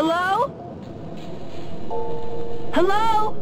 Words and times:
Hello? 0.00 0.46
Hello? 2.72 3.34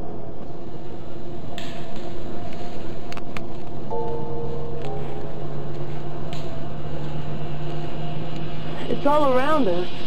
It's 8.88 9.04
all 9.04 9.34
around 9.34 9.68
us. 9.68 10.05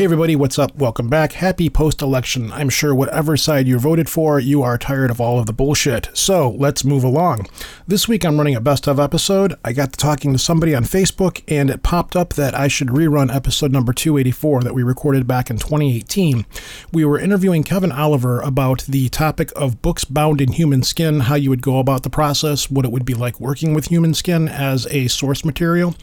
Hey 0.00 0.04
everybody, 0.04 0.34
what's 0.34 0.58
up? 0.58 0.74
Welcome 0.76 1.10
back. 1.10 1.32
Happy 1.32 1.68
post 1.68 2.00
election. 2.00 2.50
I'm 2.52 2.70
sure 2.70 2.94
whatever 2.94 3.36
side 3.36 3.68
you 3.68 3.78
voted 3.78 4.08
for, 4.08 4.40
you 4.40 4.62
are 4.62 4.78
tired 4.78 5.10
of 5.10 5.20
all 5.20 5.38
of 5.38 5.44
the 5.44 5.52
bullshit. 5.52 6.08
So 6.14 6.52
let's 6.52 6.86
move 6.86 7.04
along. 7.04 7.48
This 7.90 8.06
week 8.06 8.24
I'm 8.24 8.38
running 8.38 8.54
a 8.54 8.60
best 8.60 8.86
of 8.86 9.00
episode. 9.00 9.56
I 9.64 9.72
got 9.72 9.92
to 9.92 9.96
talking 9.96 10.32
to 10.32 10.38
somebody 10.38 10.76
on 10.76 10.84
Facebook 10.84 11.42
and 11.48 11.68
it 11.68 11.82
popped 11.82 12.14
up 12.14 12.34
that 12.34 12.54
I 12.54 12.68
should 12.68 12.86
rerun 12.86 13.34
episode 13.34 13.72
number 13.72 13.92
284 13.92 14.62
that 14.62 14.74
we 14.74 14.84
recorded 14.84 15.26
back 15.26 15.50
in 15.50 15.58
2018. 15.58 16.46
We 16.92 17.04
were 17.04 17.18
interviewing 17.18 17.64
Kevin 17.64 17.90
Oliver 17.90 18.42
about 18.42 18.82
the 18.82 19.08
topic 19.08 19.50
of 19.56 19.82
books 19.82 20.04
bound 20.04 20.40
in 20.40 20.52
human 20.52 20.84
skin, 20.84 21.18
how 21.18 21.34
you 21.34 21.50
would 21.50 21.62
go 21.62 21.80
about 21.80 22.04
the 22.04 22.10
process, 22.10 22.70
what 22.70 22.84
it 22.84 22.92
would 22.92 23.04
be 23.04 23.14
like 23.14 23.40
working 23.40 23.74
with 23.74 23.86
human 23.86 24.14
skin 24.14 24.46
as 24.48 24.86
a 24.92 25.08
source 25.08 25.44
material. 25.44 25.96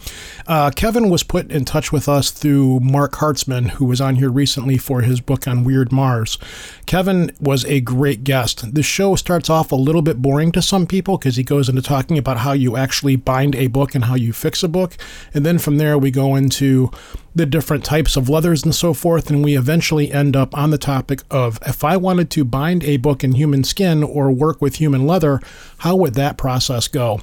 Uh, 0.45 0.71
Kevin 0.71 1.09
was 1.09 1.23
put 1.23 1.49
in 1.49 1.63
touch 1.63 1.93
with 1.93 2.09
us 2.09 2.31
through 2.31 2.81
Marc 2.81 3.13
Hartzman, 3.13 3.69
who 3.69 3.85
was 3.85 4.01
on 4.01 4.15
here 4.15 4.29
recently 4.29 4.77
for 4.77 5.03
his 5.03 5.21
book 5.21 5.47
on 5.47 5.63
Weird 5.63 5.93
Mars. 5.93 6.37
Kevin 6.85 7.31
was 7.39 7.63
a 7.63 7.79
great 7.79 8.25
guest. 8.25 8.73
The 8.73 8.83
show 8.83 9.15
starts 9.15 9.49
off 9.49 9.71
a 9.71 9.75
little 9.75 10.01
bit 10.01 10.21
boring 10.21 10.51
to 10.51 10.61
some 10.61 10.85
people 10.85 11.17
because 11.17 11.37
he 11.37 11.43
goes 11.43 11.69
into 11.77 11.87
talking 11.87 12.17
about 12.17 12.37
how 12.37 12.53
you 12.53 12.75
actually 12.75 13.15
bind 13.15 13.55
a 13.55 13.67
book 13.67 13.93
and 13.93 14.05
how 14.05 14.15
you 14.15 14.33
fix 14.33 14.63
a 14.63 14.67
book. 14.67 14.97
And 15.33 15.45
then 15.45 15.59
from 15.59 15.77
there, 15.77 15.97
we 15.97 16.09
go 16.09 16.35
into 16.35 16.89
the 17.35 17.45
different 17.45 17.85
types 17.85 18.17
of 18.17 18.29
leathers 18.29 18.63
and 18.63 18.73
so 18.73 18.95
forth, 18.95 19.29
and 19.29 19.43
we 19.43 19.55
eventually 19.55 20.11
end 20.11 20.35
up 20.35 20.57
on 20.57 20.71
the 20.71 20.77
topic 20.77 21.21
of 21.29 21.59
if 21.67 21.83
I 21.83 21.95
wanted 21.95 22.31
to 22.31 22.43
bind 22.43 22.83
a 22.83 22.97
book 22.97 23.23
in 23.23 23.33
human 23.33 23.63
skin 23.63 24.03
or 24.03 24.31
work 24.31 24.59
with 24.59 24.77
human 24.77 25.05
leather, 25.05 25.39
how 25.79 25.95
would 25.97 26.15
that 26.15 26.37
process 26.37 26.87
go? 26.87 27.21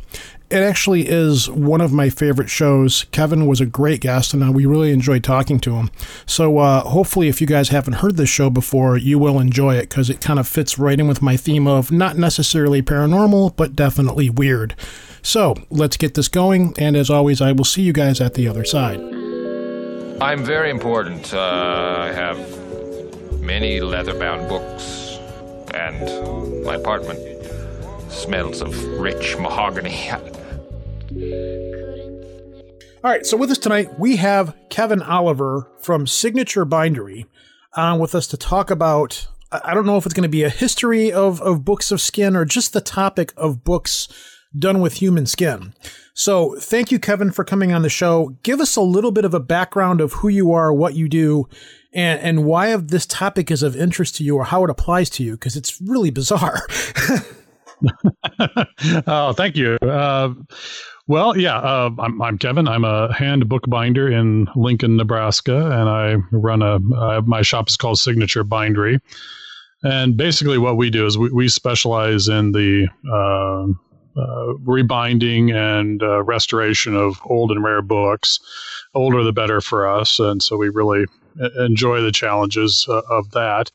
It 0.50 0.62
actually 0.62 1.08
is 1.08 1.48
one 1.48 1.80
of 1.80 1.92
my 1.92 2.10
favorite 2.10 2.50
shows. 2.50 3.04
Kevin 3.12 3.46
was 3.46 3.60
a 3.60 3.66
great 3.66 4.02
guest, 4.02 4.34
and 4.34 4.44
uh, 4.44 4.52
we 4.52 4.66
really 4.66 4.92
enjoyed 4.92 5.24
talking 5.24 5.58
to 5.60 5.76
him. 5.76 5.90
So, 6.26 6.58
uh, 6.58 6.82
hopefully, 6.82 7.28
if 7.28 7.40
you 7.40 7.46
guys 7.46 7.70
haven't 7.70 7.94
heard 7.94 8.16
this 8.16 8.28
show 8.28 8.50
before, 8.50 8.98
you 8.98 9.18
will 9.18 9.40
enjoy 9.40 9.76
it 9.76 9.88
because 9.88 10.10
it 10.10 10.20
kind 10.20 10.38
of 10.38 10.46
fits 10.46 10.78
right 10.78 11.00
in 11.00 11.08
with 11.08 11.22
my 11.22 11.38
theme 11.38 11.66
of 11.66 11.90
not 11.90 12.18
necessarily 12.18 12.82
paranormal, 12.82 13.56
but 13.56 13.74
definitely 13.74 14.28
weird. 14.28 14.76
So, 15.22 15.54
let's 15.70 15.96
get 15.96 16.12
this 16.12 16.28
going, 16.28 16.74
and 16.78 16.94
as 16.94 17.08
always, 17.08 17.40
I 17.40 17.52
will 17.52 17.64
see 17.64 17.82
you 17.82 17.94
guys 17.94 18.20
at 18.20 18.34
the 18.34 18.46
other 18.46 18.64
side. 18.64 19.00
I'm 20.20 20.44
very 20.44 20.68
important. 20.68 21.32
Uh, 21.32 21.96
I 22.00 22.12
have 22.12 23.40
many 23.40 23.80
leather 23.80 24.16
bound 24.16 24.48
books, 24.50 25.18
and 25.72 26.64
my 26.64 26.74
apartment 26.74 27.18
smells 28.12 28.60
of 28.60 28.76
rich 29.00 29.36
mahogany. 29.38 30.10
All 33.04 33.10
right, 33.10 33.24
so 33.24 33.36
with 33.36 33.50
us 33.52 33.58
tonight, 33.58 34.00
we 34.00 34.16
have 34.16 34.56
Kevin 34.68 35.00
Oliver 35.00 35.70
from 35.80 36.08
Signature 36.08 36.64
Bindery 36.64 37.26
on 37.74 38.00
with 38.00 38.16
us 38.16 38.26
to 38.28 38.36
talk 38.36 38.68
about. 38.68 39.28
I 39.52 39.74
don't 39.74 39.86
know 39.86 39.96
if 39.96 40.06
it's 40.06 40.14
going 40.14 40.24
to 40.24 40.28
be 40.28 40.42
a 40.42 40.48
history 40.48 41.12
of, 41.12 41.40
of 41.40 41.64
books 41.64 41.92
of 41.92 42.00
skin 42.00 42.34
or 42.34 42.44
just 42.44 42.72
the 42.72 42.80
topic 42.80 43.32
of 43.36 43.62
books 43.62 44.08
done 44.58 44.80
with 44.80 44.94
human 44.94 45.26
skin. 45.26 45.72
So, 46.14 46.56
thank 46.58 46.90
you, 46.90 46.98
Kevin, 46.98 47.30
for 47.30 47.44
coming 47.44 47.72
on 47.72 47.82
the 47.82 47.88
show. 47.88 48.36
Give 48.42 48.60
us 48.60 48.74
a 48.74 48.82
little 48.82 49.12
bit 49.12 49.24
of 49.24 49.34
a 49.34 49.40
background 49.40 50.00
of 50.00 50.14
who 50.14 50.28
you 50.28 50.52
are, 50.52 50.72
what 50.72 50.94
you 50.94 51.08
do, 51.08 51.48
and, 51.92 52.20
and 52.20 52.44
why 52.44 52.74
this 52.76 53.06
topic 53.06 53.52
is 53.52 53.62
of 53.62 53.76
interest 53.76 54.16
to 54.16 54.24
you 54.24 54.36
or 54.36 54.44
how 54.44 54.64
it 54.64 54.70
applies 54.70 55.10
to 55.10 55.22
you, 55.22 55.32
because 55.32 55.54
it's 55.54 55.80
really 55.80 56.10
bizarre. 56.10 56.66
oh, 59.06 59.32
thank 59.32 59.56
you. 59.56 59.76
Uh, 59.82 60.34
well, 61.06 61.36
yeah, 61.36 61.58
uh, 61.58 61.90
I'm, 61.98 62.20
I'm, 62.22 62.38
Kevin. 62.38 62.66
I'm 62.66 62.84
a 62.84 63.12
hand 63.12 63.48
bookbinder 63.48 64.10
in 64.10 64.48
Lincoln, 64.56 64.96
Nebraska, 64.96 65.70
and 65.70 65.88
I 65.88 66.14
run 66.32 66.62
a 66.62 66.76
uh, 66.76 67.20
my 67.26 67.42
shop 67.42 67.68
is 67.68 67.76
called 67.76 67.98
Signature 67.98 68.44
Bindery. 68.44 69.00
And 69.82 70.16
basically, 70.16 70.56
what 70.56 70.78
we 70.78 70.88
do 70.88 71.04
is 71.04 71.18
we, 71.18 71.30
we 71.30 71.48
specialize 71.48 72.28
in 72.28 72.52
the 72.52 72.88
uh, 73.12 73.66
uh, 74.18 74.54
rebinding 74.64 75.50
and 75.50 76.02
uh, 76.02 76.22
restoration 76.22 76.96
of 76.96 77.20
old 77.26 77.50
and 77.50 77.62
rare 77.62 77.82
books. 77.82 78.38
Older 78.94 79.22
the 79.22 79.32
better 79.32 79.60
for 79.60 79.86
us, 79.86 80.18
and 80.18 80.42
so 80.42 80.56
we 80.56 80.68
really 80.70 81.04
enjoy 81.58 82.00
the 82.00 82.12
challenges 82.12 82.86
uh, 82.88 83.02
of 83.10 83.30
that. 83.32 83.70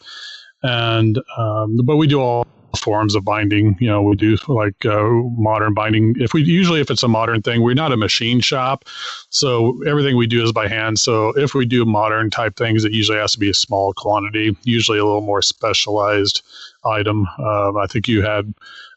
And 0.64 1.20
um, 1.38 1.78
but 1.84 1.98
we 1.98 2.08
do 2.08 2.22
all 2.22 2.48
forms 2.78 3.16
of 3.16 3.24
binding. 3.24 3.76
You 3.80 3.88
know, 3.88 4.02
we 4.02 4.16
do 4.16 4.38
like 4.48 4.86
uh, 4.86 5.10
modern 5.38 5.74
binding. 5.74 6.16
If 6.20 6.34
we 6.34 6.44
usually, 6.44 6.82
if 6.82 6.92
it's 6.92 7.04
a 7.04 7.08
modern 7.08 7.42
thing, 7.42 7.62
we're 7.62 7.74
not 7.74 7.92
a 7.92 7.98
machine 7.98 8.40
shop, 8.40 8.86
so 9.30 9.82
everything 9.86 10.18
we 10.18 10.28
do 10.28 10.44
is 10.44 10.52
by 10.52 10.68
hand. 10.68 11.00
So 11.00 11.30
if 11.30 11.54
we 11.54 11.66
do 11.66 11.86
modern 11.86 12.30
type 12.30 12.56
things, 12.56 12.86
it 12.86 12.92
usually 12.92 13.18
has 13.18 13.34
to 13.34 13.40
be 13.40 13.50
a 13.50 13.54
small 13.54 13.94
quantity, 13.94 14.56
usually 14.64 15.00
a 15.00 15.06
little 15.06 15.22
more 15.22 15.42
specialized 15.42 16.42
item. 16.86 17.28
Uh, 17.38 17.78
I 17.78 17.88
think 17.88 18.08
you 18.08 18.22
had 18.22 18.54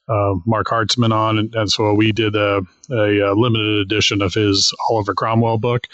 uh, 0.09 0.35
Marc 0.47 0.67
Hartzman 0.67 1.13
on, 1.13 1.39
and, 1.39 1.55
and, 1.55 1.71
so 1.71 1.95
we 1.95 2.13
did 2.13 2.35
a, 2.35 2.61
a, 2.91 3.19
a, 3.21 3.35
limited 3.35 3.79
edition 3.79 4.21
of 4.21 4.35
his 4.35 4.75
Oliver 4.91 5.15
Cromwell 5.15 5.59
book. 5.59 5.87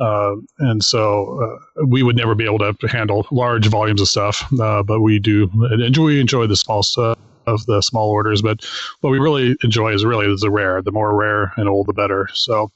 Uh, 0.00 0.36
and 0.58 0.84
so 0.84 1.42
uh, 1.42 1.84
we 1.86 2.02
would 2.02 2.16
never 2.16 2.34
be 2.34 2.44
able 2.44 2.58
to 2.58 2.88
handle 2.88 3.26
large 3.30 3.66
volumes 3.66 4.00
of 4.00 4.08
stuff, 4.08 4.46
uh, 4.60 4.82
but 4.82 5.00
we 5.00 5.18
do 5.18 5.50
enjoy 5.72 6.04
we 6.04 6.20
enjoy 6.20 6.46
the 6.46 6.56
small 6.56 6.82
stuff 6.82 7.18
of 7.46 7.64
the 7.66 7.80
small 7.80 8.10
orders. 8.10 8.42
But 8.42 8.64
what 9.00 9.10
we 9.10 9.18
really 9.18 9.56
enjoy 9.62 9.92
is 9.92 10.04
really 10.04 10.32
the 10.40 10.50
rare. 10.50 10.82
The 10.82 10.92
more 10.92 11.16
rare 11.16 11.52
and 11.56 11.68
old, 11.68 11.86
the 11.86 11.92
better. 11.92 12.28
So 12.34 12.70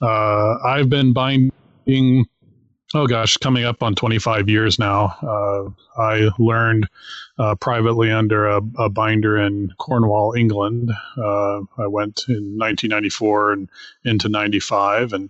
uh, 0.00 0.56
I've 0.64 0.88
been 0.88 1.12
binding. 1.12 2.26
Oh 2.96 3.08
gosh, 3.08 3.36
coming 3.38 3.64
up 3.64 3.82
on 3.82 3.96
25 3.96 4.48
years 4.48 4.78
now. 4.78 5.16
Uh, 5.20 6.00
I 6.00 6.30
learned 6.38 6.88
uh, 7.38 7.56
privately 7.56 8.12
under 8.12 8.46
a, 8.46 8.60
a, 8.78 8.88
binder 8.88 9.36
in 9.36 9.72
Cornwall, 9.78 10.34
England. 10.34 10.92
I 11.16 11.88
went 11.88 12.22
in 12.28 12.56
1994 12.56 13.52
and 13.52 13.68
into 14.04 14.28
95 14.28 15.12
and 15.12 15.28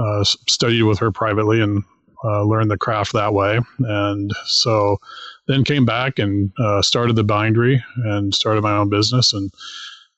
uh, 0.00 0.24
studied 0.24 0.82
with 0.82 0.98
her 0.98 1.12
privately 1.12 1.60
and 1.60 1.84
uh, 2.24 2.42
learned 2.42 2.70
the 2.70 2.78
craft 2.78 3.12
that 3.12 3.34
way. 3.34 3.60
And 3.78 4.32
so 4.44 4.98
then 5.46 5.64
came 5.64 5.84
back 5.84 6.18
and 6.18 6.52
uh, 6.58 6.82
started 6.82 7.16
the 7.16 7.24
bindery 7.24 7.82
and 8.04 8.34
started 8.34 8.62
my 8.62 8.76
own 8.76 8.88
business. 8.88 9.32
And 9.32 9.52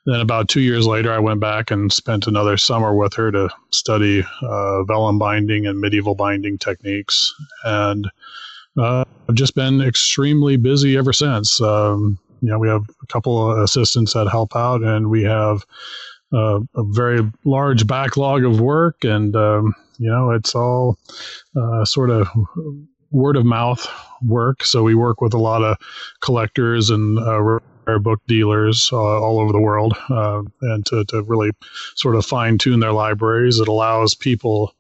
then 0.06 0.20
about 0.20 0.48
two 0.48 0.60
years 0.60 0.86
later, 0.86 1.12
I 1.12 1.20
went 1.20 1.40
back 1.40 1.70
and 1.70 1.92
spent 1.92 2.26
another 2.26 2.56
summer 2.56 2.94
with 2.94 3.14
her 3.14 3.30
to 3.30 3.48
study 3.72 4.24
uh, 4.42 4.82
vellum 4.84 5.18
binding 5.18 5.66
and 5.66 5.80
medieval 5.80 6.14
binding 6.14 6.58
techniques. 6.58 7.32
And 7.64 8.10
uh, 8.76 9.04
I've 9.28 9.34
just 9.34 9.54
been 9.54 9.80
extremely 9.80 10.56
busy 10.56 10.96
ever 10.96 11.12
since. 11.12 11.60
Um, 11.60 12.18
you 12.40 12.48
know, 12.48 12.58
we 12.58 12.68
have 12.68 12.84
a 13.02 13.06
couple 13.06 13.50
of 13.50 13.58
assistants 13.58 14.14
that 14.14 14.28
help 14.28 14.56
out, 14.56 14.82
and 14.82 15.08
we 15.08 15.22
have 15.22 15.64
uh, 16.32 16.60
a 16.74 16.82
very 16.84 17.20
large 17.44 17.86
backlog 17.86 18.44
of 18.44 18.60
work, 18.60 19.04
and 19.04 19.34
um, 19.36 19.74
you 19.98 20.10
know 20.10 20.30
it's 20.30 20.54
all 20.54 20.98
uh, 21.56 21.84
sort 21.84 22.10
of 22.10 22.28
word 23.10 23.36
of 23.36 23.44
mouth 23.44 23.86
work. 24.22 24.64
So 24.64 24.82
we 24.82 24.94
work 24.94 25.20
with 25.20 25.34
a 25.34 25.38
lot 25.38 25.62
of 25.62 25.76
collectors 26.22 26.90
and 26.90 27.18
uh, 27.18 27.40
rare 27.42 27.98
book 28.00 28.20
dealers 28.26 28.88
uh, 28.92 28.96
all 28.96 29.38
over 29.40 29.52
the 29.52 29.60
world, 29.60 29.96
uh, 30.08 30.42
and 30.62 30.84
to, 30.86 31.04
to 31.06 31.22
really 31.22 31.50
sort 31.96 32.16
of 32.16 32.24
fine 32.24 32.58
tune 32.58 32.80
their 32.80 32.92
libraries. 32.92 33.58
It 33.58 33.68
allows 33.68 34.14
people 34.14 34.74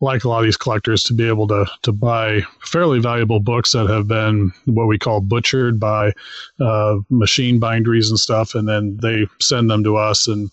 like 0.00 0.24
a 0.24 0.28
lot 0.28 0.38
of 0.38 0.44
these 0.44 0.56
collectors 0.56 1.02
to 1.04 1.14
be 1.14 1.26
able 1.26 1.48
to 1.48 1.66
to 1.82 1.92
buy 1.92 2.42
fairly 2.64 3.00
valuable 3.00 3.40
books 3.40 3.72
that 3.72 3.88
have 3.88 4.06
been 4.08 4.52
what 4.66 4.86
we 4.86 4.98
call 4.98 5.20
butchered 5.20 5.80
by 5.80 6.12
uh, 6.60 6.96
machine 7.10 7.58
binderies 7.58 8.10
and 8.10 8.18
stuff, 8.18 8.54
and 8.54 8.68
then 8.68 8.96
they 9.02 9.26
send 9.40 9.70
them 9.70 9.82
to 9.84 9.96
us, 9.96 10.28
and 10.28 10.50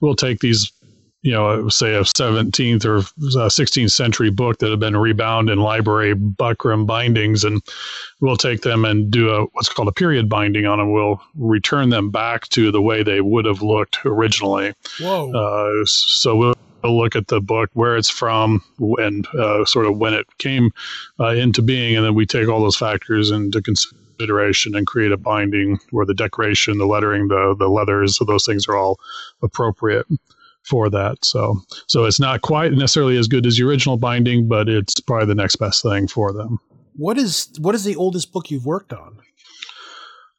we'll 0.00 0.16
take 0.16 0.40
these 0.40 0.72
you 1.26 1.32
know, 1.32 1.68
say 1.68 1.94
a 1.96 2.02
17th 2.02 2.84
or 2.84 3.00
16th 3.00 3.90
century 3.90 4.30
book 4.30 4.58
that 4.58 4.70
have 4.70 4.78
been 4.78 4.96
rebound 4.96 5.50
in 5.50 5.58
library 5.58 6.14
buckram 6.14 6.86
bindings, 6.86 7.42
and 7.42 7.60
we'll 8.20 8.36
take 8.36 8.60
them 8.60 8.84
and 8.84 9.10
do 9.10 9.30
a 9.30 9.44
what's 9.46 9.68
called 9.68 9.88
a 9.88 9.92
period 9.92 10.28
binding 10.28 10.66
on 10.66 10.78
them. 10.78 10.92
We'll 10.92 11.20
return 11.34 11.88
them 11.88 12.10
back 12.10 12.48
to 12.50 12.70
the 12.70 12.80
way 12.80 13.02
they 13.02 13.20
would 13.20 13.44
have 13.44 13.60
looked 13.60 13.98
originally. 14.04 14.72
Whoa! 15.00 15.32
Uh, 15.32 15.84
so 15.86 16.36
we'll 16.36 16.54
look 16.90 17.16
at 17.16 17.28
the 17.28 17.40
book, 17.40 17.70
where 17.74 17.96
it's 17.96 18.10
from, 18.10 18.62
and 18.78 19.26
uh, 19.34 19.64
sort 19.64 19.86
of 19.86 19.98
when 19.98 20.14
it 20.14 20.26
came 20.38 20.70
uh, 21.20 21.28
into 21.28 21.62
being, 21.62 21.96
and 21.96 22.04
then 22.04 22.14
we 22.14 22.26
take 22.26 22.48
all 22.48 22.60
those 22.60 22.76
factors 22.76 23.30
into 23.30 23.62
consideration 23.62 24.74
and 24.74 24.86
create 24.86 25.12
a 25.12 25.16
binding 25.16 25.78
where 25.90 26.06
the 26.06 26.14
decoration, 26.14 26.78
the 26.78 26.86
lettering, 26.86 27.28
the 27.28 27.54
the 27.58 27.68
leathers, 27.68 28.16
so 28.16 28.24
those 28.24 28.46
things 28.46 28.66
are 28.68 28.76
all 28.76 28.98
appropriate 29.42 30.06
for 30.62 30.90
that. 30.90 31.24
So 31.24 31.60
so 31.86 32.04
it's 32.04 32.20
not 32.20 32.42
quite 32.42 32.72
necessarily 32.72 33.16
as 33.16 33.28
good 33.28 33.46
as 33.46 33.56
the 33.56 33.64
original 33.64 33.96
binding, 33.96 34.48
but 34.48 34.68
it's 34.68 35.00
probably 35.00 35.26
the 35.26 35.34
next 35.34 35.56
best 35.56 35.82
thing 35.82 36.08
for 36.08 36.32
them. 36.32 36.58
What 36.96 37.18
is 37.18 37.50
what 37.60 37.74
is 37.74 37.84
the 37.84 37.96
oldest 37.96 38.32
book 38.32 38.50
you've 38.50 38.66
worked 38.66 38.92
on? 38.92 39.18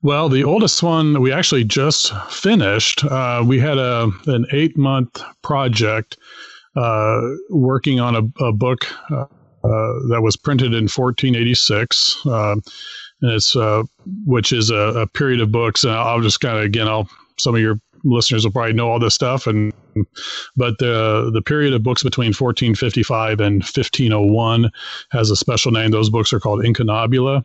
Well, 0.04 0.30
the 0.30 0.44
oldest 0.44 0.84
one 0.84 1.22
we 1.22 1.32
actually 1.32 1.64
just 1.64 2.14
finished. 2.30 3.04
Uh, 3.04 3.44
we 3.46 3.60
had 3.60 3.78
a 3.78 4.12
an 4.28 4.46
eight 4.52 4.78
month 4.78 5.22
project 5.42 6.18
uh, 6.76 7.22
working 7.50 8.00
on 8.00 8.16
a, 8.16 8.44
a 8.44 8.52
book 8.54 8.86
uh, 9.12 9.26
uh 9.64 9.94
that 10.10 10.22
was 10.22 10.38
printed 10.38 10.74
in 10.74 10.84
1486. 10.84 12.26
Uh, 12.26 12.56
and 13.22 13.32
it's 13.32 13.56
uh, 13.56 13.84
which 14.26 14.52
is 14.52 14.70
a, 14.70 14.76
a, 14.76 15.08
period 15.08 15.42
of 15.42 15.52
books, 15.52 15.84
and 15.84 15.94
I'll 15.94 16.22
just 16.22 16.40
kind 16.40 16.58
of 16.60 16.64
again, 16.64 16.88
I'll 16.88 17.10
some 17.40 17.56
of 17.56 17.62
your 17.62 17.80
listeners 18.04 18.44
will 18.44 18.52
probably 18.52 18.74
know 18.74 18.90
all 18.90 19.00
this 19.00 19.16
stuff 19.16 19.48
and 19.48 19.74
but 20.56 20.78
the 20.78 21.32
the 21.34 21.42
period 21.42 21.74
of 21.74 21.84
books 21.84 22.04
between 22.04 22.28
1455 22.28 23.40
and 23.40 23.56
1501 23.64 24.72
has 25.12 25.32
a 25.32 25.36
special 25.36 25.72
name 25.72 25.92
those 25.92 26.10
books 26.10 26.32
are 26.32 26.40
called 26.40 26.64
incunabula 26.64 27.44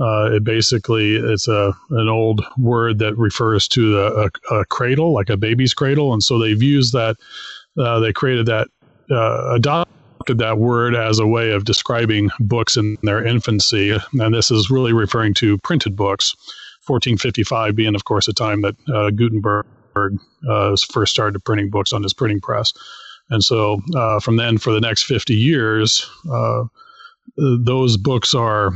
uh, 0.00 0.30
it 0.32 0.44
basically 0.44 1.16
it's 1.16 1.48
a 1.48 1.72
an 1.90 2.08
old 2.08 2.44
word 2.58 2.98
that 2.98 3.16
refers 3.16 3.68
to 3.68 3.98
a, 4.00 4.30
a, 4.50 4.64
cradle 4.66 5.12
like 5.12 5.30
a 5.30 5.36
baby's 5.36 5.74
cradle 5.74 6.12
and 6.12 6.22
so 6.22 6.38
they've 6.38 6.62
used 6.62 6.92
that 6.92 7.16
uh, 7.78 8.00
they 8.00 8.12
created 8.12 8.46
that 8.46 8.68
uh, 9.10 9.54
adopted 9.54 10.38
that 10.38 10.58
word 10.58 10.94
as 10.94 11.18
a 11.18 11.26
way 11.26 11.52
of 11.52 11.64
describing 11.64 12.30
books 12.40 12.76
in 12.76 12.96
their 13.02 13.24
infancy 13.24 13.96
and 14.14 14.34
this 14.34 14.50
is 14.50 14.70
really 14.70 14.92
referring 14.92 15.34
to 15.34 15.58
printed 15.58 15.94
books 15.94 16.34
1455 16.86 17.76
being 17.76 17.94
of 17.94 18.04
course 18.04 18.26
a 18.26 18.32
time 18.32 18.62
that 18.62 18.74
uh, 18.92 19.10
gutenberg 19.10 19.66
uh, 20.48 20.76
first 20.90 21.12
started 21.12 21.44
printing 21.44 21.70
books 21.70 21.92
on 21.92 22.02
his 22.02 22.12
printing 22.12 22.40
press. 22.40 22.72
And 23.30 23.44
so 23.44 23.80
uh, 23.94 24.20
from 24.20 24.36
then 24.36 24.58
for 24.58 24.72
the 24.72 24.80
next 24.80 25.04
50 25.04 25.34
years, 25.34 26.10
those 27.36 27.96
books 27.96 28.34
are 28.34 28.72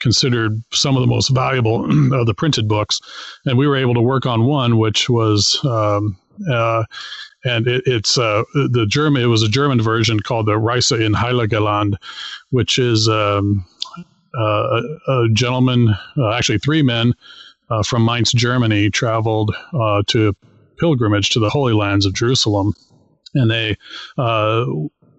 considered 0.00 0.62
some 0.72 0.96
of 0.96 1.00
the 1.00 1.06
most 1.06 1.28
valuable 1.28 1.84
of 2.14 2.26
the 2.26 2.34
printed 2.34 2.68
books. 2.68 3.00
And 3.46 3.56
we 3.56 3.66
were 3.66 3.76
able 3.76 3.94
to 3.94 4.00
work 4.00 4.26
on 4.26 4.44
one, 4.44 4.78
which 4.78 5.08
was, 5.08 5.62
um, 5.64 6.16
uh, 6.50 6.84
and 7.44 7.66
it, 7.66 7.82
it's 7.86 8.18
uh, 8.18 8.42
the 8.54 8.86
German, 8.88 9.22
it 9.22 9.26
was 9.26 9.42
a 9.42 9.48
German 9.48 9.80
version 9.80 10.20
called 10.20 10.46
the 10.46 10.58
Reise 10.58 10.90
in 10.90 11.12
Heiligeland, 11.12 11.94
which 12.50 12.78
is 12.78 13.08
um, 13.08 13.64
uh, 14.38 14.42
a, 14.42 15.12
a, 15.12 15.28
gentleman, 15.32 15.94
actually 16.32 16.58
three 16.58 16.82
men, 16.82 17.14
uh, 17.70 17.82
from 17.82 18.04
Mainz, 18.04 18.32
Germany, 18.32 18.90
traveled 18.90 19.54
uh, 19.72 20.02
to 20.08 20.34
pilgrimage 20.78 21.30
to 21.30 21.38
the 21.38 21.50
Holy 21.50 21.72
Lands 21.72 22.06
of 22.06 22.14
Jerusalem, 22.14 22.74
and 23.34 23.50
they. 23.50 23.76
Uh, 24.18 24.66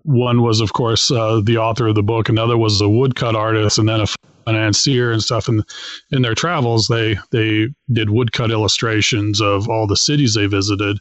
one 0.04 0.42
was, 0.42 0.62
of 0.62 0.74
course, 0.74 1.12
uh, 1.12 1.42
the 1.44 1.58
author 1.58 1.86
of 1.86 1.94
the 1.94 2.02
book. 2.02 2.28
Another 2.28 2.58
was 2.58 2.82
a 2.82 2.90
woodcut 2.90 3.36
artist, 3.36 3.78
and 3.78 3.88
then 3.88 4.02
a 4.02 4.08
financier 4.46 5.12
and 5.12 5.22
stuff. 5.22 5.48
And 5.48 5.64
in 6.12 6.22
their 6.22 6.36
travels, 6.36 6.88
they 6.88 7.18
they 7.32 7.70
did 7.92 8.10
woodcut 8.10 8.52
illustrations 8.52 9.42
of 9.42 9.70
all 9.70 9.88
the 9.88 9.98
cities 9.98 10.34
they 10.34 10.48
visited, 10.48 10.98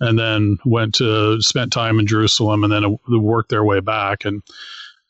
and 0.00 0.18
then 0.18 0.58
went 0.64 0.94
to 0.96 1.40
spent 1.40 1.72
time 1.72 1.98
in 1.98 2.06
Jerusalem, 2.06 2.64
and 2.64 2.72
then 2.72 2.98
worked 3.08 3.50
their 3.50 3.64
way 3.64 3.80
back. 3.80 4.24
And 4.24 4.42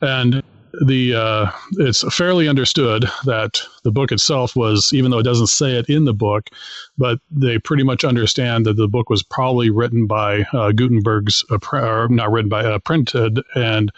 and 0.01 0.43
the 0.87 1.15
uh, 1.15 1.51
it's 1.73 2.03
fairly 2.15 2.49
understood 2.49 3.05
that 3.27 3.61
the 3.85 3.93
book 3.93 4.11
itself 4.11 4.57
was, 4.57 4.91
even 4.95 5.11
though 5.11 5.19
it 5.19 5.25
doesn't 5.25 5.49
say 5.49 5.73
it 5.73 5.89
in 5.89 6.05
the 6.05 6.15
book, 6.15 6.49
but 6.97 7.19
they 7.31 7.59
pretty 7.59 7.83
much 7.83 8.05
understand 8.05 8.65
that 8.65 8.77
the 8.77 8.89
book 8.89 9.11
was 9.11 9.23
probably 9.23 9.69
written 9.69 10.07
by 10.07 10.43
uh, 10.55 10.73
Gutenberg's, 10.73 11.45
or 11.51 12.09
not 12.09 12.33
written 12.33 12.49
by, 12.49 12.65
uh, 12.65 12.79
printed 12.79 13.41
and 13.55 13.93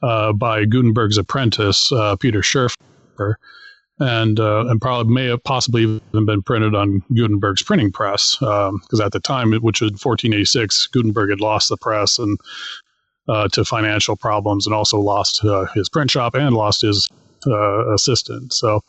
by 0.00 0.64
Gutenberg's 0.64 1.18
apprentice, 1.18 1.90
uh, 1.92 2.16
Peter 2.16 2.42
Schöffer, 3.16 3.34
and 3.98 4.38
uh, 4.38 4.66
and 4.66 4.80
probably 4.80 5.12
may 5.12 5.26
have 5.26 5.42
possibly 5.44 5.82
even 5.82 6.26
been 6.26 6.42
printed 6.42 6.74
on 6.74 7.02
Gutenberg's 7.14 7.62
printing 7.62 7.92
press 7.92 8.36
because 8.38 9.00
um, 9.00 9.02
at 9.02 9.12
the 9.12 9.20
time, 9.20 9.52
which 9.52 9.80
was 9.80 9.92
1486, 9.92 10.88
Gutenberg 10.88 11.30
had 11.30 11.40
lost 11.40 11.68
the 11.68 11.76
press 11.76 12.18
and 12.18 12.38
uh, 13.28 13.48
to 13.48 13.64
financial 13.64 14.16
problems 14.16 14.66
and 14.66 14.74
also 14.74 14.98
lost 14.98 15.44
uh, 15.44 15.66
his 15.74 15.88
print 15.88 16.10
shop 16.10 16.34
and 16.34 16.54
lost 16.54 16.82
his 16.82 17.08
uh, 17.46 17.92
assistant. 17.92 18.52
So, 18.52 18.80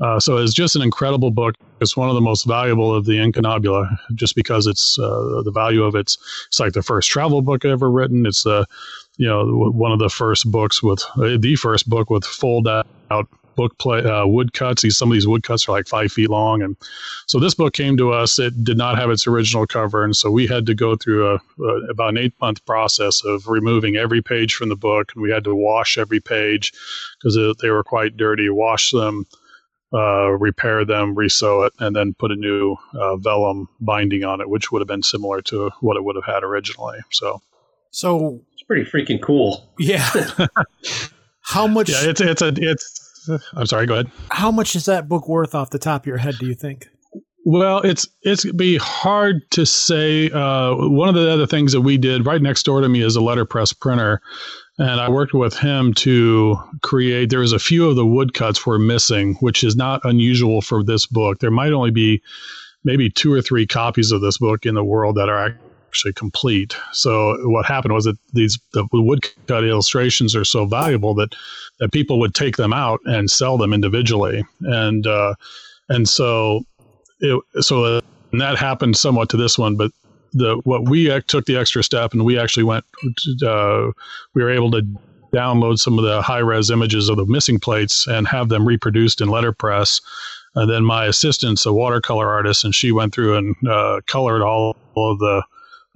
uh, 0.00 0.18
so 0.20 0.38
it's 0.38 0.54
just 0.54 0.76
an 0.76 0.82
incredible 0.82 1.30
book. 1.30 1.54
It's 1.80 1.96
one 1.96 2.08
of 2.08 2.14
the 2.14 2.20
most 2.20 2.46
valuable 2.46 2.94
of 2.94 3.04
the 3.04 3.18
Incunabula, 3.18 3.98
just 4.14 4.34
because 4.34 4.66
it's 4.66 4.98
uh, 4.98 5.42
the 5.44 5.52
value 5.52 5.84
of 5.84 5.94
it's. 5.94 6.16
It's 6.48 6.60
like 6.60 6.72
the 6.72 6.82
first 6.82 7.10
travel 7.10 7.42
book 7.42 7.64
ever 7.64 7.90
written. 7.90 8.26
It's 8.26 8.42
the, 8.44 8.66
you 9.16 9.28
know, 9.28 9.70
one 9.70 9.92
of 9.92 9.98
the 9.98 10.08
first 10.08 10.50
books 10.50 10.82
with 10.82 11.02
the 11.16 11.56
first 11.56 11.88
book 11.88 12.10
with 12.10 12.24
fold 12.24 12.66
out 12.68 13.28
book 13.54 13.76
play 13.78 14.00
uh, 14.00 14.26
woodcuts. 14.26 14.82
These 14.82 14.96
some 14.96 15.10
of 15.10 15.14
these 15.14 15.26
woodcuts 15.26 15.68
are 15.68 15.72
like 15.72 15.86
five 15.86 16.12
feet 16.12 16.30
long, 16.30 16.62
and 16.62 16.76
so 17.26 17.38
this 17.38 17.54
book 17.54 17.74
came 17.74 17.96
to 17.96 18.12
us. 18.12 18.38
It 18.38 18.64
did 18.64 18.76
not 18.76 18.98
have 18.98 19.10
its 19.10 19.26
original 19.26 19.66
cover, 19.66 20.04
and 20.04 20.16
so 20.16 20.30
we 20.30 20.46
had 20.46 20.66
to 20.66 20.74
go 20.74 20.96
through 20.96 21.34
a, 21.34 21.40
a 21.62 21.90
about 21.90 22.10
an 22.10 22.18
eight 22.18 22.34
month 22.40 22.64
process 22.64 23.24
of 23.24 23.48
removing 23.48 23.96
every 23.96 24.22
page 24.22 24.54
from 24.54 24.68
the 24.68 24.76
book, 24.76 25.12
and 25.14 25.22
we 25.22 25.30
had 25.30 25.44
to 25.44 25.54
wash 25.54 25.98
every 25.98 26.20
page 26.20 26.72
because 27.18 27.38
they 27.60 27.70
were 27.70 27.84
quite 27.84 28.16
dirty. 28.16 28.48
Wash 28.48 28.90
them. 28.90 29.26
Uh, 29.92 30.30
repair 30.30 30.84
them, 30.84 31.14
resew 31.14 31.64
it, 31.64 31.72
and 31.78 31.94
then 31.94 32.14
put 32.14 32.32
a 32.32 32.34
new 32.34 32.74
uh, 32.94 33.14
vellum 33.14 33.68
binding 33.78 34.24
on 34.24 34.40
it, 34.40 34.48
which 34.48 34.72
would 34.72 34.80
have 34.80 34.88
been 34.88 35.04
similar 35.04 35.40
to 35.40 35.70
what 35.82 35.96
it 35.96 36.02
would 36.02 36.16
have 36.16 36.24
had 36.24 36.42
originally. 36.42 36.98
So, 37.12 37.40
so 37.92 38.40
it's 38.54 38.64
pretty 38.64 38.90
freaking 38.90 39.22
cool. 39.22 39.72
Yeah. 39.78 40.08
How 41.44 41.66
much? 41.66 41.90
Yeah, 41.90 42.10
it's 42.10 42.20
it's 42.20 42.42
a 42.42 42.52
it's 42.56 43.03
I'm 43.54 43.66
sorry. 43.66 43.86
Go 43.86 43.94
ahead. 43.94 44.10
How 44.30 44.50
much 44.50 44.76
is 44.76 44.86
that 44.86 45.08
book 45.08 45.28
worth 45.28 45.54
off 45.54 45.70
the 45.70 45.78
top 45.78 46.02
of 46.02 46.06
your 46.06 46.18
head? 46.18 46.36
Do 46.38 46.46
you 46.46 46.54
think? 46.54 46.88
Well, 47.46 47.80
it's 47.80 48.08
it's 48.22 48.50
be 48.52 48.78
hard 48.78 49.50
to 49.50 49.66
say. 49.66 50.30
Uh, 50.30 50.74
one 50.88 51.10
of 51.10 51.14
the 51.14 51.30
other 51.30 51.46
things 51.46 51.72
that 51.72 51.82
we 51.82 51.98
did 51.98 52.24
right 52.24 52.40
next 52.40 52.62
door 52.62 52.80
to 52.80 52.88
me 52.88 53.02
is 53.02 53.16
a 53.16 53.20
letterpress 53.20 53.74
printer, 53.74 54.22
and 54.78 54.98
I 54.98 55.10
worked 55.10 55.34
with 55.34 55.54
him 55.54 55.92
to 55.94 56.56
create. 56.82 57.28
There 57.28 57.40
was 57.40 57.52
a 57.52 57.58
few 57.58 57.86
of 57.88 57.96
the 57.96 58.06
woodcuts 58.06 58.64
were 58.64 58.78
missing, 58.78 59.34
which 59.40 59.62
is 59.62 59.76
not 59.76 60.00
unusual 60.04 60.62
for 60.62 60.82
this 60.82 61.04
book. 61.04 61.40
There 61.40 61.50
might 61.50 61.72
only 61.72 61.90
be 61.90 62.22
maybe 62.82 63.10
two 63.10 63.32
or 63.32 63.42
three 63.42 63.66
copies 63.66 64.10
of 64.10 64.22
this 64.22 64.38
book 64.38 64.64
in 64.64 64.74
the 64.74 64.84
world 64.84 65.16
that 65.16 65.28
are 65.28 65.58
actually 65.94 66.12
complete. 66.12 66.76
So 66.92 67.36
what 67.48 67.66
happened 67.66 67.94
was 67.94 68.04
that 68.04 68.18
these 68.32 68.58
the 68.72 68.84
woodcut 68.92 69.62
illustrations 69.62 70.34
are 70.34 70.44
so 70.44 70.66
valuable 70.66 71.14
that 71.14 71.36
that 71.78 71.92
people 71.92 72.18
would 72.18 72.34
take 72.34 72.56
them 72.56 72.72
out 72.72 72.98
and 73.04 73.30
sell 73.30 73.56
them 73.56 73.72
individually, 73.72 74.44
and 74.62 75.06
uh, 75.06 75.34
and 75.88 76.08
so 76.08 76.62
it, 77.20 77.40
so 77.60 78.00
and 78.32 78.40
that 78.40 78.58
happened 78.58 78.96
somewhat 78.96 79.28
to 79.28 79.36
this 79.36 79.56
one, 79.56 79.76
but 79.76 79.92
the 80.32 80.60
what 80.64 80.88
we 80.88 81.06
took 81.28 81.46
the 81.46 81.56
extra 81.56 81.84
step 81.84 82.12
and 82.12 82.24
we 82.24 82.40
actually 82.40 82.64
went 82.64 82.84
uh, 83.46 83.92
we 84.34 84.42
were 84.42 84.50
able 84.50 84.72
to 84.72 84.82
download 85.32 85.78
some 85.78 85.96
of 85.96 86.04
the 86.04 86.22
high 86.22 86.38
res 86.38 86.70
images 86.70 87.08
of 87.08 87.16
the 87.18 87.26
missing 87.26 87.60
plates 87.60 88.08
and 88.08 88.26
have 88.26 88.48
them 88.48 88.66
reproduced 88.66 89.20
in 89.20 89.28
letterpress. 89.28 90.00
And 90.56 90.68
then 90.68 90.84
my 90.84 91.06
assistant's 91.06 91.66
a 91.66 91.72
watercolor 91.72 92.28
artist, 92.28 92.64
and 92.64 92.74
she 92.74 92.92
went 92.92 93.12
through 93.12 93.36
and 93.36 93.56
uh, 93.68 94.00
colored 94.06 94.42
all 94.42 94.76
of 94.96 95.18
the 95.18 95.42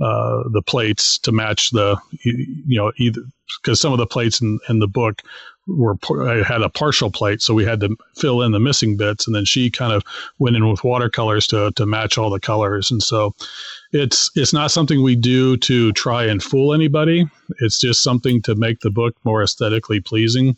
uh, 0.00 0.44
the 0.50 0.62
plates 0.62 1.18
to 1.18 1.32
match 1.32 1.70
the 1.70 1.96
you 2.22 2.78
know 2.78 2.92
either 2.98 3.20
because 3.62 3.80
some 3.80 3.92
of 3.92 3.98
the 3.98 4.06
plates 4.06 4.40
in, 4.40 4.58
in 4.68 4.78
the 4.78 4.86
book 4.86 5.22
were 5.66 5.96
I 6.26 6.42
had 6.42 6.62
a 6.62 6.68
partial 6.68 7.10
plate, 7.10 7.42
so 7.42 7.52
we 7.52 7.64
had 7.64 7.80
to 7.80 7.96
fill 8.16 8.42
in 8.42 8.52
the 8.52 8.60
missing 8.60 8.96
bits, 8.96 9.26
and 9.26 9.36
then 9.36 9.44
she 9.44 9.70
kind 9.70 9.92
of 9.92 10.02
went 10.38 10.56
in 10.56 10.68
with 10.68 10.84
watercolors 10.84 11.46
to 11.48 11.72
to 11.72 11.86
match 11.86 12.16
all 12.16 12.30
the 12.30 12.40
colors, 12.40 12.90
and 12.90 13.02
so 13.02 13.34
it's 13.92 14.30
it's 14.34 14.52
not 14.52 14.70
something 14.70 15.02
we 15.02 15.16
do 15.16 15.56
to 15.58 15.92
try 15.92 16.24
and 16.24 16.42
fool 16.42 16.72
anybody. 16.72 17.26
It's 17.60 17.78
just 17.78 18.02
something 18.02 18.40
to 18.42 18.54
make 18.54 18.80
the 18.80 18.90
book 18.90 19.14
more 19.24 19.42
aesthetically 19.42 20.00
pleasing. 20.00 20.56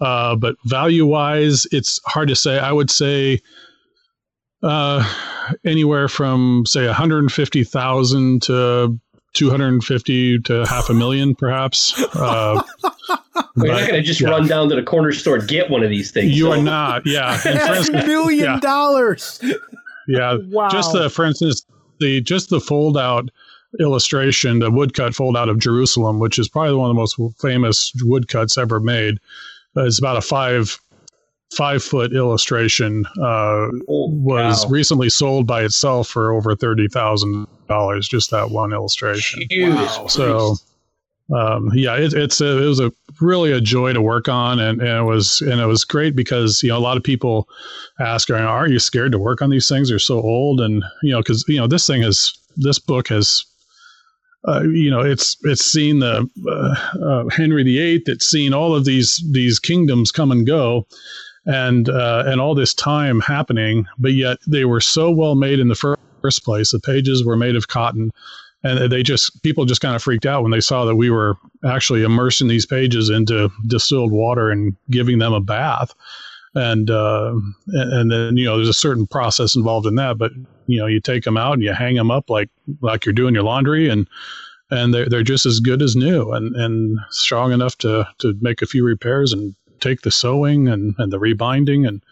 Uh, 0.00 0.36
but 0.36 0.56
value 0.64 1.06
wise, 1.06 1.66
it's 1.72 2.00
hard 2.06 2.28
to 2.28 2.36
say. 2.36 2.58
I 2.58 2.72
would 2.72 2.90
say 2.90 3.40
uh, 4.62 5.04
anywhere 5.64 6.08
from 6.08 6.64
say 6.66 6.86
150,000 6.86 8.42
to 8.42 8.98
250 9.34 10.38
to 10.40 10.66
half 10.66 10.90
a 10.90 10.94
million, 10.94 11.34
perhaps. 11.34 11.94
Uh, 12.14 12.62
You're 13.56 13.72
not 13.72 13.80
going 13.88 13.94
to 13.94 14.02
just 14.02 14.20
yeah. 14.20 14.28
run 14.28 14.46
down 14.46 14.68
to 14.68 14.74
the 14.74 14.82
corner 14.82 15.12
store 15.12 15.36
and 15.36 15.48
get 15.48 15.70
one 15.70 15.82
of 15.82 15.90
these 15.90 16.10
things. 16.10 16.36
You 16.36 16.44
so. 16.44 16.52
are 16.52 16.62
not. 16.62 17.06
Yeah, 17.06 17.40
a 17.44 18.06
million 18.06 18.44
yeah. 18.44 18.60
dollars. 18.60 19.40
Yeah. 20.06 20.38
Wow. 20.48 20.68
Just 20.68 20.92
the, 20.92 21.08
for 21.10 21.24
instance, 21.24 21.64
the 22.00 22.20
just 22.20 22.50
the 22.50 22.60
fold 22.60 22.96
out 22.96 23.30
illustration, 23.80 24.58
the 24.58 24.70
woodcut 24.70 25.14
fold 25.14 25.36
out 25.36 25.48
of 25.48 25.58
Jerusalem, 25.58 26.18
which 26.18 26.38
is 26.38 26.48
probably 26.48 26.74
one 26.74 26.90
of 26.90 26.96
the 26.96 27.00
most 27.00 27.40
famous 27.40 27.92
woodcuts 28.02 28.58
ever 28.58 28.80
made. 28.80 29.18
Uh, 29.76 29.84
it's 29.84 29.98
about 29.98 30.16
a 30.16 30.22
five 30.22 30.80
five 31.52 31.82
foot 31.82 32.12
illustration. 32.12 33.06
Uh, 33.20 33.68
was 33.86 34.64
wow. 34.64 34.70
recently 34.70 35.10
sold 35.10 35.46
by 35.46 35.62
itself 35.62 36.08
for 36.08 36.32
over 36.32 36.54
thirty 36.54 36.88
thousand 36.88 37.46
dollars. 37.68 38.08
Just 38.08 38.30
that 38.30 38.50
one 38.50 38.72
illustration. 38.72 39.42
Wow. 39.50 40.06
So. 40.08 40.56
Um, 41.30 41.70
yeah, 41.74 41.94
it, 41.94 42.14
it's 42.14 42.40
a, 42.40 42.62
it 42.62 42.66
was 42.66 42.80
a 42.80 42.90
really 43.20 43.52
a 43.52 43.60
joy 43.60 43.92
to 43.92 44.00
work 44.00 44.30
on, 44.30 44.58
and, 44.58 44.80
and 44.80 45.00
it 45.00 45.02
was 45.02 45.42
and 45.42 45.60
it 45.60 45.66
was 45.66 45.84
great 45.84 46.16
because 46.16 46.62
you 46.62 46.70
know 46.70 46.78
a 46.78 46.80
lot 46.80 46.96
of 46.96 47.02
people 47.02 47.46
ask, 48.00 48.30
"Are 48.30 48.66
you 48.66 48.78
scared 48.78 49.12
to 49.12 49.18
work 49.18 49.42
on 49.42 49.50
these 49.50 49.68
things? 49.68 49.90
They're 49.90 49.98
so 49.98 50.22
old," 50.22 50.58
and 50.58 50.82
you 51.02 51.12
know 51.12 51.18
because 51.18 51.44
you 51.46 51.58
know 51.58 51.66
this 51.66 51.86
thing 51.86 52.00
has 52.00 52.32
this 52.56 52.78
book 52.78 53.08
has 53.08 53.44
uh, 54.46 54.62
you 54.62 54.90
know, 54.90 55.00
it's 55.00 55.36
it's 55.44 55.64
seen 55.64 55.98
the 55.98 56.28
uh, 56.48 57.04
uh, 57.04 57.28
Henry 57.28 57.64
VIII. 57.64 58.02
It's 58.06 58.30
seen 58.30 58.54
all 58.54 58.74
of 58.74 58.84
these 58.84 59.22
these 59.32 59.58
kingdoms 59.58 60.12
come 60.12 60.30
and 60.30 60.46
go, 60.46 60.86
and 61.48 61.88
uh, 61.88 62.22
and 62.26 62.40
all 62.40 62.54
this 62.54 62.72
time 62.72 63.20
happening. 63.20 63.86
But 63.98 64.12
yet 64.12 64.38
they 64.46 64.64
were 64.64 64.80
so 64.80 65.10
well 65.10 65.34
made 65.34 65.58
in 65.58 65.68
the 65.68 65.96
first 66.22 66.44
place. 66.44 66.70
The 66.70 66.78
pages 66.78 67.24
were 67.24 67.36
made 67.36 67.56
of 67.56 67.66
cotton, 67.66 68.12
and 68.62 68.92
they 68.92 69.02
just 69.02 69.42
people 69.42 69.64
just 69.64 69.80
kind 69.80 69.96
of 69.96 70.02
freaked 70.02 70.26
out 70.26 70.42
when 70.42 70.52
they 70.52 70.60
saw 70.60 70.84
that 70.84 70.96
we 70.96 71.10
were 71.10 71.36
actually 71.64 72.04
immersing 72.04 72.46
these 72.46 72.66
pages 72.66 73.10
into 73.10 73.50
distilled 73.66 74.12
water 74.12 74.50
and 74.50 74.76
giving 74.90 75.18
them 75.18 75.32
a 75.32 75.40
bath 75.40 75.92
and 76.54 76.90
uh, 76.90 77.34
and 77.66 78.10
then 78.10 78.36
you 78.36 78.44
know 78.44 78.56
there's 78.56 78.68
a 78.68 78.74
certain 78.74 79.06
process 79.06 79.54
involved 79.54 79.86
in 79.86 79.96
that 79.96 80.18
but 80.18 80.32
you 80.66 80.78
know 80.78 80.86
you 80.86 81.00
take 81.00 81.24
them 81.24 81.36
out 81.36 81.54
and 81.54 81.62
you 81.62 81.72
hang 81.72 81.94
them 81.94 82.10
up 82.10 82.30
like 82.30 82.48
like 82.80 83.04
you're 83.04 83.12
doing 83.12 83.34
your 83.34 83.42
laundry 83.44 83.88
and 83.88 84.08
and 84.70 84.92
they're, 84.92 85.08
they're 85.08 85.22
just 85.22 85.46
as 85.46 85.60
good 85.60 85.80
as 85.80 85.96
new 85.96 86.30
and, 86.32 86.54
and 86.54 86.98
strong 87.10 87.52
enough 87.52 87.78
to, 87.78 88.06
to 88.18 88.34
make 88.42 88.60
a 88.60 88.66
few 88.66 88.84
repairs 88.84 89.32
and 89.32 89.54
take 89.80 90.02
the 90.02 90.10
sewing 90.10 90.68
and, 90.68 90.94
and 90.98 91.12
the 91.12 91.18
rebinding 91.18 91.86
and 91.86 92.02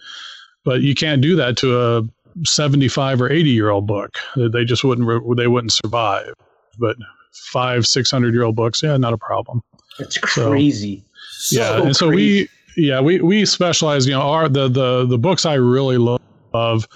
but 0.64 0.80
you 0.80 0.94
can't 0.94 1.22
do 1.22 1.36
that 1.36 1.56
to 1.58 1.80
a 1.80 2.02
75 2.44 3.22
or 3.22 3.30
80 3.30 3.50
year 3.50 3.70
old 3.70 3.86
book. 3.86 4.18
They 4.36 4.64
just 4.64 4.84
wouldn't 4.84 5.36
they 5.36 5.46
wouldn't 5.46 5.72
survive. 5.72 6.34
But 6.78 6.96
five 7.32 7.86
600 7.86 8.34
year 8.34 8.42
old 8.42 8.56
books 8.56 8.82
yeah 8.82 8.96
not 8.96 9.12
a 9.12 9.18
problem. 9.18 9.62
It's 9.98 10.18
crazy. 10.18 11.04
so, 11.30 11.60
yeah 11.60 11.68
so 11.68 11.82
and 11.84 11.96
so 11.96 12.08
we 12.08 12.48
yeah 12.76 13.00
we 13.00 13.20
we 13.20 13.46
specialize 13.46 14.06
you 14.06 14.12
know 14.12 14.22
our 14.22 14.48
the 14.48 14.68
the 14.68 15.06
the 15.06 15.18
books 15.18 15.46
i 15.46 15.54
really 15.54 15.96
love 15.96 16.86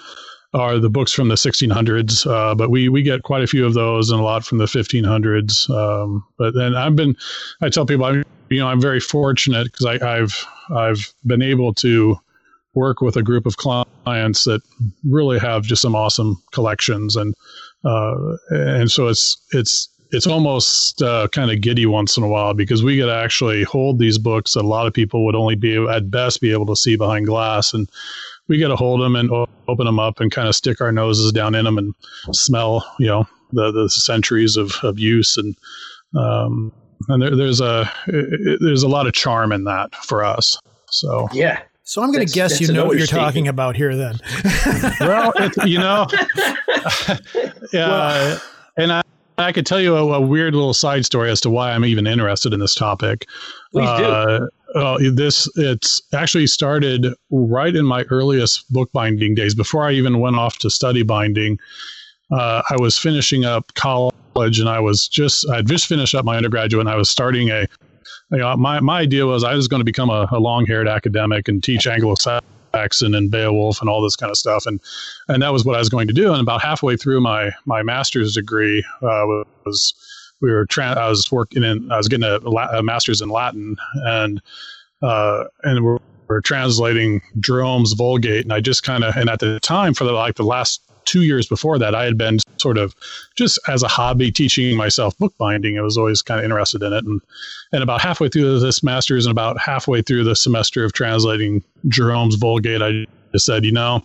are 0.53 0.79
the 0.79 0.91
books 0.91 1.13
from 1.13 1.29
the 1.29 1.35
1600s, 1.37 2.27
uh, 2.27 2.55
but 2.55 2.71
we 2.71 2.89
we 2.89 3.03
get 3.03 3.23
quite 3.23 3.43
a 3.43 3.47
few 3.47 3.65
of 3.65 3.75
those 3.75 4.11
and 4.11 4.21
a 4.21 4.23
lot 4.23 4.45
from 4.45 4.59
the 4.59 4.65
1500s. 4.65 5.71
Um, 5.71 6.25
but 6.39 6.55
then 6.55 6.75
I've 6.75 6.97
been, 6.97 7.17
I 7.61 7.69
tell 7.69 7.87
people, 7.87 8.05
I'm, 8.05 8.25
you 8.51 8.59
know, 8.59 8.67
I'm 8.67 8.81
very 8.81 9.01
fortunate 9.01 9.65
because 9.73 9.87
I've 9.87 10.47
I've 10.71 11.13
been 11.25 11.43
able 11.43 11.73
to 11.75 12.19
work 12.75 13.01
with 13.01 13.17
a 13.17 13.23
group 13.23 13.47
of 13.47 13.57
clients 13.57 14.45
that 14.45 14.61
really 15.09 15.39
have 15.39 15.63
just 15.63 15.83
some 15.83 15.95
awesome 15.95 16.41
collections 16.53 17.17
and 17.17 17.35
uh, 17.85 18.37
and 18.51 18.91
so 18.91 19.09
it's 19.09 19.41
it's 19.53 19.89
it's 20.13 20.27
almost 20.27 21.01
uh, 21.03 21.29
kind 21.29 21.51
of 21.51 21.61
giddy 21.61 21.87
once 21.87 22.17
in 22.17 22.25
a 22.25 22.29
while 22.29 22.53
because 22.53 22.83
we 22.83 22.97
get 22.97 23.07
to 23.07 23.15
actually 23.15 23.63
hold 23.63 23.99
these 23.99 24.19
books 24.19 24.55
that 24.55 24.65
a 24.65 24.67
lot 24.67 24.87
of 24.87 24.93
people 24.93 25.25
would 25.25 25.37
only 25.37 25.55
be 25.55 25.77
at 25.89 26.11
best 26.11 26.41
be 26.41 26.53
able 26.53 26.67
to 26.67 26.77
see 26.77 26.97
behind 26.97 27.27
glass 27.27 27.73
and 27.73 27.89
we 28.49 28.59
get 28.59 28.69
to 28.69 28.77
hold 28.77 29.01
them 29.01 29.15
and 29.15 29.31
open 29.69 29.87
them 29.87 30.01
up 30.01 30.19
and 30.19 30.33
kind 30.33 30.49
of 30.49 30.57
stick 30.57 30.81
our 30.81 30.91
noses 30.91 31.31
down 31.31 31.55
in 31.55 31.65
them 31.65 31.79
and 31.79 31.95
smell, 32.33 32.85
you 32.99 33.07
know, 33.07 33.25
the, 33.53 33.71
the 33.71 33.89
centuries 33.89 34.57
of, 34.57 34.73
of 34.83 34.99
use. 34.99 35.37
And, 35.37 35.57
um, 36.19 36.73
and 37.09 37.23
there, 37.23 37.37
there's 37.37 37.61
a, 37.61 37.91
it, 38.07 38.59
there's 38.61 38.83
a 38.83 38.89
lot 38.89 39.07
of 39.07 39.13
charm 39.13 39.53
in 39.53 39.65
that 39.65 39.95
for 39.95 40.25
us. 40.25 40.59
So, 40.91 41.29
yeah. 41.33 41.63
So 41.85 42.03
I'm 42.03 42.13
going 42.13 42.25
to 42.25 42.33
guess 42.33 42.61
you 42.61 42.73
know 42.73 42.85
what 42.85 42.99
you're 42.99 43.07
talking 43.07 43.49
about 43.49 43.75
here 43.75 43.97
then. 43.97 44.21
well, 45.01 45.33
you 45.67 45.79
know, 45.79 46.07
yeah. 47.73 47.89
Well, 47.89 48.41
and 48.77 48.93
I, 48.93 49.03
I 49.39 49.51
could 49.51 49.67
tell 49.67 49.81
you 49.81 49.97
a, 49.97 50.13
a, 50.13 50.21
weird 50.21 50.55
little 50.55 50.75
side 50.75 51.05
story 51.05 51.31
as 51.31 51.41
to 51.41 51.51
why 51.51 51.73
I'm 51.73 51.85
even 51.85 52.07
interested 52.07 52.53
in 52.53 52.61
this 52.61 52.77
topic. 52.77 53.27
Please 53.73 53.89
do. 53.99 54.05
Uh, 54.05 54.47
uh, 54.77 54.99
this 55.13 55.51
it's 55.57 56.01
actually 56.13 56.47
started 56.47 57.07
right 57.31 57.75
in 57.75 57.85
my 57.85 58.05
earliest 58.05 58.73
bookbinding 58.73 59.35
days 59.35 59.55
before 59.55 59.85
I 59.85 59.93
even 59.93 60.21
went 60.21 60.37
off 60.37 60.59
to 60.59 60.71
study 60.71 61.03
binding. 61.03 61.59
Uh, 62.31 62.63
I 62.71 62.77
was 62.79 62.97
finishing 62.97 63.45
up 63.45 63.75
college 63.75 64.15
and 64.47 64.69
I 64.69 64.81
was 64.81 65.09
just 65.09 65.49
I'd 65.51 65.67
just 65.67 65.87
finished 65.87 66.15
up 66.15 66.25
my 66.25 66.37
undergraduate 66.37 66.81
and 66.81 66.89
I 66.89 66.97
was 66.97 67.11
starting 67.11 67.51
a 67.51 67.67
you 68.31 68.39
know, 68.39 68.57
my, 68.57 68.81
my 68.81 69.01
idea 69.01 69.27
was 69.27 69.43
I 69.43 69.55
was 69.55 69.69
going 69.69 69.81
to 69.81 69.85
become 69.85 70.09
a, 70.09 70.29
a 70.31 70.39
long 70.39 70.65
haired 70.67 70.89
academic 70.89 71.49
and 71.49 71.63
teach 71.63 71.87
Anglo-Saxon 71.87 73.15
and 73.15 73.31
Beowulf 73.31 73.81
and 73.81 73.91
all 73.91 74.01
this 74.01 74.15
kind 74.17 74.31
of 74.31 74.37
stuff. 74.37 74.67
And, 74.67 74.81
and 75.29 75.43
that 75.43 75.53
was 75.53 75.65
what 75.65 75.75
I 75.75 75.79
was 75.79 75.89
going 75.89 76.07
to 76.07 76.15
do. 76.15 76.33
And 76.33 76.41
about 76.41 76.63
halfway 76.63 76.97
through 76.97 77.21
my, 77.21 77.51
my 77.67 77.83
master's 77.83 78.35
degree 78.35 78.85
uh, 79.03 79.27
was 79.65 79.95
we 80.41 80.51
were 80.51 80.65
tra- 80.67 80.99
I 80.99 81.09
was 81.09 81.31
working 81.31 81.65
in 81.65 81.91
I 81.93 81.97
was 81.99 82.09
getting 82.09 82.25
a, 82.25 82.39
a 82.39 82.83
master's 82.83 83.21
in 83.21 83.29
Latin 83.29 83.77
and 83.95 84.41
uh, 85.03 85.45
and 85.65 85.85
we're, 85.85 85.99
we're 86.29 86.41
translating 86.41 87.21
Jerome's 87.41 87.93
Vulgate 87.93 88.45
and 88.45 88.53
I 88.53 88.61
just 88.61 88.83
kind 88.83 89.05
of 89.05 89.15
and 89.17 89.29
at 89.29 89.41
the 89.41 89.61
time 89.61 89.93
for 89.93 90.05
the 90.05 90.13
like 90.13 90.37
the 90.37 90.45
last 90.45 90.81
two 91.05 91.23
years 91.23 91.47
before 91.47 91.79
that 91.79 91.95
I 91.95 92.05
had 92.05 92.17
been 92.19 92.39
sort 92.59 92.79
of 92.79 92.95
just 93.37 93.59
as 93.69 93.83
a 93.83 93.89
hobby 93.89 94.31
teaching 94.31 94.77
myself 94.77 95.17
bookbinding 95.19 95.79
I 95.79 95.83
was 95.83 95.97
always 95.97 96.23
kind 96.23 96.41
of 96.41 96.45
interested 96.45 96.83
in 96.83 96.93
it. 96.93 97.05
And 97.05 97.21
and 97.73 97.83
about 97.83 98.01
halfway 98.01 98.29
through 98.29 98.61
this 98.61 98.83
master's 98.83 99.27
and 99.27 99.33
about 99.33 99.59
halfway 99.59 100.03
through 100.03 100.25
the 100.25 100.37
semester 100.37 100.85
of 100.85 100.93
translating 100.93 101.63
Jerome's 101.89 102.37
Vulgate 102.37 102.83
I 102.83 103.07
just 103.33 103.47
said 103.47 103.65
you 103.65 103.73
know 103.73 104.03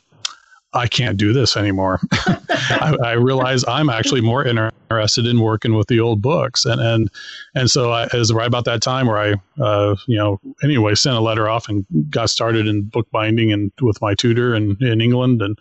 I 0.75 0.87
can't 0.87 1.17
do 1.17 1.31
this 1.31 1.55
anymore. 1.55 2.01
I, 2.11 2.95
I, 3.03 3.11
realize 3.13 3.63
I'm 3.65 3.89
actually 3.89 4.21
more 4.21 4.45
interested 4.45 5.25
in 5.25 5.39
working 5.39 5.73
with 5.73 5.87
the 5.87 6.01
old 6.01 6.21
books, 6.21 6.65
and 6.65 6.81
and 6.81 7.09
and 7.55 7.71
so 7.71 7.91
I, 7.91 8.03
it 8.03 8.13
was 8.13 8.33
right 8.33 8.47
about 8.47 8.65
that 8.65 8.81
time 8.81 9.07
where 9.07 9.17
I, 9.17 9.61
uh, 9.61 9.95
you 10.05 10.17
know, 10.17 10.39
anyway, 10.63 10.93
sent 10.95 11.15
a 11.15 11.21
letter 11.21 11.47
off 11.47 11.69
and 11.69 11.85
got 12.09 12.29
started 12.29 12.67
in 12.67 12.83
bookbinding 12.83 13.53
and 13.53 13.71
with 13.81 14.01
my 14.01 14.13
tutor 14.13 14.53
in, 14.53 14.77
in 14.81 14.99
England, 14.99 15.41
and 15.41 15.57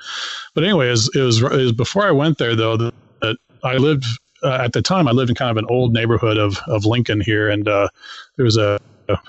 but 0.55 0.65
anyway, 0.65 0.89
it 0.89 0.93
was, 0.93 1.11
it 1.15 1.21
was, 1.21 1.43
it 1.43 1.51
was 1.51 1.73
before 1.73 2.07
I 2.07 2.11
went 2.11 2.39
there 2.39 2.57
though 2.57 2.77
that, 2.77 2.95
I 3.63 3.77
lived 3.79 4.05
uh, 4.43 4.59
at 4.61 4.75
the 4.75 4.83
time 4.83 5.09
I 5.09 5.13
lived 5.13 5.31
in 5.31 5.37
kind 5.37 5.51
of 5.51 5.57
an 5.57 5.65
old 5.71 5.95
neighborhood 5.95 6.37
of 6.37 6.59
of 6.67 6.85
Lincoln 6.85 7.21
here, 7.21 7.49
and 7.49 7.67
uh, 7.67 7.89
there 8.37 8.45
was 8.45 8.59
a 8.59 8.79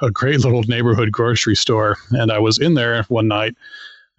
a 0.01 0.11
great 0.11 0.39
little 0.39 0.63
neighborhood 0.63 1.11
grocery 1.11 1.55
store, 1.55 1.97
and 2.11 2.31
I 2.31 2.39
was 2.39 2.59
in 2.59 2.73
there 2.73 3.03
one 3.03 3.27
night, 3.27 3.55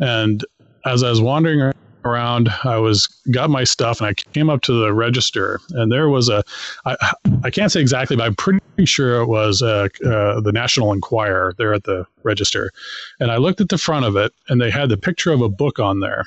and 0.00 0.44
as 0.86 1.02
I 1.02 1.10
was 1.10 1.20
wandering 1.20 1.72
around, 2.04 2.48
I 2.64 2.78
was 2.78 3.08
got 3.30 3.50
my 3.50 3.64
stuff 3.64 4.00
and 4.00 4.08
I 4.08 4.14
came 4.14 4.48
up 4.48 4.62
to 4.62 4.72
the 4.72 4.92
register 4.92 5.60
and 5.70 5.90
there 5.90 6.08
was 6.08 6.28
a, 6.28 6.44
I, 6.84 6.96
I 7.44 7.50
can't 7.50 7.72
say 7.72 7.80
exactly, 7.80 8.16
but 8.16 8.24
I'm 8.24 8.36
pretty 8.36 8.60
sure 8.84 9.20
it 9.20 9.26
was 9.26 9.62
uh, 9.62 9.88
uh, 10.04 10.40
the 10.40 10.52
National 10.52 10.92
Enquirer 10.92 11.54
there 11.58 11.74
at 11.74 11.84
the 11.84 12.06
register. 12.22 12.70
And 13.20 13.30
I 13.30 13.36
looked 13.36 13.60
at 13.60 13.68
the 13.68 13.78
front 13.78 14.06
of 14.06 14.16
it 14.16 14.32
and 14.48 14.60
they 14.60 14.70
had 14.70 14.88
the 14.88 14.96
picture 14.96 15.32
of 15.32 15.40
a 15.40 15.48
book 15.48 15.78
on 15.78 16.00
there. 16.00 16.26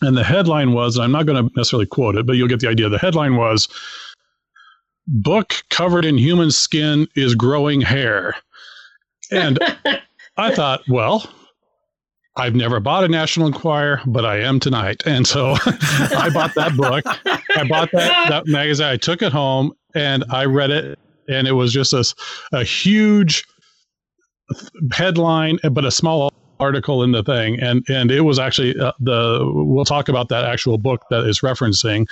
And 0.00 0.16
the 0.16 0.24
headline 0.24 0.72
was, 0.72 0.98
I'm 0.98 1.12
not 1.12 1.26
going 1.26 1.48
to 1.48 1.54
necessarily 1.56 1.86
quote 1.86 2.16
it, 2.16 2.24
but 2.24 2.34
you'll 2.34 2.48
get 2.48 2.60
the 2.60 2.68
idea. 2.68 2.88
The 2.88 2.98
headline 2.98 3.36
was, 3.36 3.68
Book 5.10 5.64
covered 5.70 6.04
in 6.04 6.18
human 6.18 6.50
skin 6.50 7.08
is 7.16 7.34
growing 7.34 7.80
hair. 7.80 8.34
And 9.30 9.58
I 10.36 10.54
thought, 10.54 10.82
well, 10.86 11.28
I've 12.38 12.54
never 12.54 12.80
bought 12.80 13.04
a 13.04 13.08
National 13.08 13.46
Enquirer, 13.46 14.00
but 14.06 14.24
I 14.24 14.38
am 14.38 14.60
tonight. 14.60 15.02
And 15.06 15.26
so 15.26 15.56
I 15.66 16.30
bought 16.32 16.54
that 16.54 16.76
book 16.76 17.04
I 17.58 17.64
bought 17.68 17.90
that, 17.92 18.26
that 18.28 18.46
magazine. 18.46 18.86
I 18.86 18.96
took 18.96 19.22
it 19.22 19.32
home 19.32 19.72
and 19.94 20.24
I 20.30 20.44
read 20.44 20.70
it, 20.70 20.98
and 21.28 21.46
it 21.48 21.52
was 21.52 21.72
just 21.72 21.92
a, 21.92 22.04
a 22.52 22.64
huge 22.64 23.44
headline, 24.92 25.58
but 25.70 25.84
a 25.84 25.90
small 25.90 26.32
article 26.60 27.02
in 27.02 27.12
the 27.12 27.22
thing, 27.22 27.60
and 27.60 27.84
and 27.88 28.10
it 28.10 28.22
was 28.22 28.38
actually 28.38 28.78
uh, 28.78 28.92
the. 29.00 29.40
We'll 29.54 29.84
talk 29.84 30.08
about 30.08 30.28
that 30.30 30.44
actual 30.44 30.78
book 30.78 31.04
that 31.10 31.24
is 31.24 31.40
referencing. 31.40 32.06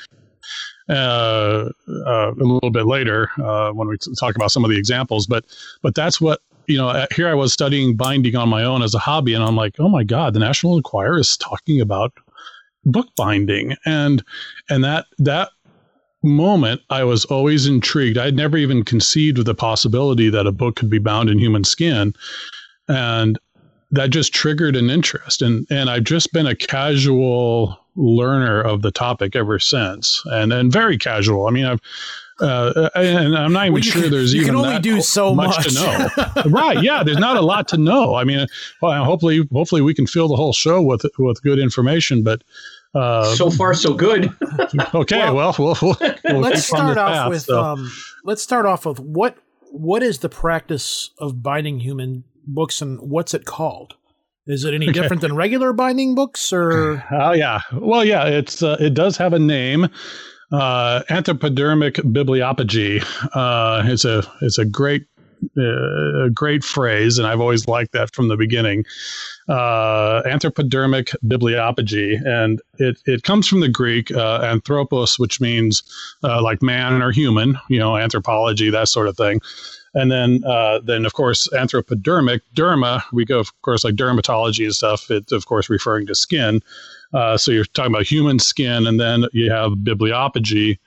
Uh, 0.88 1.68
uh, 1.88 2.32
a 2.32 2.44
little 2.44 2.70
bit 2.70 2.86
later 2.86 3.28
uh, 3.42 3.72
when 3.72 3.88
we 3.88 3.96
talk 4.20 4.36
about 4.36 4.52
some 4.52 4.64
of 4.64 4.70
the 4.70 4.78
examples, 4.78 5.26
but 5.26 5.44
but 5.82 5.96
that's 5.96 6.20
what 6.20 6.40
you 6.68 6.76
know. 6.78 6.88
uh, 6.88 7.06
Here 7.14 7.28
I 7.28 7.34
was 7.34 7.52
studying 7.52 7.96
binding 7.96 8.36
on 8.36 8.48
my 8.48 8.64
own 8.64 8.82
as 8.82 8.94
a 8.94 8.98
hobby, 8.98 9.34
and 9.34 9.42
I'm 9.44 9.56
like, 9.56 9.76
oh 9.78 9.88
my 9.88 10.04
god, 10.04 10.34
the 10.34 10.40
National 10.40 10.76
Enquirer 10.76 11.18
is 11.18 11.36
talking 11.36 11.80
about 11.80 12.12
book 12.84 13.08
binding, 13.16 13.74
and 13.84 14.22
and 14.70 14.84
that 14.84 15.06
that 15.18 15.50
moment 16.22 16.80
I 16.90 17.04
was 17.04 17.24
always 17.26 17.66
intrigued. 17.66 18.18
I'd 18.18 18.34
never 18.36 18.56
even 18.56 18.84
conceived 18.84 19.38
of 19.38 19.44
the 19.44 19.54
possibility 19.54 20.28
that 20.30 20.46
a 20.46 20.52
book 20.52 20.76
could 20.76 20.90
be 20.90 20.98
bound 20.98 21.28
in 21.28 21.38
human 21.38 21.64
skin, 21.64 22.14
and 22.88 23.38
that 23.90 24.10
just 24.10 24.34
triggered 24.34 24.76
an 24.76 24.90
interest. 24.90 25.42
and 25.42 25.66
And 25.70 25.88
I've 25.90 26.04
just 26.04 26.32
been 26.32 26.46
a 26.46 26.56
casual 26.56 27.78
learner 27.94 28.60
of 28.60 28.82
the 28.82 28.90
topic 28.90 29.36
ever 29.36 29.58
since, 29.58 30.22
and 30.26 30.52
and 30.52 30.72
very 30.72 30.98
casual. 30.98 31.46
I 31.46 31.50
mean, 31.50 31.64
I've. 31.66 31.80
Uh, 32.40 32.90
and 32.94 33.36
I'm 33.36 33.52
not 33.52 33.64
even 33.66 33.74
Well, 33.74 33.82
sure 33.82 34.02
can- 34.02 34.10
there's 34.10 34.34
you 34.34 34.42
even 34.42 34.54
can 34.54 34.56
only 34.56 34.74
that 34.74 34.82
do 34.82 35.00
so 35.00 35.34
much. 35.34 35.66
to 35.66 35.74
know. 35.74 36.42
right? 36.50 36.82
Yeah, 36.82 37.02
there's 37.02 37.18
not 37.18 37.36
a 37.36 37.40
lot 37.40 37.66
to 37.68 37.76
know. 37.78 38.14
I 38.14 38.24
mean, 38.24 38.46
well, 38.82 39.04
hopefully, 39.04 39.48
hopefully 39.52 39.80
we 39.80 39.94
can 39.94 40.06
fill 40.06 40.28
the 40.28 40.36
whole 40.36 40.52
show 40.52 40.82
with 40.82 41.04
with 41.18 41.42
good 41.42 41.58
information. 41.58 42.22
But 42.22 42.42
uh, 42.94 43.34
so 43.34 43.50
far, 43.50 43.72
so 43.74 43.94
good. 43.94 44.30
okay, 44.94 45.30
well, 45.30 45.54
we'll, 45.58 45.76
we'll, 45.80 45.96
we'll 46.24 46.40
let's 46.40 46.68
keep 46.68 46.78
on 46.78 46.94
start 46.94 46.94
this 46.94 46.98
off 46.98 47.12
path, 47.12 47.28
with 47.30 47.42
so. 47.42 47.62
um, 47.62 47.92
let's 48.24 48.42
start 48.42 48.66
off 48.66 48.84
with 48.84 49.00
what 49.00 49.38
what 49.70 50.02
is 50.02 50.18
the 50.18 50.28
practice 50.28 51.10
of 51.18 51.42
binding 51.42 51.80
human 51.80 52.24
books 52.46 52.80
and 52.82 53.00
what's 53.00 53.32
it 53.34 53.44
called? 53.46 53.94
Is 54.46 54.64
it 54.64 54.74
any 54.74 54.92
different 54.92 55.22
than 55.22 55.34
regular 55.34 55.72
binding 55.72 56.14
books 56.14 56.52
or 56.52 57.02
Oh 57.10 57.32
yeah. 57.32 57.60
Well, 57.72 58.04
yeah. 58.04 58.26
It's 58.26 58.62
uh, 58.62 58.76
it 58.78 58.94
does 58.94 59.16
have 59.16 59.32
a 59.32 59.38
name. 59.38 59.88
Uh, 60.52 61.02
anthropodermic 61.10 61.94
bibliopegy. 62.12 63.02
Uh, 63.34 63.82
it's 63.86 64.04
a 64.04 64.22
it's 64.42 64.58
a 64.58 64.64
great 64.64 65.06
uh, 65.58 66.28
great 66.32 66.64
phrase, 66.64 67.18
and 67.18 67.26
I've 67.26 67.40
always 67.40 67.68
liked 67.68 67.92
that 67.92 68.14
from 68.14 68.28
the 68.28 68.36
beginning. 68.36 68.84
Uh, 69.48 70.22
anthropodermic 70.22 71.14
bibliopegy, 71.26 72.24
and 72.24 72.60
it 72.78 72.98
it 73.06 73.22
comes 73.22 73.48
from 73.48 73.60
the 73.60 73.68
Greek 73.68 74.10
uh, 74.12 74.40
anthropos, 74.42 75.18
which 75.18 75.40
means 75.40 75.82
uh, 76.22 76.42
like 76.42 76.62
man 76.62 77.02
or 77.02 77.10
human. 77.10 77.58
You 77.68 77.78
know, 77.78 77.96
anthropology, 77.96 78.70
that 78.70 78.88
sort 78.88 79.08
of 79.08 79.16
thing. 79.16 79.40
And 79.96 80.12
then, 80.12 80.44
uh, 80.44 80.80
then 80.84 81.06
of 81.06 81.14
course, 81.14 81.48
anthropodermic, 81.54 82.42
derma. 82.54 83.02
We 83.12 83.24
go, 83.24 83.38
of 83.38 83.50
course, 83.62 83.82
like 83.82 83.94
dermatology 83.94 84.64
and 84.64 84.74
stuff. 84.74 85.10
It's 85.10 85.32
of 85.32 85.46
course 85.46 85.70
referring 85.70 86.06
to 86.08 86.14
skin. 86.14 86.60
Uh, 87.14 87.38
so 87.38 87.50
you're 87.50 87.64
talking 87.64 87.92
about 87.92 88.06
human 88.06 88.38
skin, 88.38 88.86
and 88.86 89.00
then 89.00 89.24
you 89.32 89.50
have 89.50 89.72
bibliopegy. 89.72 90.78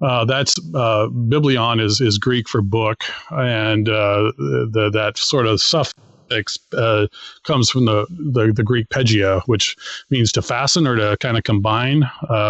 Uh, 0.00 0.24
that's 0.24 0.56
uh, 0.74 1.06
biblion 1.06 1.78
is 1.78 2.00
is 2.00 2.18
Greek 2.18 2.48
for 2.48 2.60
book, 2.60 3.04
and 3.30 3.88
uh, 3.88 4.32
the, 4.36 4.90
that 4.92 5.16
sort 5.16 5.46
of 5.46 5.60
suffix 5.60 6.58
uh, 6.76 7.06
comes 7.44 7.70
from 7.70 7.84
the, 7.84 8.04
the 8.10 8.52
the 8.52 8.64
Greek 8.64 8.90
pegia, 8.90 9.40
which 9.46 9.76
means 10.10 10.32
to 10.32 10.42
fasten 10.42 10.88
or 10.88 10.96
to 10.96 11.16
kind 11.20 11.38
of 11.38 11.44
combine, 11.44 12.02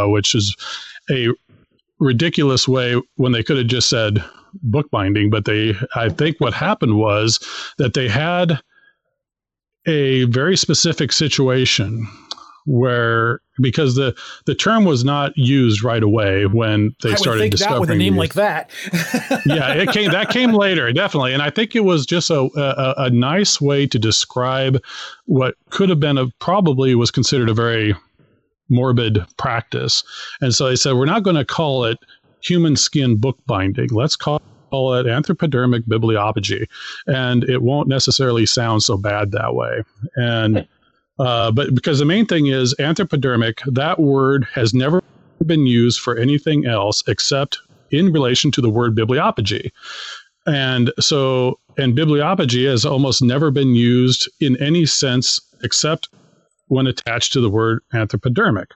which 0.07 0.35
is 0.35 0.57
a 1.11 1.29
ridiculous 1.99 2.67
way 2.67 3.01
when 3.17 3.33
they 3.33 3.43
could 3.43 3.59
have 3.59 3.67
just 3.67 3.91
said 3.91 4.25
bookbinding, 4.63 5.31
but 5.31 5.45
they 5.45 5.75
I 5.95 6.09
think 6.09 6.41
what 6.41 6.55
happened 6.55 6.99
was 6.99 7.41
that 7.79 7.95
they 7.95 8.09
had 8.09 8.61
a 9.87 10.25
very 10.25 10.57
specific 10.57 11.13
situation 11.13 12.07
where 12.67 13.41
because 13.61 13.95
the 13.95 14.15
the 14.45 14.55
term 14.55 14.85
was 14.85 15.05
not 15.05 15.33
used 15.37 15.83
right 15.83 16.03
away 16.03 16.47
when 16.47 16.95
they 17.03 17.13
I 17.13 17.15
started 17.15 17.41
think 17.41 17.53
that 17.53 17.59
discovering 17.59 17.81
with 17.81 17.91
a 17.91 17.95
name 17.95 18.15
these. 18.15 18.19
like 18.19 18.35
that. 18.35 18.71
yeah, 19.47 19.73
it 19.73 19.91
came 19.91 20.11
that 20.11 20.31
came 20.31 20.53
later, 20.53 20.93
definitely, 20.93 21.33
and 21.33 21.43
I 21.43 21.51
think 21.51 21.75
it 21.75 21.85
was 21.85 22.05
just 22.05 22.29
a, 22.29 22.51
a 22.57 23.05
a 23.05 23.11
nice 23.11 23.61
way 23.61 23.87
to 23.87 23.99
describe 23.99 24.83
what 25.27 25.55
could 25.71 25.89
have 25.89 26.01
been 26.01 26.19
a 26.19 26.27
probably 26.41 26.95
was 26.95 27.11
considered 27.11 27.49
a 27.49 27.55
very 27.55 27.95
morbid 28.69 29.25
practice, 29.37 30.03
and 30.41 30.53
so 30.53 30.69
they 30.69 30.77
said 30.77 30.95
we're 30.95 31.07
not 31.07 31.23
going 31.23 31.37
to 31.37 31.45
call 31.45 31.85
it 31.85 31.99
human 32.43 32.77
skin 32.77 33.17
bookbinding. 33.17 33.89
Let's 33.91 34.17
call 34.17 34.41
call 34.71 34.95
it 34.95 35.07
anthropodermic 35.07 35.83
bibliopegy, 35.83 36.67
and 37.07 37.45
it 37.45 37.63
won't 37.63 37.89
necessarily 37.89 38.47
sound 38.47 38.83
so 38.83 38.97
bad 38.97 39.33
that 39.33 39.55
way. 39.55 39.83
And 40.17 40.67
uh, 41.19 41.51
but 41.51 41.75
because 41.75 41.99
the 41.99 42.05
main 42.05 42.27
thing 42.27 42.47
is 42.47 42.75
anthropodermic, 42.79 43.61
that 43.73 43.99
word 43.99 44.47
has 44.55 44.75
never 44.75 45.03
been 45.45 45.67
used 45.67 46.01
for 46.01 46.17
anything 46.17 46.67
else 46.67 47.03
except 47.07 47.59
in 47.91 48.13
relation 48.13 48.51
to 48.51 48.61
the 48.61 48.71
word 48.71 48.97
bibliopegy. 48.97 49.71
And 50.47 50.93
so, 51.01 51.59
and 51.79 51.97
bibliopegy 51.97 52.69
has 52.69 52.85
almost 52.85 53.23
never 53.23 53.51
been 53.51 53.75
used 53.75 54.31
in 54.41 54.61
any 54.63 54.87
sense 54.87 55.41
except 55.63 56.09
when 56.69 56.87
attached 56.87 57.33
to 57.33 57.41
the 57.41 57.51
word 57.51 57.81
anthropodermic. 57.95 58.67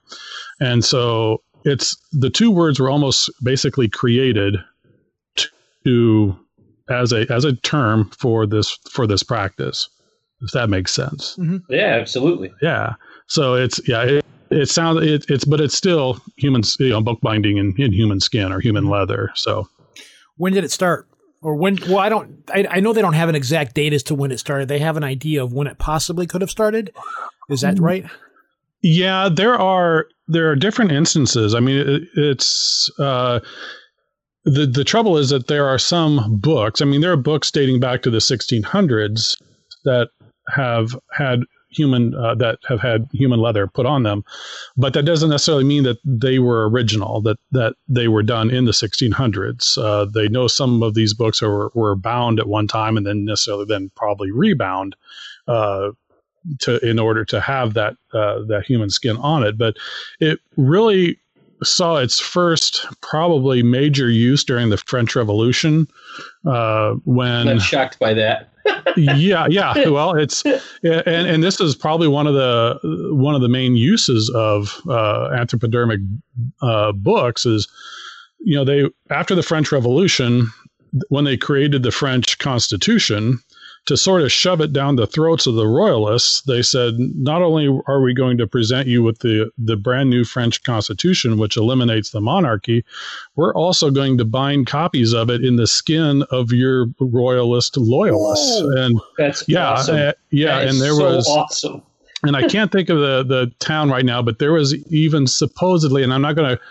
And 0.59 0.83
so, 0.83 1.41
it's 1.65 1.95
the 2.11 2.29
two 2.29 2.51
words 2.51 2.79
were 2.79 2.89
almost 2.89 3.29
basically 3.43 3.87
created 3.87 4.57
to 5.85 6.37
as 6.89 7.11
a 7.11 7.31
as 7.31 7.45
a 7.45 7.53
term 7.57 8.09
for 8.17 8.45
this 8.45 8.77
for 8.89 9.07
this 9.07 9.23
practice 9.23 9.89
if 10.41 10.51
that 10.51 10.69
makes 10.69 10.93
sense 10.93 11.35
mm-hmm. 11.37 11.57
Yeah, 11.69 11.97
absolutely. 11.99 12.51
yeah 12.61 12.93
so 13.27 13.55
it's 13.55 13.79
yeah 13.87 14.03
it, 14.03 14.25
it 14.49 14.69
sounds 14.69 15.01
it, 15.05 15.25
it's 15.29 15.45
but 15.45 15.61
it's 15.61 15.75
still 15.75 16.19
human 16.37 16.63
you 16.79 16.89
know 16.89 17.01
bookbinding 17.01 17.57
in, 17.57 17.73
in 17.77 17.93
human 17.93 18.19
skin 18.19 18.51
or 18.51 18.59
human 18.59 18.83
mm-hmm. 18.83 18.93
leather 18.93 19.31
so 19.35 19.67
when 20.41 20.53
did 20.53 20.63
it 20.63 20.71
start? 20.71 21.07
Or 21.43 21.55
when? 21.55 21.77
Well, 21.87 21.99
I 21.99 22.09
don't. 22.09 22.43
I, 22.51 22.65
I 22.69 22.79
know 22.79 22.93
they 22.93 23.01
don't 23.01 23.13
have 23.13 23.29
an 23.29 23.35
exact 23.35 23.75
date 23.75 23.93
as 23.93 24.01
to 24.03 24.15
when 24.15 24.31
it 24.31 24.39
started. 24.39 24.67
They 24.67 24.79
have 24.79 24.97
an 24.97 25.03
idea 25.03 25.43
of 25.43 25.53
when 25.53 25.67
it 25.67 25.77
possibly 25.77 26.25
could 26.25 26.41
have 26.41 26.49
started. 26.49 26.93
Is 27.49 27.61
that 27.61 27.75
mm. 27.75 27.81
right? 27.81 28.05
Yeah, 28.81 29.29
there 29.29 29.55
are 29.55 30.07
there 30.27 30.49
are 30.49 30.55
different 30.55 30.91
instances. 30.91 31.53
I 31.53 31.59
mean, 31.59 31.77
it, 31.77 32.03
it's 32.15 32.89
uh, 32.99 33.39
the 34.43 34.65
the 34.65 34.83
trouble 34.83 35.17
is 35.17 35.29
that 35.29 35.47
there 35.47 35.67
are 35.67 35.77
some 35.77 36.39
books. 36.39 36.81
I 36.81 36.85
mean, 36.85 37.01
there 37.01 37.11
are 37.11 37.17
books 37.17 37.51
dating 37.51 37.79
back 37.79 38.01
to 38.03 38.09
the 38.09 38.17
1600s 38.17 39.41
that 39.85 40.09
have 40.49 40.97
had 41.11 41.41
human 41.69 42.13
uh, 42.15 42.35
that 42.35 42.57
have 42.67 42.81
had 42.81 43.07
human 43.13 43.39
leather 43.39 43.67
put 43.67 43.85
on 43.85 44.03
them, 44.03 44.23
but 44.75 44.93
that 44.93 45.05
doesn't 45.05 45.29
necessarily 45.29 45.63
mean 45.63 45.83
that 45.83 45.97
they 46.03 46.39
were 46.39 46.67
original. 46.69 47.21
That 47.21 47.37
that 47.51 47.75
they 47.87 48.07
were 48.07 48.23
done 48.23 48.49
in 48.49 48.65
the 48.65 48.71
1600s. 48.71 49.77
Uh, 49.77 50.05
they 50.05 50.27
know 50.27 50.47
some 50.47 50.81
of 50.81 50.95
these 50.95 51.13
books 51.13 51.43
are, 51.43 51.69
were 51.75 51.95
bound 51.95 52.39
at 52.39 52.47
one 52.47 52.67
time 52.67 52.97
and 52.97 53.05
then 53.05 53.25
necessarily 53.25 53.65
then 53.65 53.91
probably 53.95 54.31
rebound. 54.31 54.95
Uh, 55.47 55.91
to 56.59 56.77
in 56.87 56.99
order 56.99 57.25
to 57.25 57.39
have 57.39 57.73
that 57.73 57.95
uh, 58.13 58.41
that 58.47 58.63
human 58.65 58.89
skin 58.89 59.17
on 59.17 59.43
it. 59.43 59.57
But 59.57 59.77
it 60.19 60.39
really 60.57 61.17
saw 61.63 61.97
its 61.97 62.19
first 62.19 62.85
probably 63.01 63.61
major 63.61 64.09
use 64.09 64.43
during 64.43 64.69
the 64.69 64.77
French 64.77 65.15
Revolution 65.15 65.87
uh, 66.45 66.51
I'm 66.91 67.01
when 67.05 67.45
not 67.45 67.61
shocked 67.61 67.99
by 67.99 68.13
that. 68.15 68.49
yeah 68.95 69.47
yeah 69.49 69.87
well 69.89 70.13
it's 70.13 70.43
and 70.45 71.27
and 71.27 71.43
this 71.43 71.59
is 71.59 71.75
probably 71.75 72.07
one 72.07 72.27
of 72.27 72.35
the 72.35 72.79
one 73.13 73.33
of 73.33 73.41
the 73.41 73.49
main 73.49 73.75
uses 73.75 74.29
of 74.35 74.79
uh, 74.87 75.29
anthropodermic 75.33 75.99
uh, 76.61 76.91
books 76.91 77.45
is 77.45 77.67
you 78.39 78.55
know 78.55 78.63
they 78.63 78.87
after 79.09 79.33
the 79.33 79.43
French 79.43 79.71
Revolution 79.71 80.47
when 81.09 81.23
they 81.23 81.37
created 81.37 81.83
the 81.83 81.91
French 81.91 82.37
Constitution 82.37 83.39
to 83.87 83.97
sort 83.97 84.21
of 84.21 84.31
shove 84.31 84.61
it 84.61 84.71
down 84.73 84.95
the 84.95 85.07
throats 85.07 85.47
of 85.47 85.55
the 85.55 85.67
royalists, 85.67 86.41
they 86.43 86.61
said, 86.61 86.93
not 86.97 87.41
only 87.41 87.67
are 87.87 88.01
we 88.01 88.13
going 88.13 88.37
to 88.37 88.45
present 88.45 88.87
you 88.87 89.01
with 89.01 89.19
the, 89.19 89.49
the 89.57 89.75
brand 89.75 90.09
new 90.09 90.23
French 90.23 90.61
Constitution, 90.63 91.37
which 91.39 91.57
eliminates 91.57 92.11
the 92.11 92.21
monarchy, 92.21 92.85
we're 93.35 93.53
also 93.55 93.89
going 93.89 94.17
to 94.19 94.25
bind 94.25 94.67
copies 94.67 95.13
of 95.13 95.29
it 95.31 95.43
in 95.43 95.55
the 95.55 95.65
skin 95.65 96.23
of 96.29 96.51
your 96.51 96.87
royalist 96.99 97.75
loyalists. 97.75 98.61
Whoa. 98.61 98.69
And 98.83 99.01
That's 99.17 99.47
yeah, 99.49 99.71
awesome. 99.71 99.95
uh, 99.95 100.11
yeah, 100.29 100.59
That 100.59 100.67
and 100.67 100.79
there 100.81 100.93
so 100.93 101.15
was 101.15 101.27
awesome. 101.27 101.81
and 102.23 102.35
I 102.35 102.47
can't 102.47 102.71
think 102.71 102.89
of 102.89 102.99
the 102.99 103.23
the 103.23 103.51
town 103.59 103.89
right 103.89 104.05
now, 104.05 104.21
but 104.21 104.37
there 104.37 104.53
was 104.53 104.75
even 104.91 105.25
supposedly, 105.25 106.03
and 106.03 106.13
I'm 106.13 106.21
not 106.21 106.35
going 106.35 106.55
to 106.55 106.61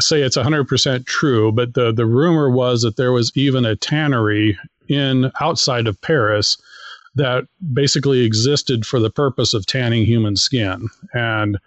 say 0.00 0.22
it's 0.22 0.36
100% 0.36 1.06
true, 1.06 1.52
but 1.52 1.74
the 1.74 1.92
the 1.92 2.06
rumor 2.06 2.50
was 2.50 2.82
that 2.82 2.96
there 2.96 3.12
was 3.12 3.30
even 3.36 3.64
a 3.64 3.76
tannery 3.76 4.58
in 4.88 5.30
outside 5.40 5.86
of 5.86 6.00
Paris 6.00 6.58
that 7.16 7.46
basically 7.72 8.24
existed 8.24 8.84
for 8.84 8.98
the 8.98 9.10
purpose 9.10 9.54
of 9.54 9.66
tanning 9.66 10.04
human 10.04 10.36
skin, 10.36 10.88
and 11.12 11.58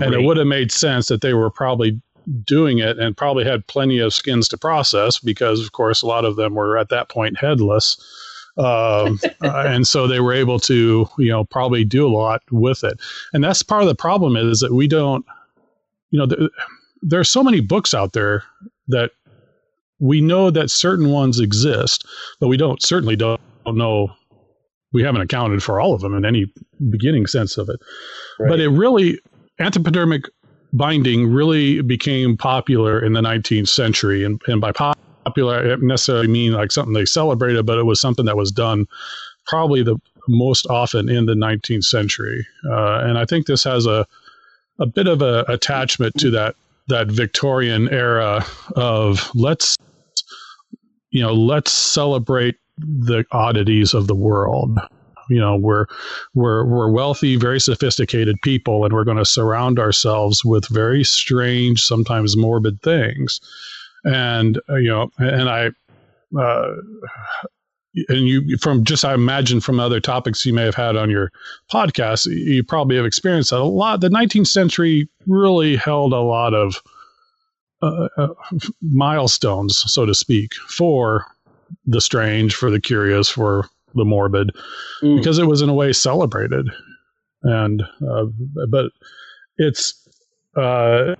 and 0.00 0.14
it 0.14 0.22
would 0.22 0.38
have 0.38 0.46
made 0.46 0.72
sense 0.72 1.08
that 1.08 1.20
they 1.20 1.34
were 1.34 1.50
probably 1.50 2.00
doing 2.44 2.78
it 2.78 2.98
and 2.98 3.16
probably 3.16 3.44
had 3.44 3.66
plenty 3.66 3.98
of 3.98 4.14
skins 4.14 4.48
to 4.48 4.58
process 4.58 5.18
because, 5.18 5.60
of 5.60 5.72
course, 5.72 6.02
a 6.02 6.06
lot 6.06 6.24
of 6.24 6.36
them 6.36 6.54
were 6.54 6.78
at 6.78 6.88
that 6.88 7.08
point 7.08 7.38
headless. 7.38 7.96
um, 8.56 9.18
uh, 9.42 9.64
and 9.66 9.86
so 9.86 10.06
they 10.06 10.20
were 10.20 10.32
able 10.32 10.58
to, 10.60 11.06
you 11.18 11.28
know, 11.28 11.44
probably 11.44 11.84
do 11.84 12.06
a 12.06 12.08
lot 12.08 12.42
with 12.50 12.84
it. 12.84 12.98
And 13.32 13.42
that's 13.42 13.62
part 13.62 13.82
of 13.82 13.88
the 13.88 13.94
problem 13.94 14.36
is 14.36 14.60
that 14.60 14.72
we 14.72 14.86
don't, 14.86 15.24
you 16.10 16.18
know, 16.18 16.26
th- 16.26 16.50
there 17.02 17.20
are 17.20 17.24
so 17.24 17.42
many 17.42 17.60
books 17.60 17.92
out 17.92 18.12
there 18.12 18.44
that 18.88 19.10
we 20.04 20.20
know 20.20 20.50
that 20.50 20.70
certain 20.70 21.08
ones 21.08 21.40
exist, 21.40 22.04
but 22.38 22.48
we 22.48 22.58
don't 22.58 22.82
certainly 22.82 23.16
don't, 23.16 23.40
know. 23.66 24.12
We 24.92 25.02
haven't 25.02 25.22
accounted 25.22 25.62
for 25.62 25.80
all 25.80 25.94
of 25.94 26.02
them 26.02 26.14
in 26.14 26.26
any 26.26 26.52
beginning 26.90 27.26
sense 27.26 27.56
of 27.56 27.70
it. 27.70 27.80
Right. 28.38 28.50
But 28.50 28.60
it 28.60 28.68
really, 28.68 29.18
anthropodermic 29.58 30.24
binding 30.74 31.32
really 31.32 31.80
became 31.80 32.36
popular 32.36 33.02
in 33.02 33.14
the 33.14 33.22
19th 33.22 33.68
century. 33.68 34.24
And, 34.24 34.42
and 34.46 34.60
by 34.60 34.72
popular, 34.72 35.58
I 35.58 35.62
don't 35.68 35.84
necessarily 35.84 36.28
mean 36.28 36.52
like 36.52 36.70
something 36.70 36.92
they 36.92 37.06
celebrated, 37.06 37.64
but 37.64 37.78
it 37.78 37.84
was 37.84 37.98
something 37.98 38.26
that 38.26 38.36
was 38.36 38.52
done 38.52 38.86
probably 39.46 39.82
the 39.82 39.96
most 40.28 40.66
often 40.66 41.08
in 41.08 41.24
the 41.24 41.34
19th 41.34 41.84
century. 41.84 42.46
Uh, 42.70 42.98
and 42.98 43.16
I 43.16 43.24
think 43.24 43.46
this 43.46 43.64
has 43.64 43.86
a, 43.86 44.06
a 44.78 44.84
bit 44.86 45.06
of 45.06 45.22
a 45.22 45.46
attachment 45.48 46.14
to 46.18 46.30
that 46.32 46.56
that 46.88 47.10
Victorian 47.10 47.88
era 47.88 48.44
of 48.76 49.30
let's 49.34 49.78
you 51.14 51.22
know 51.22 51.32
let's 51.32 51.72
celebrate 51.72 52.56
the 52.76 53.24
oddities 53.30 53.94
of 53.94 54.08
the 54.08 54.14
world 54.14 54.78
you 55.30 55.40
know 55.40 55.56
we're 55.56 55.86
we're 56.34 56.64
we're 56.64 56.90
wealthy 56.90 57.36
very 57.36 57.60
sophisticated 57.60 58.36
people 58.42 58.84
and 58.84 58.92
we're 58.92 59.04
going 59.04 59.16
to 59.16 59.24
surround 59.24 59.78
ourselves 59.78 60.44
with 60.44 60.66
very 60.68 61.04
strange 61.04 61.80
sometimes 61.80 62.36
morbid 62.36 62.82
things 62.82 63.40
and 64.04 64.60
uh, 64.68 64.74
you 64.74 64.88
know 64.88 65.08
and 65.18 65.48
i 65.48 65.70
uh, 66.38 66.74
and 68.08 68.26
you 68.26 68.56
from 68.58 68.82
just 68.82 69.04
I 69.04 69.14
imagine 69.14 69.60
from 69.60 69.78
other 69.78 70.00
topics 70.00 70.44
you 70.44 70.52
may 70.52 70.64
have 70.64 70.74
had 70.74 70.96
on 70.96 71.10
your 71.10 71.30
podcast, 71.72 72.26
you 72.26 72.64
probably 72.64 72.96
have 72.96 73.06
experienced 73.06 73.50
that 73.50 73.60
a 73.60 73.62
lot. 73.62 74.00
The 74.00 74.08
19th 74.08 74.48
century 74.48 75.08
really 75.28 75.76
held 75.76 76.12
a 76.12 76.18
lot 76.18 76.54
of 76.54 76.82
uh, 77.84 78.08
uh, 78.16 78.28
milestones, 78.80 79.92
so 79.92 80.06
to 80.06 80.14
speak, 80.14 80.54
for 80.68 81.26
the 81.86 82.00
strange, 82.00 82.54
for 82.54 82.70
the 82.70 82.80
curious, 82.80 83.28
for 83.28 83.68
the 83.94 84.04
morbid, 84.04 84.50
mm. 85.02 85.16
because 85.16 85.38
it 85.38 85.46
was 85.46 85.62
in 85.62 85.68
a 85.68 85.74
way 85.74 85.92
celebrated. 85.92 86.66
And 87.42 87.82
uh, 87.82 88.26
but 88.68 88.86
it's 89.58 89.94
uh, 90.56 91.14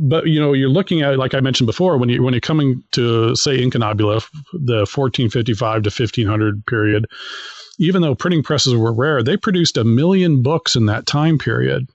but 0.00 0.26
you 0.26 0.40
know 0.40 0.52
you're 0.52 0.68
looking 0.68 1.02
at 1.02 1.18
like 1.18 1.34
I 1.34 1.40
mentioned 1.40 1.66
before 1.66 1.98
when 1.98 2.08
you 2.08 2.22
when 2.22 2.32
you're 2.32 2.40
coming 2.40 2.82
to 2.92 3.36
say 3.36 3.58
Incunabula, 3.58 4.22
the 4.52 4.86
1455 4.88 5.82
to 5.82 5.88
1500 5.88 6.66
period. 6.66 7.06
Even 7.78 8.02
though 8.02 8.14
printing 8.14 8.42
presses 8.42 8.74
were 8.74 8.92
rare, 8.92 9.22
they 9.22 9.36
produced 9.36 9.76
a 9.76 9.84
million 9.84 10.42
books 10.42 10.76
in 10.76 10.86
that 10.86 11.06
time 11.06 11.38
period, 11.38 11.88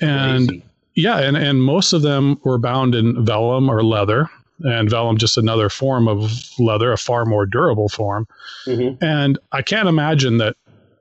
and 0.00 0.62
yeah, 1.00 1.18
and 1.18 1.36
and 1.36 1.62
most 1.62 1.92
of 1.92 2.02
them 2.02 2.40
were 2.44 2.58
bound 2.58 2.94
in 2.94 3.24
vellum 3.24 3.68
or 3.68 3.82
leather, 3.82 4.28
and 4.60 4.90
vellum 4.90 5.16
just 5.16 5.36
another 5.36 5.68
form 5.68 6.08
of 6.08 6.32
leather, 6.58 6.92
a 6.92 6.98
far 6.98 7.24
more 7.24 7.46
durable 7.46 7.88
form. 7.88 8.26
Mm-hmm. 8.66 9.02
And 9.04 9.38
I 9.52 9.62
can't 9.62 9.88
imagine 9.88 10.38
that 10.38 10.56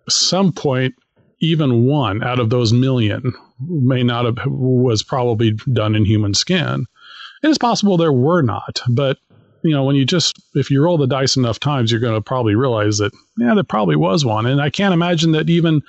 some 0.09 0.51
point 0.51 0.95
even 1.39 1.85
one 1.85 2.23
out 2.23 2.39
of 2.39 2.49
those 2.49 2.73
million 2.73 3.33
may 3.67 4.03
not 4.03 4.25
have 4.25 4.37
was 4.45 5.03
probably 5.03 5.51
done 5.73 5.95
in 5.95 6.05
human 6.05 6.33
skin. 6.33 6.85
It 7.43 7.49
is 7.49 7.57
possible 7.57 7.97
there 7.97 8.11
were 8.11 8.41
not, 8.41 8.81
but 8.89 9.17
you 9.63 9.71
know, 9.71 9.83
when 9.83 9.95
you 9.95 10.05
just 10.05 10.41
if 10.55 10.71
you 10.71 10.81
roll 10.81 10.97
the 10.97 11.07
dice 11.07 11.35
enough 11.35 11.59
times, 11.59 11.91
you're 11.91 12.01
going 12.01 12.15
to 12.15 12.21
probably 12.21 12.55
realize 12.55 12.97
that 12.99 13.13
yeah, 13.37 13.53
there 13.53 13.63
probably 13.63 13.95
was 13.95 14.25
one. 14.25 14.45
And 14.45 14.61
I 14.61 14.69
can't 14.69 14.93
imagine 14.93 15.31
that 15.33 15.49
even 15.49 15.81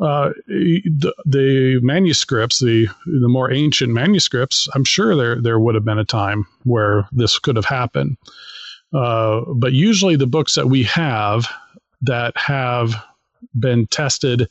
uh, 0.00 0.30
the, 0.46 1.14
the 1.24 1.80
manuscripts, 1.82 2.58
the 2.58 2.88
the 3.06 3.28
more 3.28 3.52
ancient 3.52 3.92
manuscripts, 3.92 4.68
I'm 4.74 4.84
sure 4.84 5.14
there 5.14 5.40
there 5.40 5.58
would 5.58 5.74
have 5.74 5.84
been 5.84 5.98
a 5.98 6.04
time 6.04 6.46
where 6.64 7.08
this 7.12 7.38
could 7.38 7.56
have 7.56 7.64
happened. 7.64 8.16
Uh, 8.92 9.42
but 9.54 9.72
usually, 9.72 10.16
the 10.16 10.26
books 10.26 10.54
that 10.54 10.68
we 10.68 10.82
have 10.84 11.46
that 12.02 12.36
have 12.36 12.94
been 13.58 13.86
tested 13.88 14.48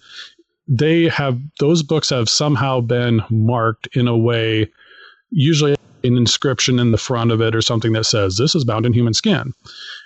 they 0.67 1.07
have 1.09 1.39
those 1.59 1.83
books 1.83 2.09
have 2.09 2.29
somehow 2.29 2.79
been 2.79 3.21
marked 3.29 3.87
in 3.95 4.07
a 4.07 4.17
way 4.17 4.69
usually 5.31 5.75
an 6.03 6.17
inscription 6.17 6.79
in 6.79 6.91
the 6.91 6.97
front 6.97 7.31
of 7.31 7.41
it 7.41 7.55
or 7.55 7.61
something 7.61 7.93
that 7.93 8.05
says 8.05 8.37
this 8.37 8.55
is 8.55 8.63
bound 8.63 8.85
in 8.85 8.93
human 8.93 9.13
skin 9.13 9.53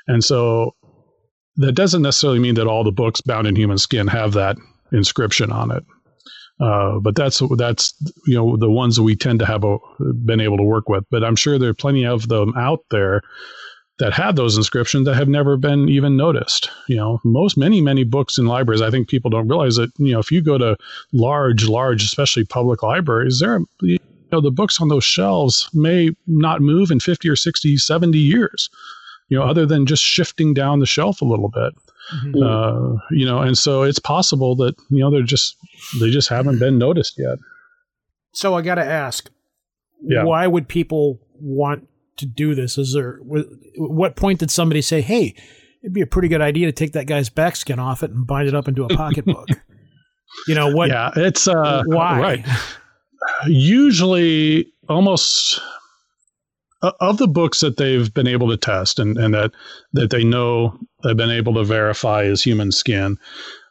and 0.07 0.23
so 0.23 0.73
that 1.57 1.73
doesn't 1.73 2.01
necessarily 2.01 2.39
mean 2.39 2.55
that 2.55 2.67
all 2.67 2.83
the 2.83 2.91
books 2.91 3.21
bound 3.21 3.47
in 3.47 3.55
human 3.55 3.77
skin 3.77 4.07
have 4.07 4.33
that 4.33 4.57
inscription 4.91 5.51
on 5.51 5.71
it 5.71 5.83
uh, 6.59 6.99
but 6.99 7.15
that's 7.15 7.41
that's 7.57 7.93
you 8.25 8.35
know 8.35 8.57
the 8.57 8.69
ones 8.69 8.95
that 8.95 9.03
we 9.03 9.15
tend 9.15 9.39
to 9.39 9.45
have 9.45 9.63
a, 9.63 9.77
been 10.25 10.39
able 10.39 10.57
to 10.57 10.63
work 10.63 10.89
with 10.89 11.03
but 11.11 11.23
i'm 11.23 11.35
sure 11.35 11.57
there 11.57 11.69
are 11.69 11.75
plenty 11.75 12.05
of 12.05 12.27
them 12.27 12.53
out 12.57 12.79
there 12.91 13.21
that 13.99 14.13
had 14.13 14.35
those 14.35 14.57
inscriptions 14.57 15.05
that 15.05 15.15
have 15.15 15.27
never 15.27 15.57
been 15.57 15.89
even 15.89 16.15
noticed. 16.15 16.69
You 16.87 16.97
know, 16.97 17.19
most 17.23 17.57
many 17.57 17.81
many 17.81 18.03
books 18.03 18.37
in 18.37 18.45
libraries. 18.45 18.81
I 18.81 18.91
think 18.91 19.09
people 19.09 19.29
don't 19.29 19.47
realize 19.47 19.75
that. 19.77 19.91
You 19.97 20.13
know, 20.13 20.19
if 20.19 20.31
you 20.31 20.41
go 20.41 20.57
to 20.57 20.77
large, 21.13 21.67
large, 21.67 22.03
especially 22.03 22.45
public 22.45 22.83
libraries, 22.83 23.39
there, 23.39 23.59
you 23.81 23.97
know, 24.31 24.41
the 24.41 24.51
books 24.51 24.79
on 24.79 24.89
those 24.89 25.03
shelves 25.03 25.69
may 25.73 26.11
not 26.27 26.61
move 26.61 26.91
in 26.91 26.99
50 26.99 27.27
or 27.29 27.35
60, 27.35 27.77
70 27.77 28.17
years. 28.17 28.69
You 29.29 29.37
know, 29.37 29.43
other 29.43 29.65
than 29.65 29.85
just 29.85 30.03
shifting 30.03 30.53
down 30.53 30.79
the 30.79 30.85
shelf 30.85 31.21
a 31.21 31.25
little 31.25 31.49
bit. 31.49 31.73
Mm-hmm. 32.13 32.43
Uh, 32.43 32.99
you 33.11 33.25
know, 33.25 33.39
and 33.39 33.57
so 33.57 33.83
it's 33.83 33.99
possible 33.99 34.55
that 34.57 34.75
you 34.89 34.99
know 34.99 35.11
they're 35.11 35.23
just 35.23 35.57
they 35.99 36.09
just 36.09 36.29
haven't 36.29 36.59
been 36.59 36.77
noticed 36.77 37.15
yet. 37.17 37.37
So 38.33 38.55
I 38.55 38.61
got 38.61 38.75
to 38.75 38.85
ask, 38.85 39.29
yeah. 40.01 40.23
why 40.23 40.47
would 40.47 40.67
people 40.67 41.19
want 41.39 41.87
to 42.17 42.25
do 42.25 42.55
this? 42.55 42.77
Is 42.77 42.93
there 42.93 43.19
what 43.77 44.15
point 44.15 44.39
did 44.39 44.51
somebody 44.51 44.81
say, 44.81 45.01
"Hey, 45.01 45.35
it'd 45.83 45.93
be 45.93 46.01
a 46.01 46.07
pretty 46.07 46.27
good 46.27 46.41
idea 46.41 46.67
to 46.67 46.71
take 46.71 46.93
that 46.93 47.07
guy's 47.07 47.29
back 47.29 47.55
skin 47.55 47.79
off 47.79 48.03
it 48.03 48.11
and 48.11 48.25
bind 48.25 48.47
it 48.47 48.55
up 48.55 48.67
into 48.67 48.85
a 48.85 48.89
pocketbook"? 48.89 49.49
you 50.47 50.55
know 50.55 50.73
what? 50.73 50.89
Yeah, 50.89 51.11
it's 51.15 51.47
uh, 51.47 51.83
why 51.87 52.19
right. 52.19 52.45
Usually, 53.47 54.71
almost 54.87 55.59
uh, 56.81 56.91
of 56.99 57.17
the 57.17 57.27
books 57.27 57.61
that 57.61 57.77
they've 57.77 58.13
been 58.13 58.27
able 58.27 58.49
to 58.49 58.57
test 58.57 58.99
and, 58.99 59.17
and 59.17 59.33
that 59.33 59.51
that 59.93 60.09
they 60.09 60.23
know 60.23 60.77
have 61.07 61.17
been 61.17 61.31
able 61.31 61.53
to 61.55 61.63
verify 61.63 62.23
is 62.23 62.43
human 62.43 62.71
skin. 62.71 63.17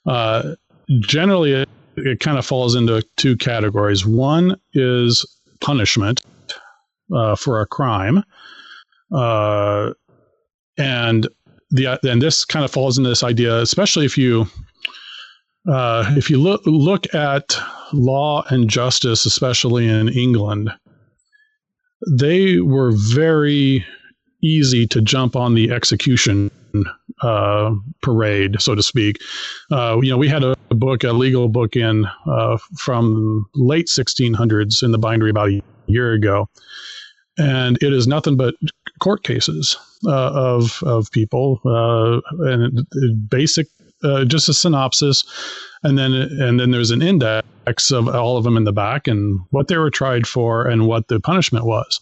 Uh, 0.07 0.55
generally, 1.01 1.53
it, 1.53 1.69
it 1.97 2.21
kind 2.21 2.39
of 2.39 2.47
falls 2.47 2.75
into 2.75 3.03
two 3.17 3.37
categories. 3.37 4.07
One 4.07 4.57
is 4.73 5.25
punishment 5.61 6.23
uh, 7.15 7.37
for 7.37 7.61
a 7.61 7.67
crime, 7.67 8.23
uh, 9.13 9.93
and 10.79 11.29
the 11.71 11.99
and 12.09 12.23
this 12.23 12.45
kind 12.45 12.65
of 12.65 12.71
falls 12.71 12.99
into 12.99 13.11
this 13.11 13.23
idea, 13.23 13.57
especially 13.61 14.05
if 14.05 14.17
you 14.17 14.47
uh, 15.69 16.13
if 16.17 16.31
you 16.31 16.39
look 16.39 16.63
look 16.67 17.13
at 17.15 17.59
law 17.93 18.45
and 18.49 18.69
justice, 18.69 19.27
especially 19.27 19.89
in 19.89 20.09
England, 20.09 20.71
they 22.09 22.61
were 22.61 22.93
very 22.93 23.85
easy 24.47 24.87
to 24.87 25.01
jump 25.01 25.37
on 25.37 25.55
the 25.55 25.71
execution 25.71 26.51
uh, 27.23 27.75
parade, 28.03 28.61
so 28.61 28.75
to 28.75 28.83
speak. 28.83 29.21
Uh, 29.71 29.99
you 30.03 30.11
know, 30.11 30.17
we 30.17 30.29
had 30.29 30.45
a, 30.45 30.57
book, 30.71 31.05
a 31.05 31.13
legal 31.13 31.49
book 31.49 31.77
in 31.77 32.07
uh, 32.27 32.59
from 32.77 33.47
late 33.55 33.87
1600s 33.87 34.83
in 34.83 34.93
the 34.93 34.99
bindery 34.99 35.31
about 35.31 35.49
a 35.49 35.63
year 35.87 36.13
ago, 36.13 36.49
and 37.39 37.79
it 37.83 37.93
is 37.93 38.07
nothing 38.07 38.37
but 38.37 38.55
court 39.01 39.25
cases 39.25 39.77
uh, 40.07 40.33
of 40.33 40.83
of 40.83 41.11
people 41.11 41.61
uh, 41.67 42.21
and 42.47 42.87
basic 43.29 43.67
uh, 44.05 44.25
just 44.25 44.49
a 44.49 44.55
synopsis. 44.55 45.25
And 45.83 45.99
then 45.99 46.13
and 46.13 46.59
then 46.59 46.71
there's 46.71 46.91
an 46.91 47.03
index 47.03 47.91
of 47.91 48.09
all 48.09 48.37
of 48.37 48.45
them 48.45 48.57
in 48.57 48.65
the 48.65 48.73
back 48.73 49.07
and 49.07 49.41
what 49.51 49.69
they 49.69 49.77
were 49.77 49.91
tried 49.91 50.27
for 50.27 50.67
and 50.67 50.87
what 50.87 51.09
the 51.09 51.21
punishment 51.21 51.65
was 51.65 52.01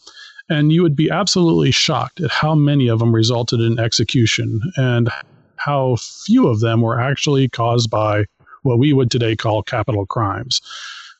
and 0.49 0.73
you 0.73 0.83
would 0.83 0.97
be 0.97 1.11
absolutely 1.11 1.71
shocked 1.71 2.21
at 2.21 2.31
how 2.31 2.55
many 2.55 2.89
of 2.89 2.99
them 2.99 3.15
resulted 3.15 3.61
in 3.61 3.79
execution 3.79 4.61
and 4.77 5.09
how 5.57 5.97
few 5.97 6.49
of 6.49 6.61
them 6.61 6.83
were 6.83 7.01
actually 7.01 7.49
caused 7.49 7.91
by 7.91 8.25
what 8.63 8.79
we 8.79 8.93
would 8.93 9.11
today 9.11 9.35
call 9.37 9.63
capital 9.63 10.07
crimes 10.07 10.61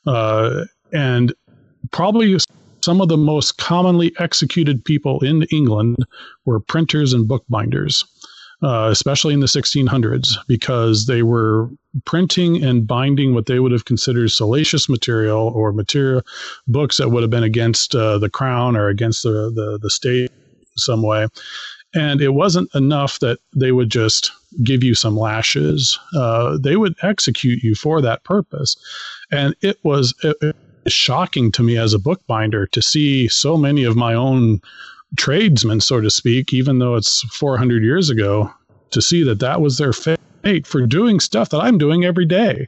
uh, 0.07 0.65
and 0.93 1.33
probably 1.91 2.37
some 2.81 3.01
of 3.01 3.07
the 3.07 3.17
most 3.17 3.57
commonly 3.57 4.13
executed 4.19 4.85
people 4.85 5.19
in 5.23 5.43
England 5.51 5.97
were 6.45 6.59
printers 6.59 7.13
and 7.13 7.27
bookbinders. 7.27 8.05
Uh, 8.61 8.89
especially 8.91 9.33
in 9.33 9.39
the 9.39 9.45
1600s, 9.45 10.35
because 10.47 11.05
they 11.05 11.23
were 11.23 11.69
printing 12.05 12.63
and 12.63 12.87
binding 12.87 13.33
what 13.33 13.45
they 13.45 13.59
would 13.59 13.71
have 13.71 13.85
considered 13.85 14.31
salacious 14.31 14.89
material 14.89 15.51
or 15.55 15.71
material 15.71 16.21
books 16.67 16.97
that 16.97 17.09
would 17.09 17.23
have 17.23 17.29
been 17.29 17.43
against 17.43 17.95
uh, 17.95 18.17
the 18.17 18.29
crown 18.29 18.75
or 18.75 18.87
against 18.89 19.23
the, 19.23 19.51
the, 19.53 19.79
the 19.81 19.89
state 19.89 20.31
some 20.77 21.01
way. 21.01 21.27
And 21.93 22.21
it 22.21 22.33
wasn't 22.33 22.73
enough 22.75 23.19
that 23.19 23.39
they 23.55 23.71
would 23.71 23.89
just 23.89 24.31
give 24.63 24.83
you 24.83 24.95
some 24.95 25.17
lashes. 25.17 25.97
Uh, 26.13 26.57
they 26.57 26.75
would 26.75 26.95
execute 27.01 27.63
you 27.63 27.73
for 27.73 28.01
that 28.01 28.23
purpose. 28.23 28.75
And 29.31 29.55
it 29.61 29.79
was 29.83 30.13
it, 30.23 30.35
it 30.41 30.55
was 30.83 30.93
shocking 30.93 31.51
to 31.53 31.63
me 31.63 31.77
as 31.77 31.93
a 31.93 31.99
bookbinder 31.99 32.67
to 32.67 32.81
see 32.81 33.27
so 33.29 33.55
many 33.57 33.83
of 33.83 33.95
my 33.95 34.13
own 34.13 34.61
tradesmen, 35.17 35.81
so 35.81 36.01
to 36.01 36.09
speak, 36.09 36.53
even 36.53 36.79
though 36.79 36.95
it's 36.95 37.21
400 37.35 37.83
years 37.83 38.09
ago, 38.09 38.51
to 38.91 39.01
see 39.01 39.23
that 39.23 39.39
that 39.39 39.61
was 39.61 39.77
their 39.77 39.93
fate 39.93 40.67
for 40.67 40.85
doing 40.85 41.19
stuff 41.19 41.49
that 41.49 41.59
I'm 41.61 41.77
doing 41.77 42.05
every 42.05 42.25
day. 42.25 42.67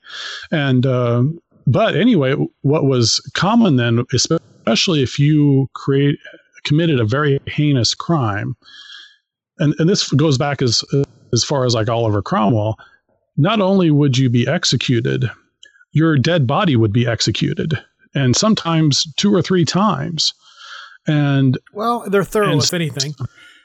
And, 0.51 0.85
uh, 0.85 1.23
but 1.65 1.95
anyway, 1.95 2.35
what 2.61 2.85
was 2.85 3.19
common 3.33 3.75
then, 3.75 4.05
especially 4.13 5.03
if 5.03 5.19
you 5.19 5.69
create 5.73 6.17
committed 6.63 6.99
a 6.99 7.05
very 7.05 7.39
heinous 7.47 7.95
crime, 7.95 8.55
and, 9.59 9.73
and 9.79 9.89
this 9.89 10.11
goes 10.13 10.37
back 10.37 10.61
as 10.61 10.83
as 11.33 11.43
far 11.43 11.65
as 11.65 11.73
like 11.73 11.89
Oliver 11.89 12.21
Cromwell, 12.21 12.77
not 13.35 13.59
only 13.59 13.91
would 13.91 14.17
you 14.17 14.29
be 14.29 14.47
executed, 14.47 15.29
your 15.91 16.17
dead 16.17 16.47
body 16.47 16.75
would 16.75 16.93
be 16.93 17.07
executed, 17.07 17.73
and 18.15 18.35
sometimes 18.35 19.11
two 19.15 19.33
or 19.33 19.41
three 19.41 19.65
times. 19.65 20.33
And 21.07 21.57
well, 21.73 22.03
they're 22.09 22.23
thorough, 22.23 22.51
and, 22.51 22.61
if 22.61 22.73
anything. 22.73 23.15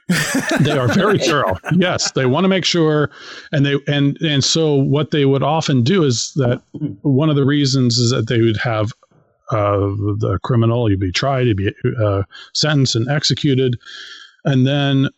they 0.60 0.72
are 0.72 0.88
very 0.88 1.18
thorough. 1.18 1.56
Yes, 1.76 2.12
they 2.12 2.26
want 2.26 2.44
to 2.44 2.48
make 2.48 2.64
sure, 2.64 3.10
and 3.52 3.64
they 3.64 3.78
and 3.86 4.20
and 4.20 4.42
so 4.44 4.74
what 4.74 5.10
they 5.10 5.24
would 5.24 5.42
often 5.42 5.82
do 5.82 6.04
is 6.04 6.32
that 6.34 6.62
one 7.02 7.30
of 7.30 7.36
the 7.36 7.44
reasons 7.44 7.98
is 7.98 8.10
that 8.10 8.28
they 8.28 8.40
would 8.40 8.56
have 8.56 8.92
uh, 9.50 9.78
the 10.18 10.38
criminal, 10.42 10.90
you'd 10.90 11.00
be 11.00 11.12
tried, 11.12 11.46
you'd 11.46 11.56
be 11.56 11.72
uh, 12.02 12.22
sentenced 12.52 12.94
and 12.94 13.08
executed, 13.08 13.78
and 14.44 14.66
then 14.66 15.08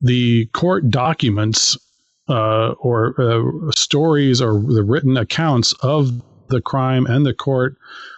the 0.00 0.46
court 0.46 0.90
documents 0.90 1.78
uh, 2.28 2.72
or 2.80 3.14
uh, 3.20 3.70
stories 3.72 4.40
or 4.40 4.60
the 4.60 4.82
written 4.82 5.16
accounts 5.16 5.72
of 5.82 6.22
the 6.48 6.60
crime 6.60 7.06
and 7.06 7.24
the 7.24 7.34
court 7.34 7.76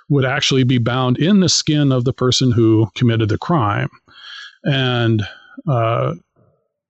would 0.08 0.24
actually 0.24 0.64
be 0.64 0.78
bound 0.78 1.18
in 1.18 1.40
the 1.40 1.48
skin 1.48 1.92
of 1.92 2.04
the 2.04 2.12
person 2.12 2.52
who 2.52 2.88
committed 2.94 3.28
the 3.28 3.38
crime. 3.38 3.88
And 4.64 5.22
uh, 5.68 6.14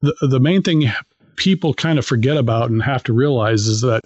the, 0.02 0.14
the 0.28 0.40
main 0.40 0.62
thing 0.62 0.90
people 1.36 1.74
kind 1.74 1.98
of 1.98 2.06
forget 2.06 2.36
about 2.36 2.70
and 2.70 2.82
have 2.82 3.02
to 3.04 3.12
realize 3.12 3.66
is 3.66 3.80
that 3.80 4.02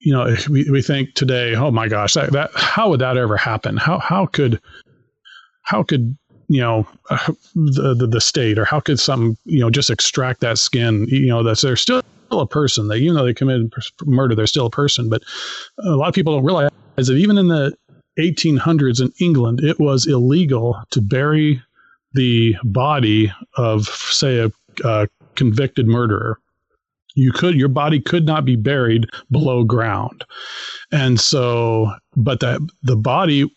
you 0.00 0.12
know 0.12 0.34
we, 0.48 0.68
we 0.70 0.82
think 0.82 1.14
today 1.14 1.54
oh 1.54 1.70
my 1.70 1.88
gosh 1.88 2.14
that, 2.14 2.32
that 2.32 2.50
how 2.54 2.88
would 2.88 3.00
that 3.00 3.16
ever 3.16 3.36
happen 3.36 3.76
how 3.76 3.98
how 3.98 4.24
could 4.26 4.60
how 5.62 5.82
could 5.82 6.16
you 6.48 6.60
know 6.60 6.86
uh, 7.10 7.32
the, 7.54 7.94
the, 7.98 8.06
the 8.06 8.20
state 8.20 8.58
or 8.58 8.64
how 8.64 8.80
could 8.80 8.98
some 9.00 9.36
you 9.44 9.60
know 9.60 9.70
just 9.70 9.90
extract 9.90 10.40
that 10.40 10.58
skin 10.58 11.06
you 11.08 11.26
know 11.26 11.42
that's 11.42 11.62
they're 11.62 11.76
still 11.76 12.02
a 12.30 12.46
person 12.46 12.88
that 12.88 12.96
even 12.96 13.14
though 13.14 13.24
they 13.24 13.34
committed 13.34 13.72
murder 14.06 14.34
they're 14.34 14.46
still 14.46 14.66
a 14.66 14.70
person 14.70 15.08
but 15.08 15.22
a 15.84 15.96
lot 15.96 16.08
of 16.08 16.14
people 16.14 16.34
don't 16.34 16.44
realize 16.44 16.70
that 16.96 17.10
even 17.10 17.38
in 17.38 17.48
the 17.48 17.74
1800s 18.18 19.00
in 19.00 19.12
England 19.20 19.60
it 19.60 19.78
was 19.78 20.06
illegal 20.06 20.82
to 20.90 21.00
bury 21.00 21.62
the 22.12 22.54
body 22.64 23.32
of 23.56 23.86
say 23.86 24.38
a, 24.38 24.50
a 24.84 25.08
convicted 25.36 25.86
murderer. 25.86 26.38
You 27.14 27.32
could 27.32 27.54
your 27.54 27.68
body 27.68 28.00
could 28.00 28.26
not 28.26 28.44
be 28.44 28.56
buried 28.56 29.06
below 29.30 29.64
ground. 29.64 30.24
And 30.92 31.20
so 31.20 31.92
but 32.16 32.40
that 32.40 32.60
the 32.82 32.96
body 32.96 33.50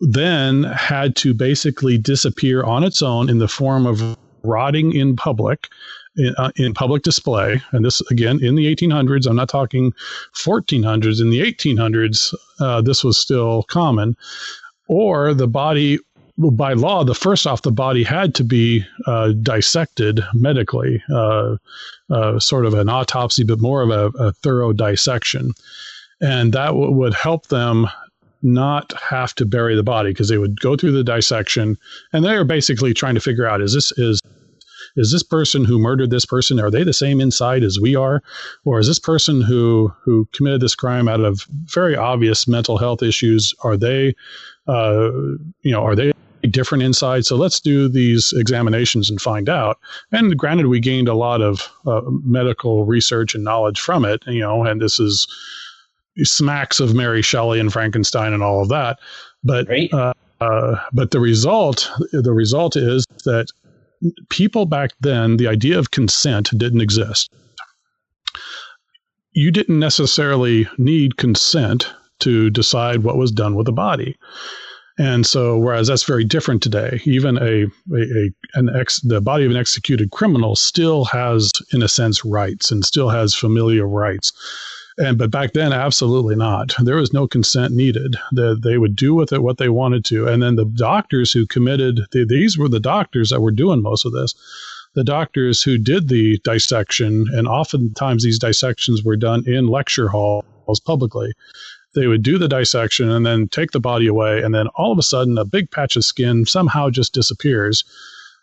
then 0.00 0.64
had 0.64 1.14
to 1.16 1.32
basically 1.32 1.96
disappear 1.96 2.64
on 2.64 2.82
its 2.82 3.02
own 3.02 3.28
in 3.28 3.38
the 3.38 3.48
form 3.48 3.86
of 3.86 4.16
rotting 4.42 4.92
in 4.92 5.14
public 5.14 5.68
in, 6.16 6.34
uh, 6.36 6.50
in, 6.56 6.74
public 6.74 7.02
display. 7.02 7.60
And 7.72 7.84
this 7.84 8.00
again 8.10 8.42
in 8.42 8.54
the 8.54 8.74
1800s 8.74 9.26
i'm 9.26 9.36
not 9.36 9.48
talking 9.48 9.92
1400s 10.34 11.20
in 11.20 11.30
the 11.30 11.40
1800s 11.40 12.34
uh, 12.60 12.80
this 12.80 13.04
was 13.04 13.18
still 13.18 13.62
common. 13.64 14.16
Or 14.88 15.32
the 15.34 15.48
body 15.48 15.98
by 16.38 16.72
law 16.72 17.04
the 17.04 17.14
first 17.14 17.46
off 17.46 17.62
the 17.62 17.72
body 17.72 18.02
had 18.02 18.34
to 18.34 18.44
be 18.44 18.84
uh, 19.06 19.32
dissected 19.42 20.20
medically 20.34 21.02
uh, 21.12 21.56
uh, 22.10 22.38
sort 22.38 22.66
of 22.66 22.74
an 22.74 22.88
autopsy 22.88 23.44
but 23.44 23.60
more 23.60 23.82
of 23.82 23.90
a, 23.90 24.18
a 24.18 24.32
thorough 24.32 24.72
dissection. 24.72 25.52
And 26.20 26.52
that 26.52 26.66
w- 26.66 26.90
would 26.90 27.14
help 27.14 27.48
them 27.48 27.88
not 28.42 28.92
have 29.00 29.34
to 29.36 29.46
bury 29.46 29.76
the 29.76 29.82
body 29.82 30.10
because 30.10 30.28
they 30.28 30.38
would 30.38 30.60
go 30.60 30.76
through 30.76 30.92
the 30.92 31.04
dissection 31.04 31.78
and 32.12 32.24
they 32.24 32.34
are 32.34 32.44
basically 32.44 32.92
trying 32.92 33.14
to 33.14 33.20
figure 33.20 33.46
out 33.46 33.60
is 33.60 33.74
this 33.74 33.92
is 33.98 34.20
is 34.96 35.12
this 35.12 35.22
person 35.22 35.64
who 35.64 35.78
murdered 35.78 36.10
this 36.10 36.26
person 36.26 36.60
are 36.60 36.70
they 36.70 36.84
the 36.84 36.92
same 36.92 37.20
inside 37.20 37.62
as 37.62 37.78
we 37.80 37.94
are 37.94 38.22
or 38.64 38.78
is 38.78 38.86
this 38.86 38.98
person 38.98 39.40
who 39.40 39.92
who 40.02 40.28
committed 40.32 40.60
this 40.60 40.74
crime 40.74 41.08
out 41.08 41.20
of 41.20 41.46
very 41.66 41.96
obvious 41.96 42.48
mental 42.48 42.78
health 42.78 43.02
issues 43.02 43.54
are 43.62 43.76
they 43.76 44.14
uh, 44.68 45.10
you 45.62 45.72
know 45.72 45.84
are 45.84 45.96
they 45.96 46.12
different 46.50 46.82
inside 46.82 47.24
so 47.24 47.36
let's 47.36 47.60
do 47.60 47.88
these 47.88 48.32
examinations 48.36 49.08
and 49.08 49.20
find 49.20 49.48
out 49.48 49.78
and 50.10 50.36
granted 50.36 50.66
we 50.66 50.80
gained 50.80 51.06
a 51.06 51.14
lot 51.14 51.40
of 51.40 51.68
uh, 51.86 52.00
medical 52.24 52.84
research 52.84 53.34
and 53.34 53.44
knowledge 53.44 53.78
from 53.78 54.04
it 54.04 54.22
you 54.26 54.40
know 54.40 54.64
and 54.64 54.80
this 54.80 54.98
is 54.98 55.28
smacks 56.18 56.80
of 56.80 56.94
Mary 56.94 57.22
Shelley 57.22 57.60
and 57.60 57.72
Frankenstein 57.72 58.32
and 58.32 58.42
all 58.42 58.62
of 58.62 58.68
that. 58.68 58.98
But 59.44 59.68
right. 59.68 59.92
uh, 59.92 60.12
uh, 60.40 60.76
but 60.92 61.10
the 61.12 61.20
result 61.20 61.90
the 62.12 62.32
result 62.32 62.76
is 62.76 63.06
that 63.24 63.48
people 64.28 64.66
back 64.66 64.92
then 65.00 65.36
the 65.36 65.48
idea 65.48 65.78
of 65.78 65.90
consent 65.90 66.50
didn't 66.56 66.80
exist. 66.80 67.32
You 69.32 69.50
didn't 69.50 69.78
necessarily 69.78 70.68
need 70.78 71.16
consent 71.16 71.90
to 72.20 72.50
decide 72.50 73.02
what 73.02 73.16
was 73.16 73.32
done 73.32 73.54
with 73.54 73.66
the 73.66 73.72
body. 73.72 74.16
And 74.98 75.26
so, 75.26 75.56
whereas 75.56 75.88
that's 75.88 76.04
very 76.04 76.24
different 76.24 76.62
today, 76.62 77.00
even 77.04 77.38
a, 77.38 77.64
a, 77.96 78.30
an 78.54 78.68
ex, 78.78 79.00
the 79.00 79.22
body 79.22 79.44
of 79.44 79.50
an 79.50 79.56
executed 79.56 80.10
criminal 80.10 80.54
still 80.54 81.06
has, 81.06 81.50
in 81.72 81.82
a 81.82 81.88
sense, 81.88 82.24
rights 82.24 82.70
and 82.70 82.84
still 82.84 83.08
has 83.08 83.34
familial 83.34 83.86
rights. 83.86 84.32
And 84.98 85.16
but 85.18 85.30
back 85.30 85.52
then, 85.52 85.72
absolutely 85.72 86.36
not. 86.36 86.74
There 86.82 86.96
was 86.96 87.12
no 87.12 87.26
consent 87.26 87.74
needed. 87.74 88.16
That 88.32 88.60
they 88.62 88.78
would 88.78 88.96
do 88.96 89.14
with 89.14 89.32
it 89.32 89.42
what 89.42 89.58
they 89.58 89.68
wanted 89.68 90.04
to. 90.06 90.26
And 90.26 90.42
then 90.42 90.56
the 90.56 90.64
doctors 90.64 91.32
who 91.32 91.46
committed 91.46 92.00
the, 92.12 92.24
these 92.24 92.58
were 92.58 92.68
the 92.68 92.80
doctors 92.80 93.30
that 93.30 93.40
were 93.40 93.50
doing 93.50 93.82
most 93.82 94.04
of 94.04 94.12
this. 94.12 94.34
The 94.94 95.04
doctors 95.04 95.62
who 95.62 95.78
did 95.78 96.08
the 96.08 96.38
dissection, 96.44 97.26
and 97.32 97.48
oftentimes 97.48 98.22
these 98.22 98.38
dissections 98.38 99.02
were 99.02 99.16
done 99.16 99.42
in 99.46 99.66
lecture 99.66 100.08
halls 100.08 100.80
publicly. 100.84 101.32
They 101.94 102.06
would 102.06 102.22
do 102.22 102.36
the 102.36 102.48
dissection 102.48 103.10
and 103.10 103.24
then 103.24 103.48
take 103.48 103.70
the 103.70 103.80
body 103.80 104.06
away, 104.06 104.42
and 104.42 104.54
then 104.54 104.66
all 104.74 104.92
of 104.92 104.98
a 104.98 105.02
sudden, 105.02 105.38
a 105.38 105.46
big 105.46 105.70
patch 105.70 105.96
of 105.96 106.04
skin 106.04 106.44
somehow 106.44 106.90
just 106.90 107.14
disappears 107.14 107.84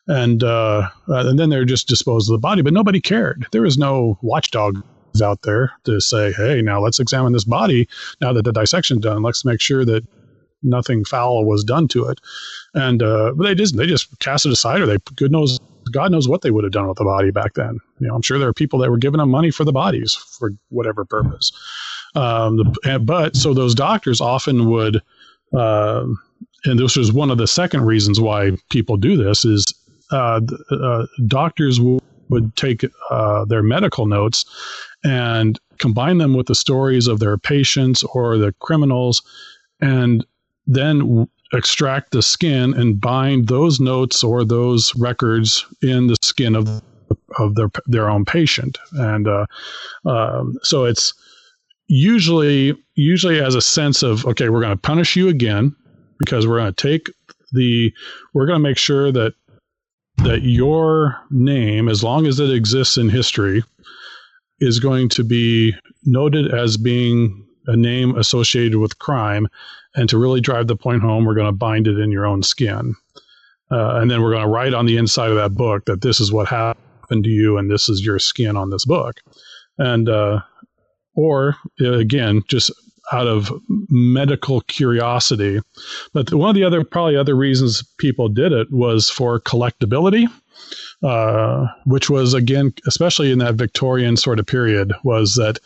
and 0.08 0.44
uh, 0.44 0.90
and 1.08 1.38
then 1.38 1.50
they're 1.50 1.66
just 1.66 1.88
disposed 1.88 2.30
of 2.30 2.34
the 2.34 2.40
body. 2.40 2.64
But 2.64 2.74
nobody 2.74 3.00
cared. 3.00 3.46
There 3.52 3.62
was 3.62 3.78
no 3.78 4.18
watchdog 4.24 4.84
out 5.22 5.42
there 5.42 5.72
to 5.86 6.00
say, 6.00 6.32
hey, 6.32 6.62
now 6.62 6.80
let's 6.80 7.00
examine 7.00 7.34
this 7.34 7.44
body. 7.44 7.88
Now 8.22 8.34
that 8.34 8.44
the 8.44 8.54
dissection's 8.54 9.02
done, 9.02 9.22
let's 9.22 9.46
make 9.46 9.62
sure 9.62 9.86
that 9.86 10.06
nothing 10.64 11.06
foul 11.06 11.46
was 11.46 11.64
done 11.64 11.88
to 11.90 12.06
it. 12.06 12.20
And 12.74 13.02
uh, 13.02 13.34
they 13.38 13.56
just 13.56 13.78
they 13.78 13.86
just 13.86 14.18
cast 14.20 14.46
it 14.46 14.52
aside, 14.52 14.82
or 14.82 14.86
they 14.86 14.98
good 15.16 15.32
knows 15.32 15.60
God 15.92 16.12
knows 16.12 16.28
what 16.28 16.42
they 16.42 16.52
would 16.52 16.64
have 16.64 16.74
done 16.74 16.88
with 16.88 16.98
the 16.98 17.04
body 17.04 17.32
back 17.32 17.54
then. 17.56 17.80
You 18.00 18.08
know, 18.08 18.16
I'm 18.16 18.22
sure 18.22 18.38
there 18.38 18.50
are 18.50 18.54
people 18.54 18.80
that 18.80 18.90
were 18.90 18.98
giving 18.98 19.20
them 19.20 19.30
money 19.30 19.52
for 19.52 19.64
the 19.64 19.72
bodies 19.72 20.14
for 20.14 20.52
whatever 20.70 21.06
purpose. 21.06 21.52
Um, 22.16 22.58
the, 22.58 23.02
but 23.04 23.36
so 23.36 23.54
those 23.54 23.76
doctors 23.76 24.22
often 24.22 24.70
would, 24.70 25.02
uh, 25.54 26.06
and 26.66 26.80
this 26.80 26.96
was 26.96 27.12
one 27.12 27.32
of 27.32 27.38
the 27.38 27.48
second 27.48 27.86
reasons 27.86 28.20
why 28.20 28.52
people 28.70 28.98
do 28.98 29.18
this 29.18 29.46
is 29.46 29.66
uh, 30.12 30.42
uh, 30.72 31.06
doctors 31.28 31.80
would 32.30 32.56
take 32.56 32.86
uh, 33.10 33.46
their 33.46 33.64
medical 33.64 34.06
notes 34.06 34.46
and 35.04 35.60
combine 35.78 36.18
them 36.18 36.34
with 36.34 36.48
the 36.48 36.56
stories 36.56 37.08
of 37.08 37.20
their 37.20 37.38
patients 37.38 38.04
or 38.04 38.38
the 38.38 38.54
criminals 38.60 39.22
and 39.82 40.26
then 40.68 41.28
extract 41.54 42.12
the 42.12 42.22
skin 42.22 42.74
and 42.74 43.02
bind 43.02 43.48
those 43.48 43.80
notes 43.80 44.24
or 44.24 44.44
those 44.44 44.94
records 44.96 45.66
in 45.82 46.08
the 46.08 46.18
skin 46.22 46.56
of 46.56 46.82
of 47.38 47.56
their 47.56 47.70
their 47.86 48.10
own 48.10 48.26
patient. 48.26 48.78
And 48.94 49.28
uh, 49.28 49.46
um, 50.06 50.58
so 50.64 50.86
it's 50.86 51.14
usually 51.88 52.76
usually 52.96 53.42
as 53.42 53.56
a 53.56 53.62
sense 53.62 54.04
of 54.04 54.26
okay 54.26 54.50
we're 54.50 54.62
going 54.62 54.76
to 54.76 54.78
punish 54.78 55.16
you 55.16 55.28
again 55.28 55.76
because 56.20 56.46
we're 56.46 56.60
going 56.60 56.74
to 56.74 56.90
take 56.90 57.10
the 57.52 57.92
we're 58.34 58.46
going 58.46 58.62
to 58.62 58.68
make 58.68 58.78
sure 58.78 59.12
that 59.12 59.34
that 60.24 60.44
your 60.44 61.20
name, 61.32 61.88
as 61.88 62.04
long 62.04 62.28
as 62.28 62.40
it 62.40 62.52
exists 62.52 62.98
in 62.98 63.10
history, 63.10 63.64
is 64.60 64.80
going 64.80 65.10
to 65.10 65.24
be 65.24 65.76
noted 66.06 66.54
as 66.54 66.78
being 66.78 67.46
a 67.68 67.76
name 67.76 68.16
associated 68.18 68.78
with 68.78 69.00
crime. 69.00 69.48
And 69.96 70.10
to 70.10 70.18
really 70.18 70.42
drive 70.42 70.68
the 70.68 70.76
point 70.76 71.02
home, 71.02 71.26
we're 71.26 71.36
going 71.36 71.48
to 71.48 71.52
bind 71.52 71.88
it 71.88 72.00
in 72.00 72.12
your 72.12 72.26
own 72.26 72.44
skin. 72.44 72.96
Uh, 73.72 74.00
and 74.00 74.10
then 74.10 74.22
we're 74.22 74.32
going 74.32 74.44
to 74.44 74.50
write 74.50 74.74
on 74.74 74.86
the 74.86 74.98
inside 74.98 75.30
of 75.30 75.36
that 75.36 75.54
book 75.54 75.86
that 75.86 76.02
this 76.02 76.20
is 76.20 76.32
what 76.32 76.48
happened 76.48 77.24
to 77.24 77.30
you 77.30 77.58
and 77.58 77.70
this 77.70 77.90
is 77.90 78.04
your 78.04 78.20
skin 78.20 78.58
on 78.58 78.70
this 78.70 78.86
book. 78.86 79.18
And, 79.78 80.10
uh, 80.10 80.42
or 81.16 81.56
again, 81.80 82.44
just 82.48 82.72
out 83.12 83.28
of 83.28 83.52
medical 83.68 84.62
curiosity. 84.62 85.60
But 86.14 86.34
one 86.34 86.50
of 86.50 86.56
the 86.56 86.64
other, 86.64 86.84
probably 86.84 87.16
other 87.16 87.36
reasons 87.36 87.84
people 87.98 88.30
did 88.30 88.52
it 88.52 88.72
was 88.72 89.10
for 89.10 89.40
collectability. 89.40 90.28
Uh, 91.02 91.68
which 91.86 92.10
was 92.10 92.34
again, 92.34 92.74
especially 92.88 93.32
in 93.32 93.40
that 93.40 93.56
Victorian 93.56 94.18
sort 94.18 94.40
of 94.40 94.46
period, 94.46 94.92
was 95.04 95.36
that 95.36 95.60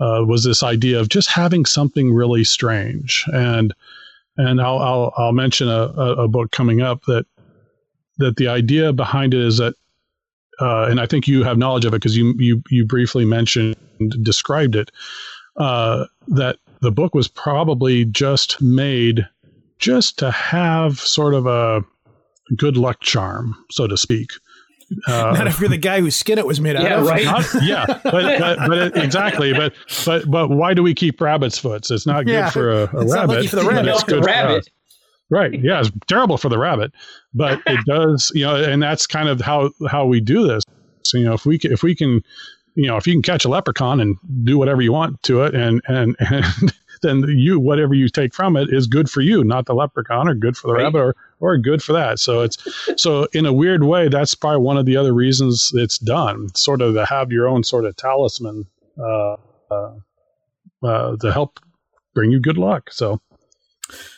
uh, 0.00 0.24
was 0.26 0.44
this 0.44 0.62
idea 0.62 1.00
of 1.00 1.08
just 1.08 1.30
having 1.30 1.64
something 1.64 2.12
really 2.12 2.44
strange. 2.44 3.24
And 3.28 3.74
and 4.36 4.60
I'll 4.60 4.78
I'll, 4.78 5.12
I'll 5.16 5.32
mention 5.32 5.68
a, 5.68 5.84
a, 5.84 6.28
book 6.28 6.50
coming 6.50 6.82
up 6.82 7.02
that 7.04 7.26
that 8.18 8.36
the 8.36 8.48
idea 8.48 8.92
behind 8.92 9.32
it 9.32 9.40
is 9.40 9.58
that, 9.58 9.74
uh, 10.60 10.86
and 10.86 11.00
I 11.00 11.06
think 11.06 11.28
you 11.28 11.44
have 11.44 11.58
knowledge 11.58 11.84
of 11.84 11.94
it 11.94 11.98
because 11.98 12.16
you 12.16 12.34
you 12.38 12.62
you 12.68 12.84
briefly 12.84 13.24
mentioned 13.24 13.76
described 14.22 14.76
it. 14.76 14.90
Uh, 15.56 16.06
that 16.28 16.58
the 16.80 16.90
book 16.90 17.14
was 17.14 17.28
probably 17.28 18.04
just 18.04 18.60
made 18.60 19.26
just 19.78 20.18
to 20.18 20.30
have 20.30 20.98
sort 20.98 21.34
of 21.34 21.46
a 21.46 21.84
good 22.56 22.76
luck 22.76 23.00
charm, 23.00 23.54
so 23.70 23.86
to 23.86 23.96
speak. 23.96 24.30
Uh, 25.08 25.34
Not 25.36 25.46
if 25.46 25.60
you're 25.60 25.68
the 25.68 25.78
guy 25.78 26.00
whose 26.00 26.14
skin 26.14 26.38
it 26.38 26.46
was 26.46 26.60
made 26.60 26.76
out 26.76 26.82
yeah, 26.82 27.00
of. 27.00 27.06
Right? 27.06 27.24
Not, 27.24 27.46
yeah, 27.62 27.86
but, 27.86 28.38
but, 28.38 28.58
but 28.68 28.78
it, 28.78 28.96
exactly. 28.96 29.52
But 29.52 29.72
but 30.04 30.30
but 30.30 30.50
why 30.50 30.74
do 30.74 30.82
we 30.82 30.94
keep 30.94 31.20
rabbit's 31.20 31.58
foots? 31.58 31.90
It's 31.90 32.06
not 32.06 32.26
good 32.26 32.32
yeah, 32.32 32.50
for 32.50 32.70
a, 32.70 32.82
a 32.94 33.06
rabbit. 33.06 33.48
for 33.48 33.56
the 33.56 33.64
rabbit. 33.64 33.88
It's 33.88 34.04
good 34.04 34.24
rabbit. 34.24 34.68
Right. 35.30 35.58
Yeah, 35.58 35.80
it's 35.80 35.90
terrible 36.06 36.36
for 36.36 36.50
the 36.50 36.58
rabbit, 36.58 36.92
but 37.32 37.60
it 37.66 37.80
does. 37.86 38.30
You 38.34 38.44
know, 38.44 38.56
and 38.56 38.82
that's 38.82 39.06
kind 39.06 39.28
of 39.28 39.40
how 39.40 39.70
how 39.88 40.04
we 40.04 40.20
do 40.20 40.46
this. 40.46 40.62
So 41.02 41.18
you 41.18 41.24
know, 41.24 41.32
if 41.32 41.46
we 41.46 41.58
can, 41.58 41.72
if 41.72 41.82
we 41.82 41.94
can 41.94 42.22
you 42.74 42.86
know, 42.86 42.96
if 42.96 43.06
you 43.06 43.14
can 43.14 43.22
catch 43.22 43.44
a 43.44 43.48
leprechaun 43.48 44.00
and 44.00 44.16
do 44.44 44.58
whatever 44.58 44.82
you 44.82 44.92
want 44.92 45.22
to 45.24 45.42
it, 45.42 45.54
and 45.54 45.80
and 45.86 46.16
and 46.18 46.44
then 47.04 47.24
you 47.28 47.60
whatever 47.60 47.94
you 47.94 48.08
take 48.08 48.34
from 48.34 48.56
it 48.56 48.72
is 48.72 48.86
good 48.86 49.08
for 49.08 49.20
you, 49.20 49.44
not 49.44 49.66
the 49.66 49.74
leprechaun, 49.74 50.28
or 50.28 50.34
good 50.34 50.56
for 50.56 50.66
the 50.68 50.74
right. 50.74 50.84
rabbit, 50.84 50.98
or 50.98 51.16
or 51.40 51.58
good 51.58 51.82
for 51.82 51.92
that. 51.92 52.18
So 52.18 52.40
it's 52.40 52.58
so 52.96 53.28
in 53.32 53.46
a 53.46 53.52
weird 53.52 53.84
way, 53.84 54.08
that's 54.08 54.34
probably 54.34 54.62
one 54.62 54.76
of 54.76 54.86
the 54.86 54.96
other 54.96 55.12
reasons 55.12 55.72
it's 55.74 55.98
done, 55.98 56.54
sort 56.54 56.82
of 56.82 56.94
to 56.94 57.06
have 57.06 57.30
your 57.30 57.46
own 57.46 57.62
sort 57.62 57.84
of 57.84 57.94
talisman 57.96 58.66
uh, 58.98 59.36
uh, 59.70 59.94
uh, 60.82 61.16
to 61.16 61.32
help 61.32 61.60
bring 62.14 62.30
you 62.30 62.40
good 62.40 62.58
luck. 62.58 62.90
So 62.90 63.20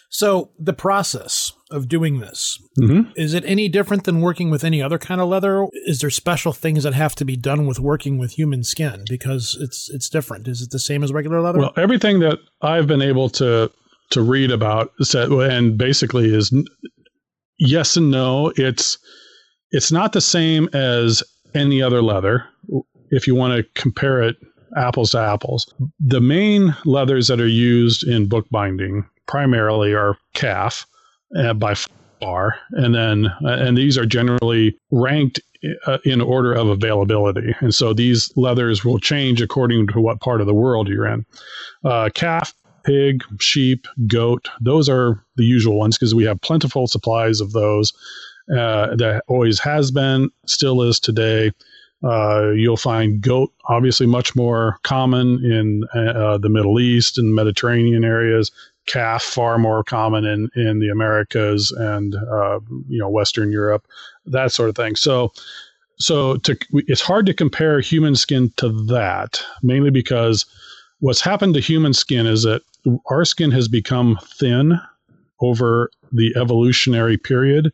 so 0.09 0.51
the 0.59 0.73
process 0.73 1.53
of 1.71 1.89
doing 1.89 2.21
this 2.21 2.59
mm-hmm. 2.81 3.11
is 3.17 3.35
it 3.35 3.45
any 3.45 3.69
different 3.69 4.05
than 4.05 4.21
working 4.21 4.51
with 4.51 4.63
any 4.63 4.81
other 4.81 4.99
kind 4.99 5.21
of 5.21 5.29
leather? 5.29 5.67
Is 5.73 6.01
there 6.01 6.11
special 6.11 6.53
things 6.53 6.85
that 6.85 6.95
have 6.95 7.15
to 7.17 7.25
be 7.25 7.37
done 7.37 7.67
with 7.67 7.81
working 7.81 8.19
with 8.19 8.33
human 8.33 8.63
skin 8.63 9.05
because 9.09 9.57
it's 9.61 9.91
it's 9.91 10.09
different? 10.09 10.47
Is 10.49 10.63
it 10.63 10.71
the 10.71 10.79
same 10.79 11.03
as 11.03 11.13
regular 11.13 11.41
leather? 11.41 11.59
Well, 11.59 11.73
everything 11.77 12.21
that 12.21 12.39
I've 12.63 12.87
been 12.87 13.03
able 13.03 13.29
to 13.31 13.71
to 14.11 14.23
read 14.23 14.51
about 14.51 14.93
said 15.03 15.31
and 15.31 15.77
basically 15.77 16.33
is 16.33 16.53
yes 17.59 17.97
and 17.97 18.11
no. 18.11 18.53
It's 18.57 18.99
it's 19.71 19.91
not 19.91 20.13
the 20.13 20.21
same 20.21 20.69
as 20.73 21.23
any 21.55 21.83
other 21.83 22.03
leather. 22.03 22.45
If 23.11 23.27
you 23.27 23.35
want 23.35 23.57
to 23.57 23.81
compare 23.81 24.23
it 24.23 24.37
apples 24.77 25.13
to 25.13 25.19
apples, 25.19 25.73
the 25.99 26.21
main 26.21 26.77
leathers 26.85 27.29
that 27.29 27.41
are 27.41 27.49
used 27.49 28.07
in 28.07 28.29
bookbinding 28.29 29.09
primarily 29.27 29.93
are 29.95 30.17
calf 30.35 30.87
uh, 31.37 31.55
by 31.55 31.75
far, 32.21 32.57
and 32.73 32.95
then 32.95 33.27
uh, 33.45 33.57
and 33.59 33.77
these 33.77 33.99
are 33.99 34.07
generally 34.07 34.77
ranked 34.91 35.41
uh, 35.87 35.99
in 36.05 36.21
order 36.21 36.53
of 36.53 36.69
availability, 36.69 37.55
and 37.61 37.75
so 37.75 37.93
these 37.93 38.33
leathers 38.37 38.85
will 38.85 38.99
change 38.99 39.41
according 39.43 39.87
to 39.89 40.01
what 40.01 40.21
part 40.21 40.41
of 40.41 40.47
the 40.47 40.55
world 40.55 40.89
you're 40.89 41.07
in. 41.07 41.25
Uh, 41.85 42.09
calf, 42.15 42.55
pig, 42.85 43.25
sheep, 43.41 43.87
goat, 44.07 44.49
those 44.61 44.89
are 44.89 45.23
the 45.37 45.45
usual 45.45 45.79
ones 45.79 45.99
because 45.99 46.15
we 46.15 46.25
have 46.25 46.41
plentiful 46.41 46.87
supplies 46.87 47.41
of 47.41 47.53
those. 47.53 47.93
Uh, 48.49 48.95
that 48.95 49.25
always 49.27 49.59
has 49.59 49.91
been, 49.91 50.31
still 50.47 50.81
is 50.81 51.01
today. 51.01 51.51
Uh, 52.05 52.51
you'll 52.51 52.77
find 52.77 53.21
goat 53.21 53.53
obviously 53.69 54.07
much 54.07 54.37
more 54.37 54.79
common 54.85 55.45
in 55.45 55.83
uh, 55.93 56.39
the 56.39 56.49
Middle 56.49 56.79
East 56.79 57.19
and 57.19 57.35
Mediterranean 57.35 58.05
areas 58.05 58.53
calf 58.87 59.23
far 59.23 59.59
more 59.59 59.83
common 59.85 60.25
in 60.25 60.49
in 60.55 60.79
the 60.79 60.89
Americas 60.89 61.71
and 61.73 62.15
uh, 62.15 62.61
you 62.89 62.99
know 62.99 63.09
Western 63.09 63.53
Europe, 63.53 63.87
that 64.27 64.53
sort 64.53 64.69
of 64.69 64.77
thing. 64.77 64.97
So 64.97 65.33
so 65.99 66.37
to 66.39 66.57
it's 66.73 67.01
hard 67.01 67.27
to 67.27 67.35
compare 67.35 67.81
human 67.81 68.15
skin 68.15 68.53
to 68.57 68.69
that 68.87 69.43
mainly 69.63 69.91
because 69.91 70.47
what's 71.01 71.21
happened 71.21 71.55
to 71.55 71.61
human 71.61 71.93
skin 71.95 72.27
is 72.27 72.43
that 72.43 72.63
our 73.11 73.25
skin 73.25 73.51
has 73.51 73.69
become 73.69 74.19
thin 74.23 74.79
over 75.41 75.91
the 76.13 76.33
evolutionary 76.37 77.17
period 77.17 77.73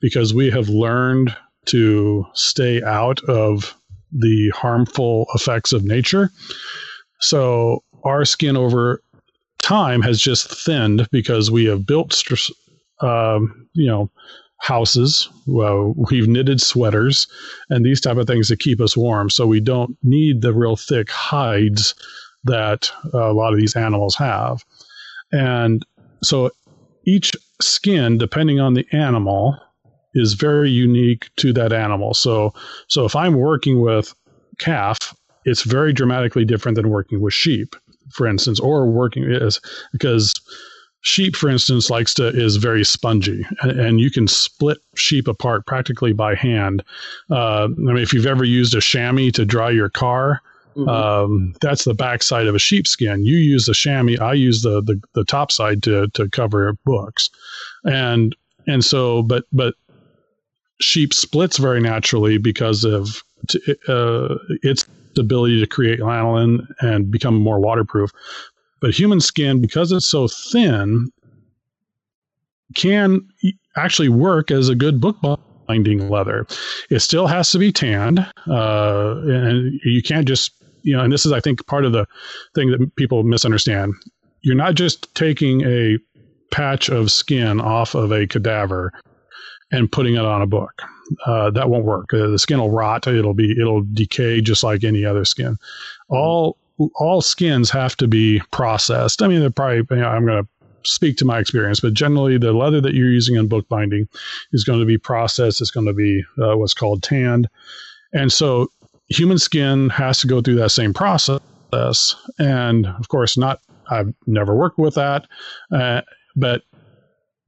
because 0.00 0.34
we 0.34 0.50
have 0.50 0.68
learned 0.68 1.34
to 1.66 2.24
stay 2.34 2.82
out 2.82 3.22
of 3.24 3.74
the 4.12 4.50
harmful 4.50 5.26
effects 5.34 5.72
of 5.72 5.84
nature. 5.84 6.30
So 7.20 7.82
our 8.04 8.24
skin 8.24 8.56
over 8.56 9.02
time 9.68 10.00
has 10.00 10.18
just 10.18 10.48
thinned 10.64 11.06
because 11.12 11.50
we 11.50 11.66
have 11.66 11.84
built, 11.84 12.24
um, 13.00 13.68
you 13.74 13.86
know, 13.86 14.10
houses. 14.60 15.28
Well, 15.46 15.94
we've 16.10 16.26
knitted 16.26 16.62
sweaters 16.62 17.26
and 17.68 17.84
these 17.84 18.00
type 18.00 18.16
of 18.16 18.26
things 18.26 18.48
to 18.48 18.56
keep 18.56 18.80
us 18.80 18.96
warm. 18.96 19.28
So 19.28 19.46
we 19.46 19.60
don't 19.60 19.94
need 20.02 20.40
the 20.40 20.54
real 20.54 20.74
thick 20.74 21.10
hides 21.10 21.94
that 22.44 22.90
a 23.12 23.34
lot 23.34 23.52
of 23.52 23.60
these 23.60 23.76
animals 23.76 24.14
have. 24.16 24.64
And 25.32 25.84
so 26.22 26.50
each 27.04 27.32
skin, 27.60 28.16
depending 28.16 28.60
on 28.60 28.72
the 28.72 28.86
animal, 28.92 29.54
is 30.14 30.32
very 30.32 30.70
unique 30.70 31.28
to 31.36 31.52
that 31.52 31.74
animal. 31.74 32.14
So, 32.14 32.54
so 32.88 33.04
if 33.04 33.14
I'm 33.14 33.34
working 33.34 33.82
with 33.82 34.14
calf, 34.58 35.14
it's 35.44 35.62
very 35.62 35.92
dramatically 35.92 36.46
different 36.46 36.76
than 36.76 36.88
working 36.88 37.20
with 37.20 37.34
sheep 37.34 37.76
for 38.12 38.26
instance, 38.26 38.60
or 38.60 38.86
working 38.86 39.24
is 39.24 39.60
because 39.92 40.34
sheep, 41.00 41.36
for 41.36 41.48
instance, 41.48 41.90
likes 41.90 42.14
to 42.14 42.28
is 42.28 42.56
very 42.56 42.84
spongy, 42.84 43.46
and, 43.62 43.80
and 43.80 44.00
you 44.00 44.10
can 44.10 44.28
split 44.28 44.78
sheep 44.96 45.28
apart 45.28 45.66
practically 45.66 46.12
by 46.12 46.34
hand. 46.34 46.82
Uh, 47.30 47.64
I 47.64 47.68
mean, 47.68 47.98
if 47.98 48.12
you've 48.12 48.26
ever 48.26 48.44
used 48.44 48.74
a 48.74 48.80
chamois 48.80 49.30
to 49.32 49.44
dry 49.44 49.70
your 49.70 49.90
car. 49.90 50.40
Mm-hmm. 50.76 50.88
Um, 50.88 51.54
that's 51.60 51.82
the 51.82 51.94
backside 51.94 52.46
of 52.46 52.54
a 52.54 52.58
sheepskin. 52.60 53.24
You 53.24 53.36
use 53.36 53.66
the 53.66 53.74
chamois. 53.74 54.22
I 54.22 54.34
use 54.34 54.62
the, 54.62 54.80
the 54.80 55.00
the 55.12 55.24
top 55.24 55.50
side 55.50 55.82
to 55.84 56.06
to 56.14 56.28
cover 56.28 56.72
books, 56.84 57.30
and 57.82 58.36
and 58.68 58.84
so 58.84 59.22
but 59.24 59.44
but 59.50 59.74
sheep 60.80 61.12
splits 61.12 61.56
very 61.58 61.80
naturally 61.80 62.38
because 62.38 62.84
of 62.84 63.22
uh, 63.88 64.36
its 64.62 64.86
ability 65.18 65.60
to 65.60 65.66
create 65.66 66.00
lanolin 66.00 66.66
and 66.80 67.10
become 67.10 67.34
more 67.34 67.60
waterproof. 67.60 68.10
But 68.80 68.98
human 68.98 69.20
skin, 69.20 69.60
because 69.60 69.92
it's 69.92 70.08
so 70.08 70.28
thin, 70.28 71.10
can 72.74 73.26
actually 73.76 74.08
work 74.08 74.50
as 74.50 74.68
a 74.68 74.74
good 74.74 75.00
bookbinding 75.00 76.08
leather. 76.08 76.46
It 76.90 77.00
still 77.00 77.26
has 77.26 77.50
to 77.50 77.58
be 77.58 77.72
tanned, 77.72 78.20
uh, 78.46 79.16
and 79.26 79.80
you 79.84 80.02
can't 80.02 80.26
just 80.26 80.52
you 80.82 80.96
know. 80.96 81.02
And 81.02 81.12
this 81.12 81.26
is, 81.26 81.32
I 81.32 81.40
think, 81.40 81.66
part 81.66 81.84
of 81.84 81.92
the 81.92 82.06
thing 82.54 82.70
that 82.70 82.94
people 82.96 83.22
misunderstand. 83.22 83.94
You're 84.42 84.54
not 84.54 84.74
just 84.74 85.12
taking 85.14 85.62
a 85.62 85.98
patch 86.50 86.88
of 86.88 87.10
skin 87.10 87.60
off 87.60 87.94
of 87.94 88.12
a 88.12 88.26
cadaver 88.26 88.92
and 89.70 89.90
putting 89.90 90.14
it 90.14 90.24
on 90.24 90.42
a 90.42 90.46
book 90.46 90.82
uh, 91.26 91.50
that 91.50 91.68
won't 91.70 91.84
work. 91.84 92.12
Uh, 92.12 92.28
the 92.28 92.38
skin 92.38 92.58
will 92.58 92.70
rot. 92.70 93.06
It'll 93.06 93.34
be 93.34 93.52
it'll 93.52 93.84
decay 93.92 94.40
just 94.40 94.62
like 94.62 94.84
any 94.84 95.04
other 95.04 95.24
skin. 95.24 95.56
All 96.08 96.56
all 96.96 97.20
skins 97.20 97.70
have 97.70 97.96
to 97.96 98.06
be 98.06 98.40
processed. 98.52 99.22
I 99.22 99.28
mean, 99.28 99.40
they're 99.40 99.50
probably. 99.50 99.96
You 99.96 100.02
know, 100.02 100.08
I'm 100.08 100.26
going 100.26 100.44
to 100.44 100.48
speak 100.84 101.16
to 101.18 101.24
my 101.24 101.38
experience, 101.38 101.80
but 101.80 101.94
generally, 101.94 102.38
the 102.38 102.52
leather 102.52 102.80
that 102.80 102.94
you're 102.94 103.10
using 103.10 103.36
in 103.36 103.48
bookbinding 103.48 104.08
is 104.52 104.64
going 104.64 104.80
to 104.80 104.86
be 104.86 104.98
processed. 104.98 105.60
It's 105.60 105.70
going 105.70 105.86
to 105.86 105.92
be 105.92 106.24
uh, 106.40 106.56
what's 106.56 106.74
called 106.74 107.02
tanned, 107.02 107.48
and 108.12 108.32
so 108.32 108.70
human 109.08 109.38
skin 109.38 109.88
has 109.90 110.18
to 110.20 110.26
go 110.26 110.40
through 110.40 110.56
that 110.56 110.70
same 110.70 110.94
process. 110.94 111.40
And 112.38 112.86
of 112.86 113.08
course, 113.08 113.36
not. 113.36 113.60
I've 113.90 114.12
never 114.26 114.54
worked 114.54 114.78
with 114.78 114.96
that, 114.96 115.26
uh, 115.72 116.02
but 116.36 116.62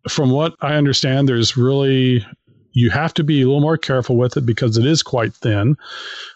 from 0.09 0.31
what 0.31 0.55
I 0.61 0.75
understand, 0.75 1.29
there's 1.29 1.57
really 1.57 2.25
you 2.73 2.91
have 2.91 3.13
to 3.15 3.25
be 3.25 3.43
a 3.43 3.47
little 3.47 3.61
more 3.61 3.77
careful 3.77 4.17
with 4.17 4.37
it 4.37 4.47
because 4.47 4.77
it 4.77 4.87
is 4.87 5.03
quite 5.03 5.35
thin. 5.35 5.77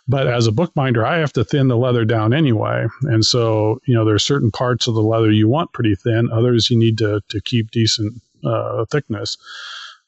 But 0.09 0.27
as 0.27 0.47
a 0.47 0.53
bookbinder, 0.53 1.07
I 1.07 1.19
have 1.19 1.33
to 1.35 1.45
thin 1.45 1.69
the 1.69 1.77
leather 1.77 2.05
down 2.05 2.33
anyway. 2.33 2.87
And 3.03 3.25
so, 3.25 3.81
you 3.87 3.95
know, 3.95 4.05
there 4.05 4.15
are 4.15 4.19
certain 4.21 4.51
parts 4.51 4.87
of 4.87 4.95
the 4.95 5.03
leather 5.03 5.31
you 5.31 5.49
want 5.49 5.73
pretty 5.73 5.95
thin, 5.95 6.29
others 6.33 6.71
you 6.71 6.79
need 6.79 6.99
to, 6.99 7.23
to 7.29 7.41
keep 7.41 7.71
decent 7.71 8.21
uh, 8.45 8.85
thickness. 8.91 9.37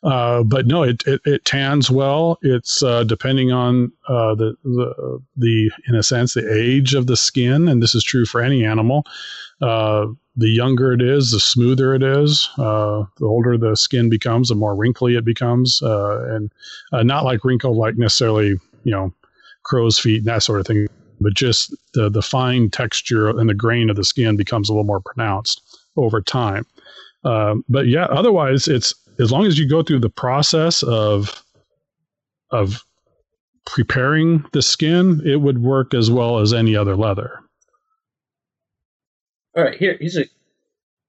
Uh, 0.03 0.43
but 0.43 0.67
no, 0.67 0.83
it, 0.83 1.03
it, 1.07 1.21
it, 1.25 1.45
tans 1.45 1.91
well. 1.91 2.39
It's 2.43 2.83
uh, 2.83 3.05
depending 3.05 3.51
on 3.51 3.91
uh, 4.09 4.35
the, 4.35 4.55
the 4.63 5.21
the 5.37 5.71
in 5.89 5.95
a 5.95 6.03
sense 6.03 6.35
the 6.35 6.55
age 6.55 6.95
of 6.95 7.07
the 7.07 7.17
skin, 7.17 7.67
and 7.67 7.83
this 7.83 7.95
is 7.95 8.05
true 8.05 8.27
for 8.27 8.41
any 8.41 8.65
animal. 8.65 9.05
Uh, 10.37 10.41
the 10.41 10.49
younger 10.49 10.93
it 10.93 11.03
is, 11.03 11.31
the 11.31 11.41
smoother 11.41 11.95
it 11.95 12.03
is. 12.03 12.49
Uh, 12.59 13.05
the 13.19 13.27
older 13.27 13.57
the 13.57 13.77
skin 13.77 14.09
becomes, 14.09 14.49
the 14.49 14.55
more 14.55 14.75
wrinkly 14.75 15.17
it 15.17 15.25
becomes, 15.25 15.83
uh, 15.83 16.41
and 16.93 17.07
not 17.07 17.25
like 17.25 17.45
wrinkle 17.45 17.77
like 17.77 17.97
necessarily 17.97 18.59
you 18.85 18.93
know 18.93 19.13
crow's 19.63 19.99
feet 19.99 20.19
and 20.19 20.27
that 20.27 20.43
sort 20.43 20.61
of 20.61 20.67
thing, 20.67 20.87
but 21.21 21.35
just 21.35 21.75
the 21.95 22.09
the 22.09 22.23
fine 22.23 22.71
texture 22.71 23.29
and 23.29 23.49
the 23.49 23.55
grain 23.55 23.91
of 23.91 23.97
the 23.97 24.05
skin 24.05 24.37
becomes 24.37 24.69
a 24.69 24.73
little 24.73 24.85
more 24.85 25.01
pronounced 25.01 25.63
over 25.97 26.21
time. 26.21 26.65
but 27.23 27.87
yeah, 27.87 28.05
otherwise 28.07 28.69
it's 28.69 28.95
as 29.19 29.33
long 29.33 29.47
as 29.47 29.59
you 29.59 29.69
go 29.69 29.83
through 29.83 30.01
the 30.01 30.11
process 30.11 30.83
of 30.83 31.43
of 32.51 32.85
preparing 33.67 34.45
the 34.53 34.63
skin, 34.63 35.21
it 35.25 35.41
would 35.41 35.59
work 35.59 35.93
as 35.95 36.11
well 36.11 36.39
as 36.39 36.53
any 36.53 36.77
other 36.77 36.97
leather. 36.97 37.41
All 39.57 39.65
right, 39.65 39.75
here 39.75 39.97
here's 39.99 40.17
a 40.17 40.27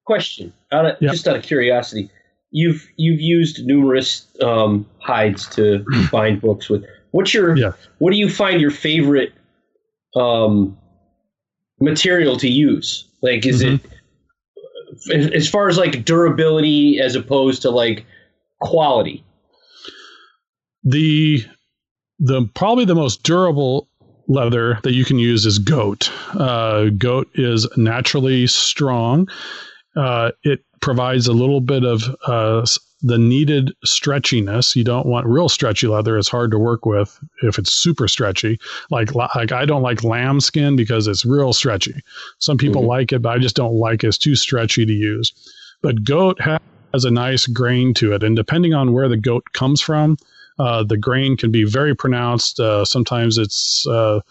question. 0.06 0.54
Out 0.72 0.86
of, 0.86 0.98
yep. 1.02 1.12
Just 1.12 1.28
out 1.28 1.36
of 1.36 1.44
curiosity, 1.44 2.10
you've 2.52 2.88
you've 2.96 3.20
used 3.20 3.66
numerous 3.66 4.26
um, 4.42 4.86
hides 5.00 5.48
to 5.50 5.86
bind 6.12 6.42
books 6.42 6.70
with. 6.70 6.86
What's 7.12 7.34
your 7.34 7.56
yeah. 7.58 7.72
what 8.00 8.12
do 8.12 8.18
you 8.18 8.30
find 8.30 8.62
your 8.62 8.72
favorite 8.72 9.34
um, 10.16 10.78
material 11.80 12.38
to 12.38 12.48
use? 12.48 13.06
Like, 13.22 13.46
is 13.46 13.64
mm-hmm. 13.64 13.86
it 15.12 15.34
as 15.34 15.50
far 15.50 15.68
as 15.68 15.78
like 15.78 16.06
durability 16.06 17.00
as 17.00 17.16
opposed 17.16 17.62
to 17.64 17.70
like 17.70 18.06
quality? 18.62 19.26
The 20.84 21.46
the 22.20 22.50
probably 22.54 22.86
the 22.86 22.96
most 22.96 23.24
durable 23.24 23.87
leather 24.28 24.80
that 24.84 24.94
you 24.94 25.06
can 25.06 25.20
use 25.20 25.46
is 25.46 25.60
goat. 25.60 26.12
Uh, 26.34 26.86
goat 26.98 27.30
is 27.36 27.68
naturally 27.78 28.48
strong. 28.48 29.28
Uh, 29.96 30.32
it 30.44 30.64
provides 30.82 31.28
a 31.28 31.34
little 31.34 31.62
bit 31.62 31.84
of 31.84 32.04
uh, 32.28 32.66
the 33.02 33.18
needed 33.18 33.74
stretchiness. 33.86 34.76
You 34.76 34.84
don't 34.84 35.06
want 35.06 35.28
real 35.28 35.50
stretchy 35.50 35.88
leather. 35.88 36.18
It's 36.18 36.30
hard 36.30 36.52
to 36.52 36.60
work 36.60 36.86
with 36.86 37.20
if 37.44 37.58
it's 37.58 37.72
super 37.72 38.08
stretchy. 38.08 38.60
Like 38.90 39.14
like 39.16 39.52
I 39.52 39.66
don't 39.66 39.82
like 39.82 40.04
lamb 40.04 40.40
skin 40.40 40.76
because 40.76 41.08
it's 41.08 41.26
real 41.26 41.54
stretchy. 41.54 41.96
Some 42.40 42.58
people 42.58 42.82
mm-hmm. 42.82 42.90
like 42.90 43.14
it, 43.14 43.22
but 43.22 43.30
I 43.30 43.40
just 43.40 43.56
don't 43.56 43.76
like 43.76 44.04
it. 44.04 44.08
It's 44.08 44.18
too 44.18 44.36
stretchy 44.36 44.86
to 44.86 44.94
use. 44.94 45.32
But 45.82 46.04
goat 46.04 46.40
has 46.42 47.06
a 47.06 47.12
nice 47.12 47.46
grain 47.46 47.94
to 47.96 48.14
it, 48.14 48.24
and 48.24 48.36
depending 48.36 48.74
on 48.74 48.94
where 48.94 49.08
the 49.08 49.18
goat 49.18 49.44
comes 49.54 49.80
from, 49.80 50.18
uh, 50.60 50.84
the 50.84 50.98
grain 50.98 51.38
can 51.38 51.52
be 51.52 51.64
very 51.64 51.96
pronounced. 51.96 52.60
Uh, 52.60 52.84
sometimes 52.86 53.38
it's 53.38 53.86
uh, 53.88 54.22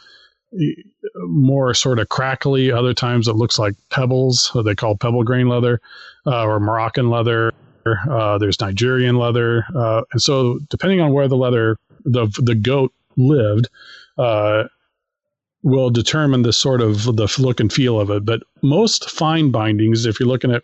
more 1.17 1.75
sort 1.75 1.99
of 1.99 2.09
crackly. 2.09 2.71
Other 2.71 2.95
times 2.95 3.29
it 3.29 3.35
looks 3.35 3.59
like 3.59 3.75
pebbles. 3.91 4.51
They 4.65 4.75
call 4.75 4.97
pebble 4.97 5.25
grain 5.25 5.49
leather 5.49 5.81
uh, 6.27 6.45
or 6.45 6.61
Moroccan 6.61 7.11
leather. 7.11 7.53
Uh, 7.87 8.39
there's 8.39 8.61
Nigerian 8.61 9.17
leather, 9.17 9.65
and 9.73 10.21
so 10.21 10.59
depending 10.71 11.01
on 11.01 11.13
where 11.13 11.29
the 11.29 11.37
leather 11.37 11.77
the 12.05 12.27
the 12.43 12.57
goat 12.57 12.93
lived, 13.17 13.69
will 15.67 15.91
determine 15.91 16.43
the 16.43 16.53
sort 16.53 16.81
of 16.81 17.03
the 17.17 17.29
look 17.41 17.59
and 17.59 17.73
feel 17.73 17.99
of 17.99 18.09
it. 18.09 18.25
But 18.25 18.45
most 18.63 19.11
fine 19.11 19.51
bindings, 19.51 20.07
if 20.07 20.21
you're 20.21 20.29
looking 20.29 20.53
at, 20.53 20.63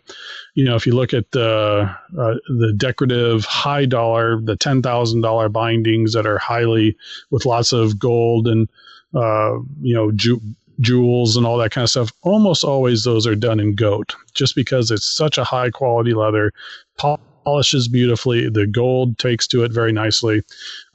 you 0.55 0.63
know, 0.63 0.75
if 0.77 0.87
you 0.87 0.95
look 0.95 1.13
at 1.13 1.29
the 1.31 1.93
uh, 2.17 2.35
the 2.47 2.73
decorative 2.77 3.43
high 3.43 3.85
dollar, 3.85 4.39
the 4.39 4.55
ten 4.55 4.81
thousand 4.81 5.19
dollar 5.19 5.49
bindings 5.49 6.13
that 6.13 6.25
are 6.25 6.37
highly 6.37 6.95
with 7.31 7.45
lots 7.45 7.73
of 7.73 7.99
gold 7.99 8.47
and 8.47 8.69
uh, 9.13 9.55
you 9.81 9.93
know 9.93 10.13
ju- 10.13 10.41
jewels 10.79 11.35
and 11.35 11.45
all 11.45 11.57
that 11.57 11.71
kind 11.71 11.83
of 11.83 11.89
stuff. 11.89 12.13
Almost 12.21 12.63
always 12.63 13.03
those 13.03 13.27
are 13.27 13.35
done 13.35 13.59
in 13.59 13.75
goat, 13.75 14.15
just 14.33 14.55
because 14.55 14.89
it's 14.89 15.05
such 15.05 15.37
a 15.37 15.43
high 15.43 15.69
quality 15.69 16.13
leather. 16.13 16.53
Polishes 16.97 17.89
beautifully. 17.89 18.47
The 18.47 18.67
gold 18.67 19.19
takes 19.19 19.47
to 19.47 19.65
it 19.65 19.73
very 19.73 19.91
nicely. 19.91 20.43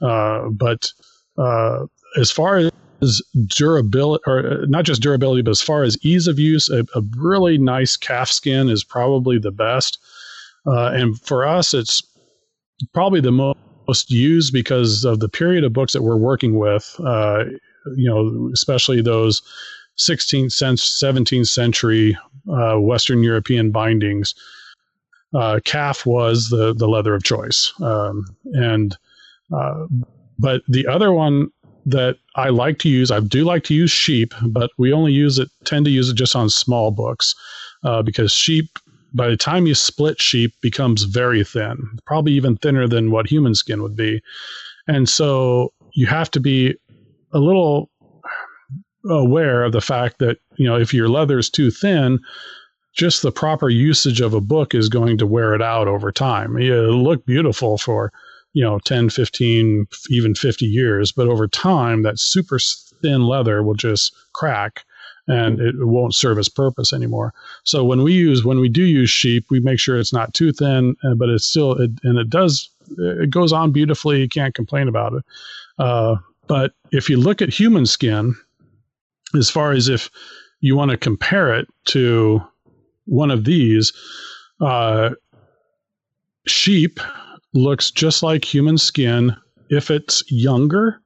Uh, 0.01 0.49
but 0.49 0.91
uh, 1.37 1.85
as 2.17 2.31
far 2.31 2.57
as 2.57 2.71
durability, 3.47 4.23
or 4.27 4.39
uh, 4.39 4.65
not 4.67 4.85
just 4.85 5.01
durability, 5.01 5.41
but 5.41 5.51
as 5.51 5.61
far 5.61 5.83
as 5.83 5.97
ease 6.03 6.27
of 6.27 6.39
use, 6.39 6.69
a, 6.69 6.85
a 6.95 7.01
really 7.17 7.57
nice 7.57 7.95
calf 7.95 8.29
skin 8.29 8.69
is 8.69 8.83
probably 8.83 9.39
the 9.39 9.51
best. 9.51 9.99
Uh, 10.65 10.91
and 10.93 11.19
for 11.21 11.47
us, 11.47 11.73
it's 11.73 12.03
probably 12.93 13.21
the 13.21 13.31
most 13.31 14.11
used 14.11 14.53
because 14.53 15.05
of 15.05 15.19
the 15.19 15.29
period 15.29 15.63
of 15.63 15.73
books 15.73 15.93
that 15.93 16.03
we're 16.03 16.17
working 16.17 16.57
with. 16.57 16.95
Uh, 17.03 17.45
you 17.95 18.09
know, 18.09 18.49
especially 18.53 19.01
those 19.01 19.41
16th, 19.97 20.47
17th 20.47 21.47
century 21.47 22.17
uh, 22.51 22.75
Western 22.75 23.23
European 23.23 23.71
bindings, 23.71 24.35
uh, 25.33 25.59
calf 25.63 26.05
was 26.05 26.49
the 26.49 26.73
the 26.73 26.87
leather 26.87 27.13
of 27.13 27.23
choice. 27.23 27.71
Um, 27.81 28.25
and 28.53 28.97
uh, 29.55 29.85
but 30.39 30.61
the 30.67 30.87
other 30.87 31.11
one 31.11 31.51
that 31.91 32.17
I 32.35 32.49
like 32.49 32.79
to 32.79 32.89
use, 32.89 33.11
I 33.11 33.19
do 33.19 33.43
like 33.43 33.63
to 33.65 33.73
use 33.73 33.91
sheep, 33.91 34.33
but 34.47 34.71
we 34.77 34.93
only 34.93 35.11
use 35.11 35.39
it, 35.39 35.49
tend 35.65 35.85
to 35.85 35.91
use 35.91 36.09
it 36.09 36.15
just 36.15 36.35
on 36.35 36.49
small 36.49 36.91
books 36.91 37.35
uh, 37.83 38.01
because 38.01 38.31
sheep. 38.31 38.79
By 39.11 39.27
the 39.27 39.37
time 39.37 39.65
you 39.65 39.73
split 39.73 40.21
sheep, 40.21 40.53
becomes 40.61 41.03
very 41.03 41.43
thin, 41.43 41.97
probably 42.05 42.33
even 42.33 42.57
thinner 42.57 42.87
than 42.87 43.09
what 43.09 43.27
human 43.27 43.55
skin 43.55 43.81
would 43.81 43.95
be, 43.95 44.21
and 44.87 45.09
so 45.09 45.73
you 45.93 46.05
have 46.05 46.29
to 46.31 46.39
be 46.39 46.75
a 47.33 47.39
little 47.39 47.89
aware 49.09 49.63
of 49.63 49.71
the 49.71 49.81
fact 49.81 50.19
that 50.19 50.37
you 50.57 50.65
know 50.65 50.75
if 50.75 50.93
your 50.93 51.07
leather 51.09 51.39
is 51.39 51.49
too 51.49 51.71
thin 51.71 52.19
just 52.93 53.21
the 53.21 53.31
proper 53.31 53.69
usage 53.69 54.19
of 54.19 54.33
a 54.33 54.41
book 54.41 54.75
is 54.75 54.89
going 54.89 55.17
to 55.17 55.25
wear 55.25 55.53
it 55.53 55.61
out 55.61 55.87
over 55.87 56.11
time 56.11 56.57
it'll 56.57 57.01
look 57.01 57.25
beautiful 57.25 57.77
for 57.77 58.11
you 58.53 58.63
know 58.63 58.79
10 58.79 59.09
15 59.09 59.87
even 60.09 60.35
50 60.35 60.65
years 60.65 61.11
but 61.11 61.27
over 61.27 61.47
time 61.47 62.03
that 62.03 62.19
super 62.19 62.59
thin 63.01 63.23
leather 63.23 63.63
will 63.63 63.75
just 63.75 64.13
crack 64.33 64.83
and 65.27 65.59
it 65.59 65.75
won't 65.77 66.15
serve 66.15 66.39
its 66.39 66.49
purpose 66.49 66.91
anymore. 66.91 67.35
So 67.63 67.83
when 67.83 68.01
we 68.01 68.13
use 68.13 68.43
when 68.43 68.59
we 68.59 68.67
do 68.67 68.83
use 68.83 69.11
sheep 69.11 69.45
we 69.51 69.59
make 69.59 69.79
sure 69.79 69.99
it's 69.99 70.11
not 70.11 70.33
too 70.33 70.51
thin 70.51 70.95
uh, 71.03 71.13
but 71.13 71.29
it's 71.29 71.45
still 71.45 71.73
it, 71.73 71.91
and 72.03 72.17
it 72.17 72.29
does 72.29 72.69
it 72.97 73.29
goes 73.29 73.53
on 73.53 73.71
beautifully. 73.71 74.21
You 74.21 74.29
can't 74.29 74.55
complain 74.55 74.87
about 74.87 75.13
it. 75.13 75.23
Uh, 75.77 76.15
but 76.47 76.73
if 76.91 77.09
you 77.09 77.17
look 77.17 77.41
at 77.41 77.49
human 77.49 77.85
skin, 77.85 78.35
as 79.35 79.49
far 79.49 79.71
as 79.71 79.87
if 79.87 80.09
you 80.61 80.75
want 80.75 80.91
to 80.91 80.97
compare 80.97 81.53
it 81.53 81.67
to 81.85 82.41
one 83.05 83.29
of 83.29 83.45
these, 83.45 83.93
uh, 84.59 85.11
sheep 86.47 86.99
looks 87.53 87.91
just 87.91 88.23
like 88.23 88.45
human 88.45 88.77
skin 88.77 89.35
if 89.69 89.91
it's 89.91 90.23
younger 90.31 90.99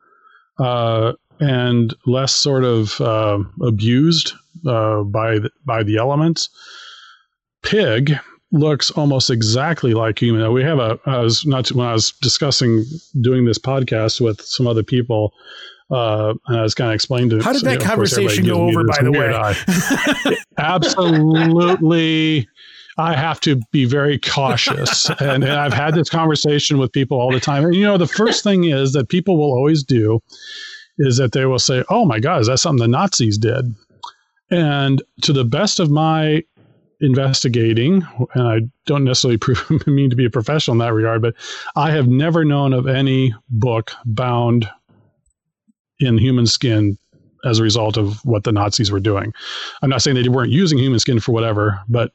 uh, 0.59 1.13
and 1.39 1.93
less 2.05 2.33
sort 2.33 2.63
of 2.63 2.99
uh, 3.01 3.39
abused 3.61 4.33
uh, 4.67 5.03
by 5.03 5.39
the, 5.39 5.49
by 5.65 5.83
the 5.83 5.97
elements. 5.97 6.49
Pig 7.61 8.17
looks 8.51 8.91
almost 8.91 9.29
exactly 9.29 9.93
like 9.93 10.19
human. 10.19 10.51
We 10.53 10.63
have 10.63 10.79
a. 10.79 10.99
I 11.05 11.19
was 11.19 11.45
not 11.45 11.71
when 11.71 11.87
I 11.87 11.93
was 11.93 12.11
discussing 12.21 12.85
doing 13.21 13.45
this 13.45 13.57
podcast 13.57 14.21
with 14.21 14.41
some 14.41 14.67
other 14.67 14.83
people. 14.83 15.33
Uh, 15.91 16.33
and 16.47 16.59
I 16.59 16.61
was 16.63 16.73
kind 16.73 16.89
of 16.89 16.95
explaining 16.95 17.29
to. 17.31 17.41
How 17.41 17.53
did 17.53 17.63
that 17.63 17.79
know, 17.79 17.85
conversation 17.85 18.45
go 18.45 18.67
over? 18.67 18.83
By 18.85 18.99
the 19.01 19.11
way, 19.11 20.37
absolutely. 20.57 22.47
I 22.97 23.15
have 23.15 23.39
to 23.41 23.59
be 23.71 23.85
very 23.85 24.19
cautious, 24.19 25.09
and, 25.19 25.43
and 25.43 25.53
I've 25.53 25.73
had 25.73 25.95
this 25.95 26.09
conversation 26.09 26.77
with 26.77 26.91
people 26.91 27.19
all 27.19 27.31
the 27.31 27.39
time. 27.39 27.65
And 27.65 27.75
you 27.75 27.83
know, 27.83 27.97
the 27.97 28.07
first 28.07 28.43
thing 28.43 28.65
is 28.65 28.93
that 28.93 29.09
people 29.09 29.37
will 29.37 29.51
always 29.51 29.83
do 29.83 30.21
is 30.99 31.17
that 31.17 31.31
they 31.31 31.45
will 31.45 31.59
say, 31.59 31.83
"Oh 31.89 32.05
my 32.05 32.19
God, 32.19 32.41
is 32.41 32.47
that 32.47 32.59
something 32.59 32.81
the 32.81 32.87
Nazis 32.87 33.37
did?" 33.37 33.73
And 34.51 35.01
to 35.21 35.33
the 35.33 35.45
best 35.45 35.79
of 35.79 35.89
my 35.89 36.43
investigating, 37.01 38.05
and 38.33 38.47
I 38.47 38.59
don't 38.85 39.03
necessarily 39.03 39.39
mean 39.87 40.09
to 40.09 40.15
be 40.15 40.25
a 40.25 40.29
professional 40.29 40.73
in 40.73 40.79
that 40.79 40.93
regard, 40.93 41.21
but 41.21 41.35
I 41.75 41.91
have 41.91 42.07
never 42.07 42.45
known 42.45 42.73
of 42.73 42.87
any 42.87 43.33
book 43.49 43.91
bound 44.05 44.69
in 45.99 46.17
human 46.17 46.47
skin 46.47 46.97
as 47.45 47.59
a 47.59 47.63
result 47.63 47.97
of 47.97 48.23
what 48.25 48.45
the 48.45 48.51
Nazis 48.51 48.91
were 48.91 48.99
doing. 48.99 49.33
I'm 49.81 49.89
not 49.89 50.01
saying 50.01 50.15
they 50.15 50.29
weren't 50.29 50.51
using 50.51 50.77
human 50.77 50.99
skin 50.99 51.19
for 51.19 51.33
whatever, 51.33 51.81
but 51.89 52.13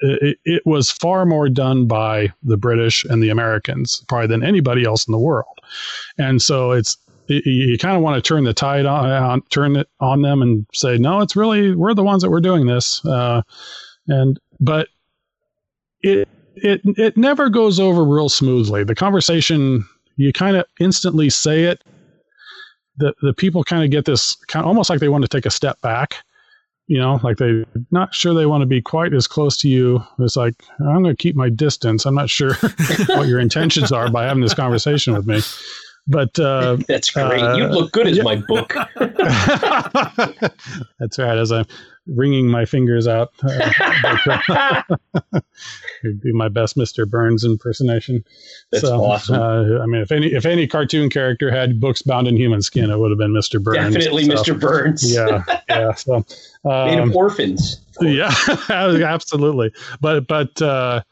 it, 0.00 0.66
was 0.66 0.90
far 0.90 1.26
more 1.26 1.48
done 1.48 1.86
by 1.86 2.32
the 2.42 2.56
British 2.56 3.04
and 3.04 3.22
the 3.22 3.30
Americans, 3.30 4.04
probably 4.08 4.26
than 4.26 4.42
anybody 4.42 4.84
else 4.84 5.06
in 5.06 5.12
the 5.12 5.18
world. 5.18 5.58
And 6.18 6.40
so 6.40 6.72
it's 6.72 6.96
you, 7.28 7.78
kind 7.78 7.96
of 7.96 8.02
want 8.02 8.16
to 8.16 8.26
turn 8.26 8.44
the 8.44 8.54
tide 8.54 8.86
on, 8.86 9.10
on, 9.10 9.42
turn 9.50 9.76
it 9.76 9.88
on 10.00 10.22
them 10.22 10.42
and 10.42 10.66
say, 10.72 10.98
no, 10.98 11.20
it's 11.20 11.36
really 11.36 11.74
we're 11.74 11.94
the 11.94 12.02
ones 12.02 12.22
that 12.22 12.30
were 12.30 12.40
doing 12.40 12.66
this. 12.66 13.04
Uh, 13.04 13.42
and 14.08 14.40
but 14.58 14.88
it 16.02 16.28
it 16.56 16.80
it 16.84 17.16
never 17.16 17.48
goes 17.48 17.78
over 17.78 18.04
real 18.04 18.28
smoothly. 18.28 18.84
The 18.84 18.94
conversation 18.94 19.86
you 20.16 20.32
kind 20.32 20.56
of 20.56 20.64
instantly 20.80 21.30
say 21.30 21.64
it. 21.64 21.82
The 22.96 23.14
the 23.22 23.32
people 23.32 23.64
kind 23.64 23.84
of 23.84 23.90
get 23.90 24.04
this 24.04 24.34
kind 24.46 24.64
of 24.64 24.68
almost 24.68 24.90
like 24.90 25.00
they 25.00 25.08
want 25.08 25.22
to 25.22 25.28
take 25.28 25.46
a 25.46 25.50
step 25.50 25.80
back 25.80 26.16
you 26.90 26.98
know, 26.98 27.20
like 27.22 27.36
they're 27.36 27.64
not 27.92 28.12
sure 28.12 28.34
they 28.34 28.46
want 28.46 28.62
to 28.62 28.66
be 28.66 28.82
quite 28.82 29.14
as 29.14 29.28
close 29.28 29.56
to 29.58 29.68
you. 29.68 30.04
It's 30.18 30.34
like, 30.34 30.56
I'm 30.80 31.04
going 31.04 31.14
to 31.14 31.14
keep 31.14 31.36
my 31.36 31.48
distance. 31.48 32.04
I'm 32.04 32.16
not 32.16 32.28
sure 32.28 32.54
what 33.06 33.28
your 33.28 33.38
intentions 33.38 33.92
are 33.92 34.10
by 34.10 34.24
having 34.24 34.42
this 34.42 34.54
conversation 34.54 35.14
with 35.14 35.24
me. 35.24 35.40
But 36.10 36.38
uh, 36.40 36.76
that's 36.88 37.10
great. 37.10 37.40
Uh, 37.40 37.56
you 37.56 37.66
look 37.66 37.92
good 37.92 38.08
as 38.08 38.16
yeah. 38.16 38.24
my 38.24 38.36
book. 38.36 38.74
that's 40.98 41.18
right. 41.18 41.38
As 41.38 41.52
I'm 41.52 41.66
wringing 42.08 42.48
my 42.48 42.64
fingers 42.64 43.06
out, 43.06 43.30
uh, 43.44 44.82
be 46.02 46.32
my 46.32 46.48
best 46.48 46.76
Mr. 46.76 47.08
Burns 47.08 47.44
impersonation. 47.44 48.24
That's 48.72 48.82
so, 48.82 49.04
awesome. 49.04 49.36
Uh, 49.36 49.80
I 49.80 49.86
mean, 49.86 50.02
if 50.02 50.10
any 50.10 50.32
if 50.32 50.44
any 50.44 50.66
cartoon 50.66 51.10
character 51.10 51.48
had 51.48 51.78
books 51.78 52.02
bound 52.02 52.26
in 52.26 52.36
human 52.36 52.60
skin, 52.60 52.90
it 52.90 52.98
would 52.98 53.12
have 53.12 53.18
been 53.18 53.32
Mr. 53.32 53.62
Burns. 53.62 53.94
Definitely 53.94 54.24
so, 54.24 54.34
Mr. 54.34 54.58
Burns. 54.60 55.14
yeah, 55.14 55.44
yeah. 55.68 55.94
So 55.94 56.16
um, 56.64 56.86
made 56.86 56.98
of 56.98 57.14
orphans. 57.14 57.80
Yeah, 58.00 58.34
absolutely. 58.68 59.72
But 60.00 60.26
but 60.26 60.60
uh, 60.60 61.02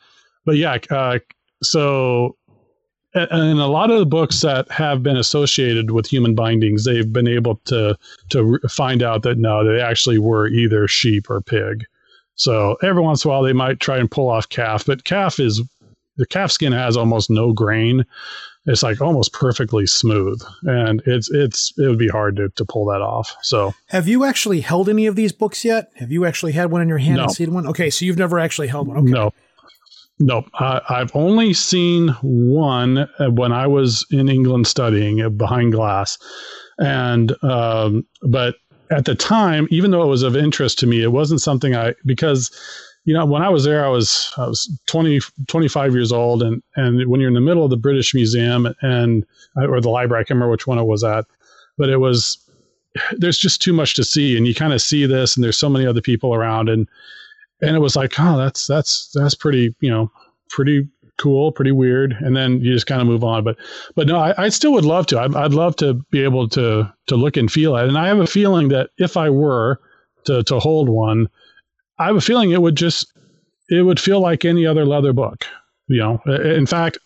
but 0.45 0.57
yeah. 0.57 0.79
Uh, 0.91 1.21
so 1.63 2.38
and 3.15 3.59
a 3.59 3.67
lot 3.67 3.91
of 3.91 3.99
the 3.99 4.07
books 4.07 4.43
that 4.43 4.71
have 4.71 5.03
been 5.03 5.17
associated 5.17 5.91
with 5.91 6.07
human 6.07 6.35
bindings, 6.35 6.85
they've 6.85 7.13
been 7.13 7.29
able 7.29 7.57
to 7.67 7.97
to 8.31 8.59
find 8.69 9.03
out 9.03 9.23
that 9.23 9.39
no, 9.39 9.65
they 9.65 9.81
actually 9.81 10.19
were 10.19 10.49
either 10.49 10.87
sheep 10.89 11.31
or 11.31 11.41
pig. 11.41 11.85
So 12.35 12.77
every 12.83 13.03
once 13.03 13.25
in 13.25 13.31
a 13.31 13.33
while, 13.33 13.43
they 13.43 13.53
might 13.53 13.81
try 13.81 13.99
and 13.99 14.11
pull 14.11 14.31
off 14.31 14.49
calf, 14.49 14.87
but 14.87 15.05
calf 15.05 15.41
is 15.41 15.63
the 16.19 16.27
calf 16.27 16.53
skin 16.53 16.73
has 16.73 16.97
almost 16.97 17.31
no 17.31 17.53
grain. 17.53 18.05
It's 18.67 18.83
like 18.83 19.01
almost 19.01 19.33
perfectly 19.33 19.87
smooth, 19.87 20.43
and 20.65 21.03
it's 21.07 21.31
it's 21.31 21.73
it 21.79 21.89
would 21.89 21.99
be 21.99 22.09
hard 22.09 22.37
to, 22.37 22.51
to 22.51 22.65
pull 22.67 22.85
that 22.87 23.01
off. 23.01 23.35
So, 23.41 23.73
have 23.87 24.07
you 24.07 24.25
actually 24.25 24.61
held 24.61 24.91
any 24.91 25.07
of 25.07 25.17
these 25.17 25.33
books 25.33 25.65
yet? 25.65 25.91
Have 25.97 26.13
you 26.13 26.27
actually 26.27 26.53
had 26.53 26.71
one 26.71 26.83
in 26.83 26.89
your 26.89 26.99
hand 26.99 27.17
no. 27.17 27.23
and 27.23 27.33
seen 27.33 27.55
one? 27.55 27.67
Okay, 27.67 27.89
so 27.89 28.05
you've 28.05 28.19
never 28.19 28.39
actually 28.39 28.69
held 28.69 28.87
one. 28.87 28.99
Okay. 28.99 29.11
No, 29.11 29.33
Nope. 30.21 30.51
Uh, 30.55 30.81
I've 30.89 31.15
only 31.15 31.55
seen 31.55 32.09
one 32.23 32.99
uh, 32.99 33.31
when 33.31 33.53
I 33.53 33.67
was 33.67 34.05
in 34.11 34.29
England 34.29 34.67
studying 34.67 35.37
behind 35.37 35.73
glass. 35.73 36.19
And, 36.79 37.33
um, 37.45 38.05
but 38.23 38.57
at 38.91 39.05
the 39.05 39.15
time, 39.15 39.69
even 39.71 39.91
though 39.91 40.03
it 40.03 40.09
was 40.09 40.23
of 40.23 40.37
interest 40.37 40.79
to 40.81 40.87
me, 40.87 41.03
it 41.03 41.13
wasn't 41.13 41.41
something 41.41 41.77
I, 41.77 41.95
because, 42.05 42.51
you 43.05 43.15
know, 43.15 43.25
when 43.25 43.43
I 43.43 43.49
was 43.49 43.65
there, 43.65 43.85
I 43.85 43.89
was, 43.89 44.33
I 44.37 44.49
was 44.49 44.69
20, 44.87 45.21
25 45.47 45.93
years 45.95 46.11
old. 46.11 46.43
And, 46.43 46.63
and 46.75 47.09
when 47.09 47.21
you're 47.21 47.29
in 47.29 47.35
the 47.35 47.41
middle 47.41 47.65
of 47.65 47.71
the 47.71 47.77
British 47.77 48.13
Museum 48.13 48.75
and, 48.83 49.25
or 49.57 49.81
the 49.81 49.91
library, 49.91 50.23
I 50.23 50.25
can't 50.25 50.37
remember 50.37 50.51
which 50.51 50.67
one 50.67 50.79
it 50.79 50.85
was 50.85 51.05
at, 51.05 51.27
but 51.77 51.91
it 51.91 51.99
was, 51.99 52.39
there's 53.13 53.39
just 53.39 53.63
too 53.63 53.73
much 53.73 53.95
to 53.95 54.05
see. 54.05 54.37
And 54.37 54.49
you 54.49 54.55
kind 54.55 54.73
of 54.73 54.83
see 54.83 55.07
this 55.07 55.37
and 55.37 55.45
there's 55.45 55.59
so 55.59 55.69
many 55.69 55.87
other 55.87 56.03
people 56.03 56.35
around. 56.35 56.69
And, 56.69 56.89
and 57.61 57.77
it 57.77 57.81
was 57.81 57.97
like, 57.97 58.19
oh, 58.19 58.37
that's 58.37 58.67
that's 58.67 59.11
that's 59.15 59.35
pretty, 59.35 59.75
you 59.81 59.91
know, 59.91 60.11
pretty 60.51 60.89
cool, 61.19 61.53
pretty 61.53 61.73
weird, 61.73 62.13
and 62.21 62.37
then 62.37 62.61
you 62.61 62.73
just 62.73 62.87
kind 62.87 63.01
of 63.01 63.07
move 63.07 63.25
on. 63.25 63.45
But 63.45 63.57
but 63.95 64.07
no, 64.07 64.19
I, 64.19 64.45
I 64.45 64.49
still 64.49 64.73
would 64.73 64.85
love 64.85 65.07
to. 65.09 65.21
I'd, 65.21 65.35
I'd 65.35 65.55
love 65.55 65.77
to 65.77 65.95
be 66.11 66.23
able 66.23 66.49
to 66.51 66.93
to 67.07 67.17
look 67.17 67.37
and 67.37 67.51
feel 67.51 67.77
it. 67.77 67.89
And 67.89 67.99
I 67.99 68.09
have 68.09 68.21
a 68.21 68.27
feeling 68.27 68.69
that 68.69 68.91
if 68.99 69.17
I 69.17 69.31
were 69.31 69.81
to 70.25 70.43
to 70.45 70.59
hold 70.59 70.89
one, 70.89 71.29
I 71.99 72.07
have 72.07 72.17
a 72.17 72.21
feeling 72.21 72.51
it 72.51 72.63
would 72.63 72.77
just 72.77 73.13
it 73.69 73.83
would 73.83 74.01
feel 74.01 74.21
like 74.21 74.45
any 74.45 74.67
other 74.67 74.87
leather 74.87 75.13
book. 75.13 75.45
You 75.89 75.99
know, 75.99 76.21
in 76.27 76.67
fact. 76.67 76.99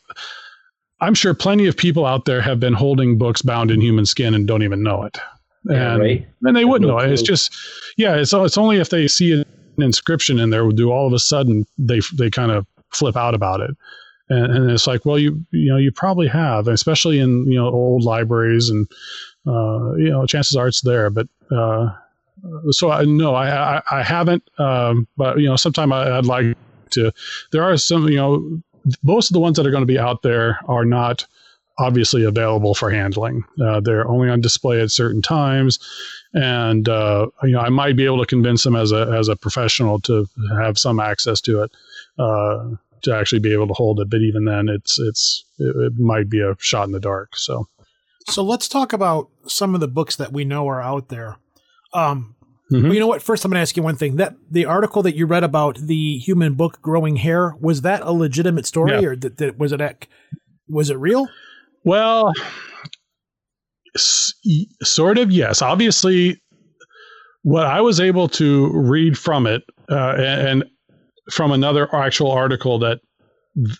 I'm 1.00 1.14
sure 1.14 1.34
plenty 1.34 1.66
of 1.66 1.76
people 1.76 2.06
out 2.06 2.26
there 2.26 2.40
have 2.40 2.60
been 2.60 2.74
holding 2.74 3.18
books 3.18 3.42
bound 3.42 3.72
in 3.72 3.80
human 3.80 4.06
skin 4.06 4.34
and 4.34 4.46
don't 4.46 4.62
even 4.62 4.84
know 4.84 5.02
it. 5.02 5.18
And, 5.64 5.76
yeah, 5.76 5.96
right. 5.96 6.28
and 6.42 6.56
they 6.56 6.64
wouldn't 6.64 6.88
know 6.88 7.00
it. 7.00 7.10
It's 7.10 7.22
just, 7.22 7.52
yeah, 7.96 8.14
it's, 8.14 8.32
it's 8.32 8.56
only 8.56 8.76
if 8.76 8.90
they 8.90 9.08
see 9.08 9.32
it 9.32 9.48
an 9.82 9.86
inscription 9.86 10.38
in 10.38 10.50
there 10.50 10.64
would 10.64 10.76
do 10.76 10.90
all 10.90 11.06
of 11.06 11.12
a 11.12 11.18
sudden 11.18 11.66
they 11.78 12.00
they 12.16 12.30
kind 12.30 12.50
of 12.50 12.66
flip 12.90 13.16
out 13.16 13.34
about 13.34 13.60
it. 13.60 13.70
And, 14.28 14.52
and, 14.52 14.70
it's 14.70 14.86
like 14.86 15.04
well 15.04 15.18
you 15.18 15.44
you 15.50 15.68
know 15.70 15.76
you 15.76 15.90
probably 15.92 16.28
have 16.28 16.68
especially 16.68 17.18
in 17.18 17.44
you 17.50 17.58
know 17.58 17.66
old 17.66 18.04
libraries 18.04 18.70
and 18.70 18.88
uh, 19.46 19.94
you 19.96 20.10
know 20.10 20.24
chances 20.26 20.56
are 20.56 20.68
it's 20.68 20.80
there 20.82 21.10
but 21.10 21.26
uh, 21.50 21.90
so 22.70 22.90
I 22.90 23.04
no 23.04 23.34
I, 23.34 23.78
I, 23.78 23.82
I 23.90 24.02
haven't 24.02 24.48
um, 24.58 25.08
but 25.16 25.38
you 25.38 25.48
know 25.48 25.56
sometime 25.56 25.92
I, 25.92 26.16
I'd 26.16 26.26
like 26.26 26.56
to 26.90 27.12
there 27.50 27.64
are 27.64 27.76
some 27.76 28.08
you 28.08 28.16
know 28.16 28.62
most 29.02 29.30
of 29.30 29.34
the 29.34 29.40
ones 29.40 29.56
that 29.56 29.66
are 29.66 29.70
going 29.70 29.82
to 29.82 29.86
be 29.86 29.98
out 29.98 30.22
there 30.22 30.60
are 30.66 30.84
not 30.84 31.26
obviously 31.78 32.24
available 32.24 32.74
for 32.74 32.90
handling. 32.90 33.44
Uh, 33.60 33.80
they're 33.80 34.06
only 34.08 34.28
on 34.28 34.40
display 34.40 34.80
at 34.80 34.90
certain 34.90 35.22
times, 35.22 35.78
and 36.34 36.88
uh, 36.88 37.26
you 37.42 37.52
know 37.52 37.60
I 37.60 37.68
might 37.68 37.96
be 37.96 38.04
able 38.04 38.20
to 38.20 38.26
convince 38.26 38.62
them 38.64 38.76
as 38.76 38.92
a 38.92 39.14
as 39.18 39.28
a 39.28 39.36
professional 39.36 40.00
to 40.02 40.26
have 40.58 40.78
some 40.78 41.00
access 41.00 41.40
to 41.42 41.62
it 41.62 41.72
uh, 42.18 42.70
to 43.02 43.14
actually 43.14 43.40
be 43.40 43.52
able 43.52 43.68
to 43.68 43.74
hold 43.74 44.00
it. 44.00 44.10
But 44.10 44.20
even 44.20 44.44
then, 44.44 44.68
it's 44.68 44.98
it's 44.98 45.44
it, 45.58 45.74
it, 45.76 45.98
might 45.98 46.28
be 46.28 46.40
a 46.40 46.56
shot 46.58 46.86
in 46.86 46.92
the 46.92 47.00
dark. 47.00 47.36
So, 47.36 47.68
so 48.28 48.42
let's 48.42 48.68
talk 48.68 48.92
about 48.92 49.28
some 49.46 49.74
of 49.74 49.80
the 49.80 49.88
books 49.88 50.16
that 50.16 50.32
we 50.32 50.44
know 50.44 50.68
are 50.68 50.82
out 50.82 51.08
there. 51.08 51.36
Um, 51.94 52.34
mm-hmm. 52.70 52.84
well, 52.84 52.94
you 52.94 53.00
know 53.00 53.06
what? 53.06 53.22
First, 53.22 53.44
I'm 53.44 53.50
going 53.50 53.58
to 53.58 53.62
ask 53.62 53.76
you 53.76 53.82
one 53.82 53.96
thing. 53.96 54.16
That 54.16 54.36
the 54.50 54.66
article 54.66 55.02
that 55.02 55.16
you 55.16 55.26
read 55.26 55.44
about 55.44 55.76
the 55.76 56.18
human 56.18 56.54
book 56.54 56.80
growing 56.82 57.16
hair 57.16 57.54
was 57.60 57.82
that 57.82 58.02
a 58.02 58.12
legitimate 58.12 58.66
story, 58.66 58.92
yeah. 58.92 59.08
or 59.08 59.16
that, 59.16 59.38
that 59.38 59.58
was 59.58 59.72
it? 59.72 60.08
Was 60.68 60.90
it 60.90 60.96
real? 60.96 61.28
Well, 61.84 62.32
s- 63.96 64.34
sort 64.82 65.18
of, 65.18 65.30
yes. 65.32 65.62
Obviously, 65.62 66.40
what 67.42 67.66
I 67.66 67.80
was 67.80 68.00
able 68.00 68.28
to 68.28 68.70
read 68.72 69.18
from 69.18 69.46
it, 69.46 69.62
uh, 69.90 70.14
and, 70.16 70.48
and, 70.48 70.64
from 71.30 71.52
another 71.52 71.94
actual 71.94 72.30
article 72.32 72.78
that 72.80 73.00
th- 73.56 73.78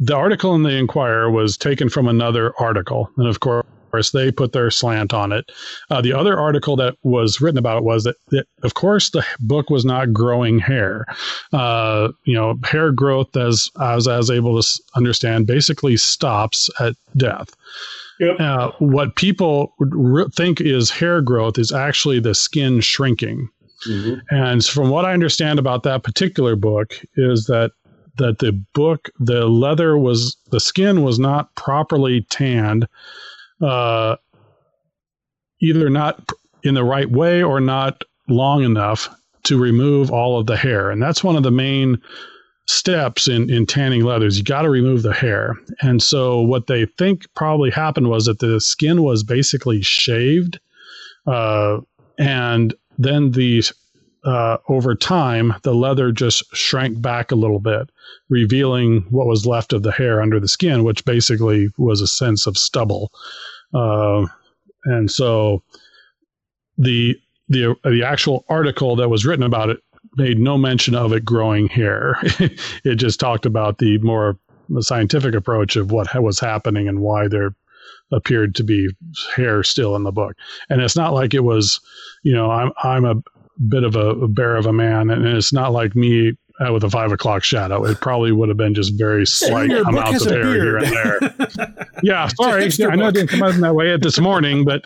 the 0.00 0.14
article 0.14 0.54
in 0.54 0.62
the 0.62 0.70
Inquirer 0.76 1.30
was 1.30 1.56
taken 1.56 1.88
from 1.88 2.06
another 2.08 2.52
article, 2.58 3.10
and 3.16 3.26
of 3.26 3.40
course 3.40 3.66
course, 3.90 4.10
they 4.10 4.30
put 4.30 4.52
their 4.52 4.70
slant 4.70 5.12
on 5.12 5.32
it. 5.32 5.50
Uh, 5.90 6.00
the 6.00 6.12
other 6.12 6.38
article 6.38 6.76
that 6.76 6.96
was 7.02 7.40
written 7.40 7.58
about 7.58 7.78
it 7.78 7.84
was 7.84 8.04
that, 8.04 8.16
that 8.28 8.46
of 8.62 8.74
course, 8.74 9.10
the 9.10 9.24
book 9.40 9.70
was 9.70 9.84
not 9.84 10.12
growing 10.12 10.58
hair. 10.58 11.04
Uh, 11.52 12.08
you 12.24 12.34
know, 12.34 12.58
hair 12.64 12.92
growth, 12.92 13.36
as 13.36 13.70
as 13.80 14.06
I 14.06 14.16
was 14.16 14.30
able 14.30 14.60
to 14.60 14.82
understand, 14.94 15.46
basically 15.46 15.96
stops 15.96 16.70
at 16.80 16.94
death. 17.16 17.54
Yep. 18.20 18.40
Uh, 18.40 18.70
what 18.78 19.14
people 19.16 19.74
re- 19.78 20.26
think 20.34 20.60
is 20.60 20.90
hair 20.90 21.20
growth 21.20 21.58
is 21.58 21.72
actually 21.72 22.20
the 22.20 22.34
skin 22.34 22.80
shrinking. 22.80 23.48
Mm-hmm. 23.88 24.34
And 24.34 24.64
from 24.64 24.90
what 24.90 25.04
I 25.04 25.12
understand 25.12 25.58
about 25.58 25.84
that 25.84 26.02
particular 26.02 26.56
book 26.56 27.00
is 27.16 27.46
that 27.46 27.70
that 28.18 28.40
the 28.40 28.52
book, 28.74 29.10
the 29.20 29.46
leather 29.46 29.96
was 29.96 30.36
the 30.50 30.60
skin 30.60 31.02
was 31.02 31.18
not 31.18 31.54
properly 31.54 32.22
tanned 32.30 32.88
uh, 33.62 34.16
either 35.60 35.90
not 35.90 36.30
in 36.62 36.74
the 36.74 36.84
right 36.84 37.10
way 37.10 37.42
or 37.42 37.60
not 37.60 38.04
long 38.28 38.62
enough 38.62 39.08
to 39.44 39.58
remove 39.58 40.10
all 40.10 40.38
of 40.38 40.46
the 40.46 40.56
hair. 40.56 40.90
And 40.90 41.02
that's 41.02 41.24
one 41.24 41.36
of 41.36 41.42
the 41.42 41.50
main 41.50 42.00
steps 42.66 43.28
in, 43.28 43.50
in 43.50 43.64
tanning 43.64 44.04
leathers. 44.04 44.36
You 44.36 44.44
got 44.44 44.62
to 44.62 44.70
remove 44.70 45.02
the 45.02 45.14
hair. 45.14 45.54
And 45.80 46.02
so 46.02 46.40
what 46.40 46.66
they 46.66 46.84
think 46.84 47.26
probably 47.34 47.70
happened 47.70 48.08
was 48.08 48.26
that 48.26 48.40
the 48.40 48.60
skin 48.60 49.02
was 49.02 49.24
basically 49.24 49.80
shaved. 49.80 50.60
Uh, 51.26 51.78
and 52.18 52.74
then 52.98 53.30
the 53.30 53.62
uh, 54.24 54.58
over 54.68 54.94
time, 54.94 55.54
the 55.62 55.74
leather 55.74 56.12
just 56.12 56.44
shrank 56.54 57.00
back 57.00 57.30
a 57.30 57.36
little 57.36 57.60
bit, 57.60 57.90
revealing 58.28 59.06
what 59.10 59.26
was 59.26 59.46
left 59.46 59.72
of 59.72 59.82
the 59.82 59.92
hair 59.92 60.20
under 60.20 60.38
the 60.38 60.48
skin, 60.48 60.84
which 60.84 61.04
basically 61.04 61.68
was 61.78 62.00
a 62.00 62.06
sense 62.06 62.46
of 62.46 62.58
stubble. 62.58 63.10
Uh, 63.74 64.26
and 64.84 65.10
so 65.10 65.62
the 66.76 67.18
the 67.48 67.74
the 67.84 68.02
actual 68.04 68.44
article 68.48 68.96
that 68.96 69.08
was 69.08 69.26
written 69.26 69.42
about 69.44 69.70
it 69.70 69.82
made 70.16 70.38
no 70.38 70.56
mention 70.56 70.94
of 70.94 71.12
it 71.12 71.24
growing 71.24 71.68
hair. 71.68 72.18
it 72.84 72.96
just 72.96 73.20
talked 73.20 73.46
about 73.46 73.78
the 73.78 73.98
more 73.98 74.38
scientific 74.80 75.34
approach 75.34 75.76
of 75.76 75.90
what 75.92 76.08
was 76.22 76.40
happening 76.40 76.88
and 76.88 77.00
why 77.00 77.28
there 77.28 77.54
appeared 78.12 78.54
to 78.54 78.64
be 78.64 78.88
hair 79.34 79.62
still 79.62 79.96
in 79.96 80.02
the 80.02 80.12
book. 80.12 80.34
And 80.68 80.80
it's 80.80 80.96
not 80.96 81.12
like 81.12 81.34
it 81.34 81.44
was, 81.44 81.80
you 82.22 82.34
know, 82.34 82.50
I'm 82.50 82.72
I'm 82.82 83.04
a 83.04 83.16
bit 83.68 83.84
of 83.84 83.96
a, 83.96 84.10
a 84.10 84.28
bear 84.28 84.56
of 84.56 84.66
a 84.66 84.72
man, 84.72 85.10
and 85.10 85.26
it's 85.26 85.52
not 85.52 85.72
like 85.72 85.96
me 85.96 86.36
uh, 86.60 86.72
with 86.72 86.84
a 86.84 86.90
five 86.90 87.12
o'clock 87.12 87.44
shadow. 87.44 87.84
It 87.84 88.00
probably 88.00 88.32
would 88.32 88.48
have 88.48 88.58
been 88.58 88.74
just 88.74 88.98
very 88.98 89.26
slight 89.26 89.70
Your 89.70 89.84
book 89.84 89.92
amounts 89.92 90.26
of 90.26 90.32
a 90.32 90.34
hair 90.34 90.52
here 90.54 90.76
and 90.78 90.86
there. 90.92 91.86
yeah, 92.02 92.28
sorry, 92.28 92.64
It's 92.64 92.78
a 92.78 92.82
hipster 92.82 92.92
I 92.92 92.96
know 92.96 93.08
it 93.08 93.12
didn't 93.12 93.30
come 93.30 93.42
out 93.42 93.54
in 93.54 93.60
that 93.60 93.74
way 93.74 93.96
this 93.96 94.18
morning, 94.18 94.64
but 94.64 94.82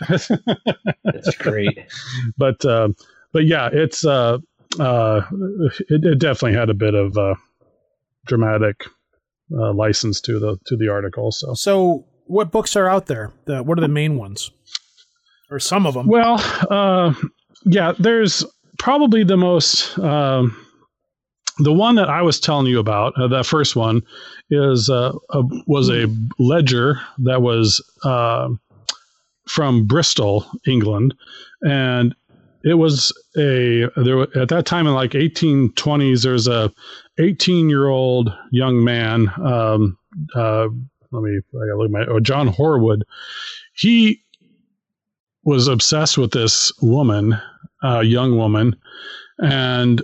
That's 1.04 1.36
great. 1.38 1.78
but 2.36 2.64
uh, 2.64 2.88
but 3.32 3.46
yeah, 3.46 3.70
it's 3.72 4.04
uh, 4.04 4.38
uh, 4.78 5.22
it, 5.88 6.04
it 6.04 6.18
definitely 6.18 6.58
had 6.58 6.70
a 6.70 6.74
bit 6.74 6.94
of 6.94 7.16
uh, 7.16 7.34
dramatic 8.26 8.84
uh, 9.52 9.72
license 9.72 10.20
to 10.22 10.38
the 10.38 10.58
to 10.66 10.76
the 10.76 10.88
article. 10.88 11.32
So 11.32 11.54
So, 11.54 12.06
what 12.26 12.50
books 12.50 12.76
are 12.76 12.88
out 12.88 13.06
there? 13.06 13.32
The, 13.46 13.62
what 13.62 13.78
are 13.78 13.82
the 13.82 13.88
main 13.88 14.16
ones? 14.16 14.50
Or 15.50 15.58
some 15.58 15.86
of 15.86 15.94
them? 15.94 16.06
well, 16.06 16.42
uh, 16.70 17.12
yeah, 17.64 17.92
there's 17.98 18.44
probably 18.78 19.24
the 19.24 19.36
most. 19.36 19.98
Um, 19.98 20.56
the 21.58 21.72
one 21.72 21.96
that 21.96 22.08
I 22.08 22.22
was 22.22 22.40
telling 22.40 22.66
you 22.66 22.78
about, 22.78 23.12
uh, 23.18 23.28
that 23.28 23.46
first 23.46 23.76
one, 23.76 24.02
is 24.50 24.88
uh, 24.88 25.12
a, 25.30 25.42
was 25.66 25.90
a 25.90 26.06
ledger 26.38 27.00
that 27.18 27.42
was 27.42 27.82
uh, 28.04 28.48
from 29.46 29.86
Bristol, 29.86 30.46
England, 30.66 31.14
and 31.62 32.14
it 32.64 32.74
was 32.74 33.12
a 33.36 33.88
there 33.96 34.22
at 34.38 34.48
that 34.48 34.66
time 34.66 34.86
in 34.86 34.94
like 34.94 35.12
1820s. 35.12 36.22
There's 36.22 36.46
a 36.46 36.72
18 37.18 37.68
year 37.68 37.88
old 37.88 38.32
young 38.50 38.84
man. 38.84 39.28
Um, 39.42 39.98
uh, 40.34 40.68
let 41.10 41.22
me 41.22 41.38
I 41.38 41.66
gotta 41.66 41.76
look 41.76 41.90
my 41.90 42.06
oh, 42.06 42.20
John 42.20 42.48
Horwood. 42.48 43.02
He 43.74 44.22
was 45.44 45.66
obsessed 45.66 46.18
with 46.18 46.30
this 46.30 46.72
woman, 46.80 47.38
uh, 47.82 48.00
young 48.00 48.36
woman, 48.36 48.76
and 49.42 50.02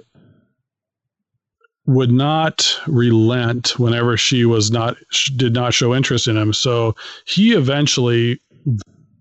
would 1.89 2.13
not 2.13 2.79
relent 2.87 3.79
whenever 3.79 4.15
she 4.15 4.45
was 4.45 4.71
not 4.71 4.95
did 5.37 5.55
not 5.55 5.73
show 5.73 5.95
interest 5.95 6.29
in 6.29 6.37
him. 6.37 6.53
So 6.53 6.95
he 7.25 7.55
eventually 7.55 8.41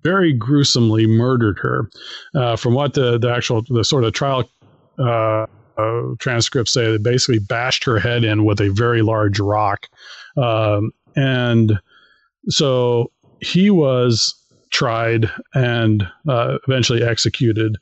very 0.04 0.34
gruesomely 0.34 1.08
murdered 1.08 1.58
her. 1.60 1.90
Uh, 2.36 2.58
from 2.58 2.74
what 2.74 2.94
the 2.94 3.18
the 3.18 3.32
actual 3.32 3.64
the 3.70 3.86
sort 3.86 4.04
of 4.04 4.12
trial 4.12 4.50
uh, 5.00 5.46
uh, 5.78 6.02
transcripts 6.20 6.74
say, 6.74 6.92
they 6.92 6.98
basically 6.98 7.40
bashed 7.40 7.86
her 7.86 8.00
head 8.00 8.26
in 8.26 8.44
with 8.44 8.60
a 8.60 8.70
very 8.70 9.02
large 9.02 9.40
rock, 9.40 9.88
um, 10.36 10.92
and 11.16 11.80
so 12.50 13.12
he 13.40 13.70
was 13.70 14.36
tried 14.72 15.32
and 15.54 16.06
uh, 16.28 16.58
eventually 16.68 17.02
executed. 17.02 17.78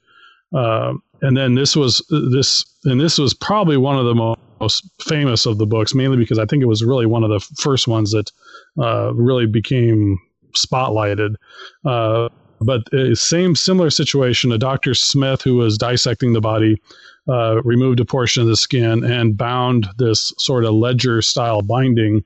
Um, 0.54 1.02
and 1.22 1.36
then 1.36 1.56
this 1.56 1.76
was 1.76 2.06
this, 2.32 2.66
and 2.86 3.00
this 3.00 3.18
was 3.18 3.34
probably 3.34 3.78
one 3.78 3.98
of 3.98 4.06
the 4.06 4.16
mo- 4.16 4.36
most 4.60 4.90
famous 5.02 5.46
of 5.46 5.58
the 5.58 5.66
books, 5.66 5.94
mainly 5.94 6.18
because 6.18 6.40
I 6.40 6.46
think 6.46 6.64
it 6.64 6.68
was 6.68 6.84
really 6.84 7.06
one 7.06 7.24
of 7.24 7.30
the 7.30 7.40
first 7.58 7.88
ones 7.88 8.12
that 8.12 8.32
uh, 8.80 9.14
really 9.14 9.46
became 9.46 10.20
spotlighted. 10.54 11.36
Uh, 11.84 12.30
but 12.62 12.84
same 13.14 13.56
similar 13.56 13.90
situation. 13.90 14.52
A 14.52 14.58
Dr. 14.58 14.94
Smith 14.94 15.42
who 15.42 15.56
was 15.56 15.78
dissecting 15.78 16.34
the 16.34 16.42
body 16.42 16.82
uh, 17.28 17.62
removed 17.64 18.00
a 18.00 18.06
portion 18.06 18.42
of 18.42 18.48
the 18.48 18.56
skin 18.56 19.04
and 19.04 19.38
bound 19.38 19.88
this 19.98 20.34
sort 20.38 20.64
of 20.64 20.74
ledger 20.74 21.22
style 21.22 21.62
binding. 21.62 22.24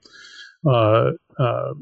Uh, 0.65 1.11
uh, 1.37 1.73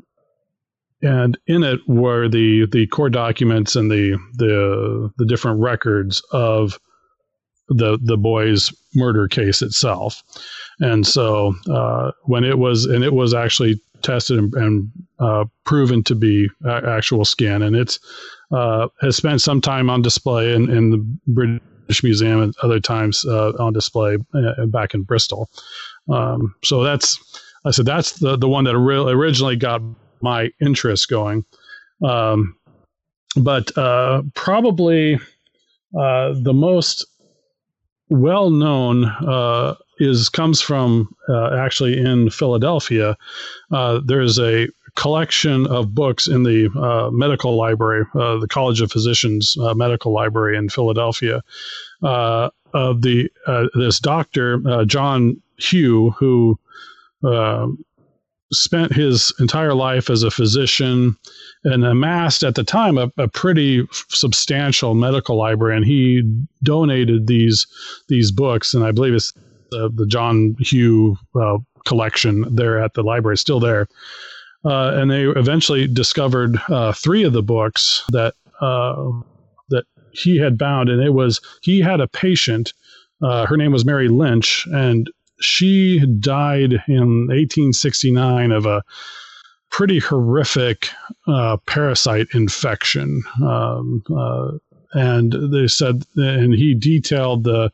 and 1.01 1.37
in 1.47 1.63
it 1.63 1.79
were 1.87 2.27
the 2.27 2.65
the 2.71 2.87
court 2.87 3.13
documents 3.13 3.75
and 3.75 3.91
the 3.91 4.17
the 4.35 5.11
the 5.17 5.25
different 5.25 5.59
records 5.59 6.21
of 6.31 6.79
the 7.69 7.97
the 8.01 8.17
boy's 8.17 8.73
murder 8.95 9.27
case 9.27 9.61
itself. 9.61 10.23
And 10.79 11.05
so 11.05 11.55
uh, 11.69 12.11
when 12.23 12.43
it 12.43 12.57
was 12.57 12.85
and 12.85 13.03
it 13.03 13.13
was 13.13 13.33
actually 13.33 13.79
tested 14.01 14.37
and, 14.37 14.53
and 14.55 14.91
uh, 15.19 15.45
proven 15.63 16.03
to 16.03 16.15
be 16.15 16.49
a- 16.65 16.89
actual 16.89 17.25
skin, 17.25 17.61
and 17.61 17.75
it's 17.75 17.99
uh, 18.51 18.87
has 19.01 19.15
spent 19.15 19.41
some 19.41 19.59
time 19.59 19.89
on 19.89 20.01
display 20.01 20.53
in, 20.53 20.69
in 20.69 20.91
the 20.91 21.17
British 21.27 22.03
Museum 22.03 22.41
and 22.41 22.55
other 22.61 22.79
times 22.79 23.25
uh, 23.25 23.51
on 23.59 23.73
display 23.73 24.17
uh, 24.33 24.65
back 24.67 24.93
in 24.93 25.03
Bristol. 25.03 25.49
Um, 26.09 26.55
so 26.63 26.83
that's 26.83 27.17
I 27.65 27.71
said 27.71 27.85
that's 27.85 28.19
the 28.19 28.37
the 28.37 28.47
one 28.47 28.63
that 28.65 28.75
ori- 28.75 29.11
originally 29.11 29.55
got 29.55 29.81
my 30.21 30.51
interest 30.61 31.09
going. 31.09 31.43
Um, 32.03 32.55
but 33.35 33.75
uh, 33.77 34.21
probably 34.35 35.19
the 35.91 36.53
most 36.53 37.05
well 38.09 38.49
known 38.49 39.05
uh, 39.05 39.75
is 39.99 40.29
comes 40.29 40.61
from 40.61 41.13
uh, 41.29 41.55
actually 41.55 41.97
in 41.97 42.29
Philadelphia. 42.29 43.17
Uh, 43.71 43.99
there's 44.03 44.39
a 44.39 44.67
collection 44.95 45.67
of 45.67 45.93
books 45.93 46.27
in 46.27 46.43
the 46.43 46.69
uh, 46.75 47.09
medical 47.11 47.55
library, 47.55 48.03
uh, 48.15 48.37
the 48.37 48.47
College 48.47 48.81
of 48.81 48.91
Physicians 48.91 49.55
uh, 49.61 49.73
medical 49.73 50.11
library 50.11 50.57
in 50.57 50.69
Philadelphia, 50.69 51.43
uh, 52.01 52.49
of 52.73 53.01
the 53.01 53.29
this 53.75 53.99
doctor 53.99 54.85
John 54.85 55.41
Hugh 55.57 56.11
who. 56.17 56.59
Spent 58.51 58.93
his 58.93 59.33
entire 59.39 59.73
life 59.73 60.09
as 60.09 60.23
a 60.23 60.31
physician 60.31 61.15
and 61.63 61.83
amassed 61.83 62.43
at 62.43 62.55
the 62.55 62.63
time 62.63 62.97
a, 62.97 63.11
a 63.17 63.27
pretty 63.27 63.85
substantial 64.09 64.93
medical 64.93 65.35
library. 65.35 65.75
And 65.75 65.85
he 65.85 66.21
donated 66.63 67.27
these 67.27 67.67
these 68.07 68.31
books. 68.31 68.73
And 68.73 68.83
i 68.83 68.91
believe 68.91 69.13
it's 69.13 69.33
the, 69.71 69.89
the 69.93 70.05
john 70.05 70.55
hugh 70.59 71.17
uh, 71.35 71.57
collection 71.85 72.45
there 72.53 72.81
at 72.81 72.93
the 72.93 73.03
library 73.03 73.37
still 73.37 73.59
there. 73.59 73.87
Uh, 74.65 74.91
and 74.95 75.11
they 75.11 75.23
eventually 75.23 75.87
discovered 75.87 76.59
uh, 76.69 76.91
three 76.91 77.23
of 77.23 77.33
the 77.33 77.43
books 77.43 78.03
that 78.09 78.33
uh, 78.61 79.11
that 79.69 79.85
he 80.11 80.37
had 80.37 80.57
bound. 80.57 80.89
And 80.89 81.01
it 81.01 81.13
was 81.13 81.41
he 81.61 81.79
had 81.79 81.99
a 82.01 82.07
patient 82.07 82.73
uh, 83.21 83.45
her 83.45 83.57
name 83.57 83.71
was 83.71 83.85
mary 83.85 84.07
lynch. 84.07 84.67
And 84.71 85.09
she 85.39 86.05
died 86.19 86.73
in 86.87 87.27
1869 87.27 88.51
of 88.51 88.65
a 88.65 88.83
pretty 89.69 89.99
horrific 89.99 90.89
uh, 91.27 91.57
parasite 91.65 92.27
infection. 92.33 93.23
Um, 93.43 94.03
uh, 94.15 94.51
and 94.93 95.33
they 95.53 95.67
said, 95.67 96.03
and 96.15 96.53
he 96.53 96.73
detailed 96.73 97.43
the, 97.43 97.71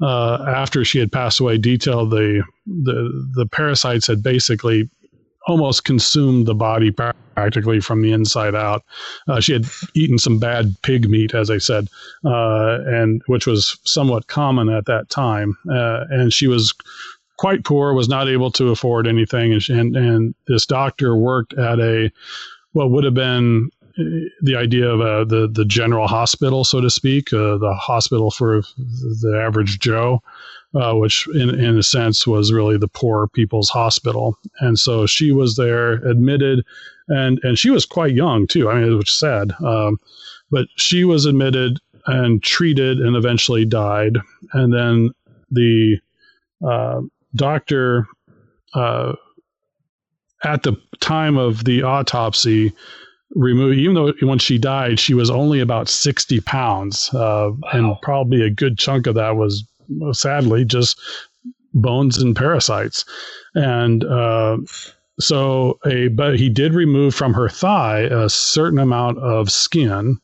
uh, 0.00 0.44
after 0.46 0.84
she 0.84 0.98
had 0.98 1.10
passed 1.10 1.40
away, 1.40 1.58
detailed 1.58 2.10
the, 2.10 2.42
the, 2.66 3.30
the 3.34 3.46
parasites 3.46 4.06
had 4.06 4.22
basically 4.22 4.88
almost 5.46 5.84
consumed 5.84 6.46
the 6.46 6.54
body 6.54 6.90
practically 6.90 7.80
from 7.80 8.02
the 8.02 8.12
inside 8.12 8.54
out. 8.54 8.82
Uh, 9.28 9.40
she 9.40 9.52
had 9.52 9.66
eaten 9.94 10.18
some 10.18 10.38
bad 10.38 10.74
pig 10.82 11.08
meat, 11.08 11.34
as 11.34 11.50
I 11.50 11.58
said, 11.58 11.88
uh, 12.24 12.78
and 12.86 13.22
which 13.26 13.46
was 13.46 13.78
somewhat 13.84 14.26
common 14.26 14.68
at 14.68 14.86
that 14.86 15.10
time. 15.10 15.56
Uh, 15.70 16.04
and 16.10 16.32
she 16.32 16.46
was 16.46 16.72
quite 17.36 17.64
poor, 17.64 17.94
was 17.94 18.08
not 18.08 18.28
able 18.28 18.50
to 18.52 18.70
afford 18.70 19.06
anything, 19.06 19.52
and, 19.52 19.62
she, 19.62 19.72
and 19.72 19.96
and 19.96 20.34
this 20.46 20.66
doctor 20.66 21.16
worked 21.16 21.54
at 21.54 21.80
a 21.80 22.10
what 22.72 22.90
would 22.90 23.04
have 23.04 23.14
been 23.14 23.70
uh, 23.98 24.02
the 24.42 24.56
idea 24.56 24.88
of 24.88 25.28
the 25.28 25.48
the 25.48 25.64
general 25.64 26.06
hospital, 26.06 26.64
so 26.64 26.80
to 26.80 26.90
speak, 26.90 27.32
uh, 27.32 27.58
the 27.58 27.74
hospital 27.74 28.30
for 28.30 28.62
the 28.76 29.40
average 29.44 29.78
Joe 29.78 30.22
uh, 30.74 30.94
which 30.94 31.26
in, 31.34 31.50
in 31.50 31.78
a 31.78 31.82
sense 31.82 32.26
was 32.26 32.52
really 32.52 32.76
the 32.76 32.88
poor 32.88 33.28
people's 33.28 33.70
hospital. 33.70 34.38
And 34.60 34.78
so 34.78 35.06
she 35.06 35.32
was 35.32 35.56
there 35.56 35.94
admitted 36.06 36.64
and, 37.08 37.38
and 37.42 37.58
she 37.58 37.70
was 37.70 37.86
quite 37.86 38.14
young 38.14 38.46
too. 38.46 38.70
I 38.70 38.80
mean, 38.80 38.96
which 38.96 39.10
is 39.10 39.18
sad. 39.18 39.52
Um, 39.64 39.98
but 40.50 40.66
she 40.76 41.04
was 41.04 41.26
admitted 41.26 41.78
and 42.06 42.42
treated 42.42 42.98
and 42.98 43.16
eventually 43.16 43.64
died. 43.64 44.18
And 44.52 44.72
then 44.72 45.10
the 45.50 45.98
uh, 46.66 47.02
doctor, 47.34 48.06
uh, 48.74 49.14
at 50.42 50.62
the 50.62 50.76
time 51.00 51.36
of 51.36 51.64
the 51.64 51.82
autopsy, 51.82 52.72
removed, 53.34 53.78
even 53.78 53.94
though 53.94 54.12
when 54.20 54.38
she 54.38 54.58
died, 54.58 55.00
she 55.00 55.14
was 55.14 55.30
only 55.30 55.60
about 55.60 55.88
60 55.88 56.40
pounds. 56.40 57.12
Uh, 57.14 57.50
And 57.72 57.96
probably 58.02 58.42
a 58.42 58.50
good 58.50 58.78
chunk 58.78 59.06
of 59.06 59.14
that 59.14 59.36
was 59.36 59.64
sadly 60.12 60.64
just 60.64 61.00
bones 61.74 62.18
and 62.18 62.36
parasites. 62.36 63.04
And 63.54 64.04
uh, 64.04 64.58
so, 65.18 65.78
a 65.86 66.08
but 66.08 66.38
he 66.38 66.48
did 66.48 66.74
remove 66.74 67.14
from 67.14 67.34
her 67.34 67.48
thigh 67.48 68.00
a 68.00 68.28
certain 68.28 68.78
amount 68.78 69.18
of 69.18 69.50
skin. 69.50 70.18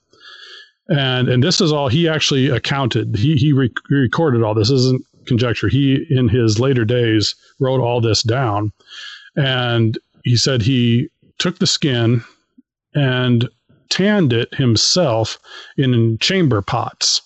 And 0.88 1.28
and 1.28 1.42
this 1.42 1.60
is 1.60 1.72
all 1.72 1.88
he 1.88 2.08
actually 2.08 2.48
accounted. 2.48 3.16
He 3.16 3.36
he 3.36 3.52
rec- 3.52 3.88
recorded 3.90 4.42
all 4.42 4.54
this. 4.54 4.68
this. 4.68 4.80
Isn't 4.80 5.04
conjecture. 5.26 5.68
He 5.68 6.06
in 6.10 6.28
his 6.28 6.58
later 6.58 6.84
days 6.84 7.34
wrote 7.60 7.80
all 7.80 8.00
this 8.00 8.22
down, 8.22 8.72
and 9.36 9.98
he 10.24 10.36
said 10.36 10.62
he 10.62 11.08
took 11.38 11.58
the 11.58 11.66
skin 11.66 12.24
and 12.94 13.48
tanned 13.88 14.32
it 14.32 14.54
himself 14.54 15.38
in 15.76 16.18
chamber 16.18 16.62
pots 16.62 17.22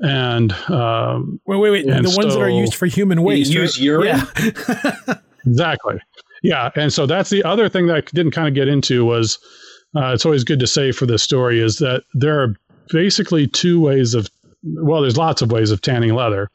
And 0.00 0.52
um, 0.70 1.40
wait, 1.46 1.58
wait, 1.58 1.70
wait. 1.70 1.86
the 1.86 1.92
ones 2.16 2.32
so, 2.32 2.38
that 2.38 2.40
are 2.40 2.50
used 2.50 2.74
for 2.74 2.86
human 2.86 3.22
waste. 3.22 3.52
Use 3.52 3.76
right? 3.78 3.84
urine. 3.84 4.06
Yeah. 4.06 5.14
exactly. 5.46 6.00
Yeah, 6.42 6.70
and 6.76 6.92
so 6.92 7.06
that's 7.06 7.30
the 7.30 7.42
other 7.42 7.68
thing 7.68 7.88
that 7.88 7.96
I 7.96 8.00
didn't 8.14 8.30
kind 8.32 8.46
of 8.46 8.54
get 8.54 8.68
into 8.68 9.04
was 9.04 9.38
uh, 9.96 10.12
it's 10.14 10.24
always 10.24 10.44
good 10.44 10.60
to 10.60 10.66
say 10.66 10.92
for 10.92 11.06
this 11.06 11.22
story 11.22 11.60
is 11.60 11.78
that 11.78 12.04
there 12.14 12.40
are 12.40 12.54
basically 12.90 13.46
two 13.46 13.80
ways 13.80 14.14
of 14.14 14.28
well, 14.64 15.00
there's 15.02 15.16
lots 15.16 15.40
of 15.42 15.52
ways 15.52 15.70
of 15.70 15.80
tanning 15.80 16.14
leather. 16.14 16.50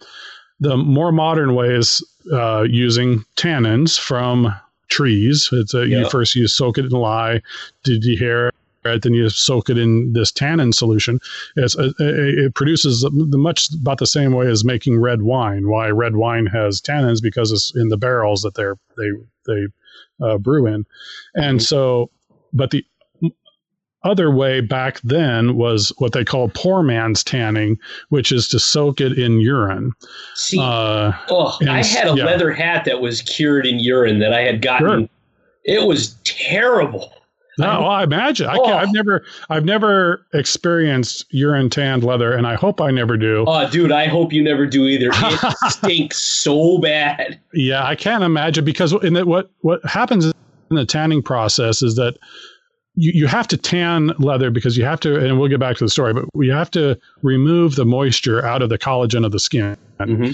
The 0.60 0.78
more 0.78 1.12
modern 1.12 1.56
way 1.56 1.74
is 1.74 2.06
uh, 2.32 2.66
using 2.70 3.24
tannins 3.36 4.00
from 4.00 4.54
trees. 4.90 5.50
It's 5.52 5.74
a, 5.74 5.88
you 5.88 6.10
first 6.10 6.36
you 6.36 6.48
soak 6.48 6.78
it 6.78 6.86
in 6.86 6.92
lye, 6.92 7.42
Did 7.84 8.04
you 8.04 8.18
dehair 8.18 8.52
it, 8.86 9.02
then 9.02 9.14
you 9.14 9.30
soak 9.30 9.70
it 9.70 9.78
in 9.78 10.14
this 10.14 10.32
tannin 10.32 10.74
solution. 10.74 11.20
It's, 11.56 11.78
uh, 11.78 11.92
it 12.00 12.56
produces 12.56 13.02
the 13.02 13.38
much 13.38 13.70
about 13.74 13.98
the 13.98 14.08
same 14.08 14.34
way 14.34 14.48
as 14.48 14.64
making 14.64 15.00
red 15.00 15.22
wine. 15.22 15.70
Why 15.70 15.90
red 15.90 16.16
wine 16.16 16.46
has 16.48 16.82
tannins 16.82 17.22
because 17.22 17.52
it's 17.52 17.74
in 17.76 17.90
the 17.90 17.98
barrels 17.98 18.42
that 18.42 18.56
they're 18.56 18.78
they 18.98 19.10
they 19.46 19.68
uh, 20.26 20.38
brew 20.38 20.68
in, 20.68 20.86
and 21.36 21.60
mm-hmm. 21.60 21.64
so 21.64 22.10
but 22.54 22.72
the 22.72 22.86
other 24.04 24.30
way 24.30 24.60
back 24.60 25.00
then 25.02 25.56
was 25.56 25.94
what 25.98 26.12
they 26.12 26.26
call 26.26 26.50
poor 26.50 26.84
man's 26.84 27.24
tanning, 27.24 27.80
which 28.10 28.32
is 28.32 28.48
to 28.50 28.60
soak 28.60 29.00
it 29.00 29.18
in 29.18 29.40
urine. 29.40 29.92
See, 30.36 30.60
uh, 30.60 31.14
oh, 31.30 31.58
I 31.68 31.84
had 31.84 32.08
a 32.08 32.16
yeah. 32.16 32.26
leather 32.26 32.52
hat 32.52 32.86
that 32.86 33.02
was 33.02 33.22
cured 33.22 33.66
in 33.66 33.80
urine 33.80 34.20
that 34.20 34.34
I 34.34 34.42
had 34.42 34.62
gotten. 34.62 35.02
Sure. 35.02 35.10
It 35.64 35.88
was 35.88 36.16
terrible. 36.26 37.14
No, 37.58 37.82
well, 37.82 37.90
I 37.90 38.04
imagine. 38.04 38.48
I 38.48 38.58
can't, 38.58 38.74
I've 38.74 38.90
oh. 38.90 38.92
never, 38.92 39.24
I've 39.50 39.66
never 39.66 40.26
experienced 40.34 41.26
urine 41.30 41.70
tanned 41.70 42.04
leather, 42.04 42.34
and 42.34 42.48
I 42.48 42.56
hope 42.56 42.82
I 42.82 42.92
never 42.92 43.16
do. 43.18 43.46
Oh, 43.48 43.70
dude, 43.70 43.92
I 43.92 44.08
hope 44.08 44.34
you 44.34 44.44
never 44.44 44.66
do 44.66 44.86
either. 44.86 45.10
It 45.14 45.58
stinks 45.70 46.22
so 46.22 46.80
bad. 46.80 47.40
Yeah, 47.54 47.86
I 47.86 47.96
can't 47.96 48.24
imagine 48.24 48.66
because 48.66 48.94
in 49.04 49.14
the, 49.14 49.26
what 49.26 49.52
what 49.62 49.86
happens 49.86 50.26
in 50.26 50.34
the 50.76 50.86
tanning 50.86 51.22
process 51.22 51.84
is 51.84 51.96
that 51.96 52.18
you, 52.96 53.12
you 53.14 53.28
have 53.28 53.48
to 53.48 53.58
tan 53.58 54.14
leather 54.20 54.52
because 54.52 54.78
you 54.78 54.86
have 54.86 55.00
to, 55.02 55.18
and 55.18 55.40
we'll 55.40 55.50
get 55.50 55.60
back 55.60 55.78
to 55.78 55.84
the 55.84 55.90
story, 55.90 56.14
but 56.14 56.26
you 56.36 56.52
have 56.52 56.72
to 56.72 57.00
remove 57.22 57.76
the 57.76 57.86
moisture 57.86 58.44
out 58.46 58.62
of 58.62 58.70
the 58.70 58.78
collagen 58.78 59.26
of 59.26 59.32
the 59.32 59.40
skin. 59.40 59.78
Mm-hmm. 60.00 60.32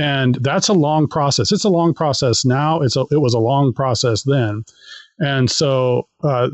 And 0.00 0.36
that's 0.36 0.68
a 0.68 0.72
long 0.72 1.06
process. 1.06 1.52
It's 1.52 1.64
a 1.64 1.70
long 1.70 1.94
process 1.94 2.44
now. 2.44 2.80
It's 2.80 2.96
a, 2.96 3.04
it 3.10 3.20
was 3.20 3.34
a 3.34 3.38
long 3.38 3.72
process 3.72 4.22
then. 4.24 4.64
And 5.18 5.50
so, 5.50 6.08
uh, 6.24 6.48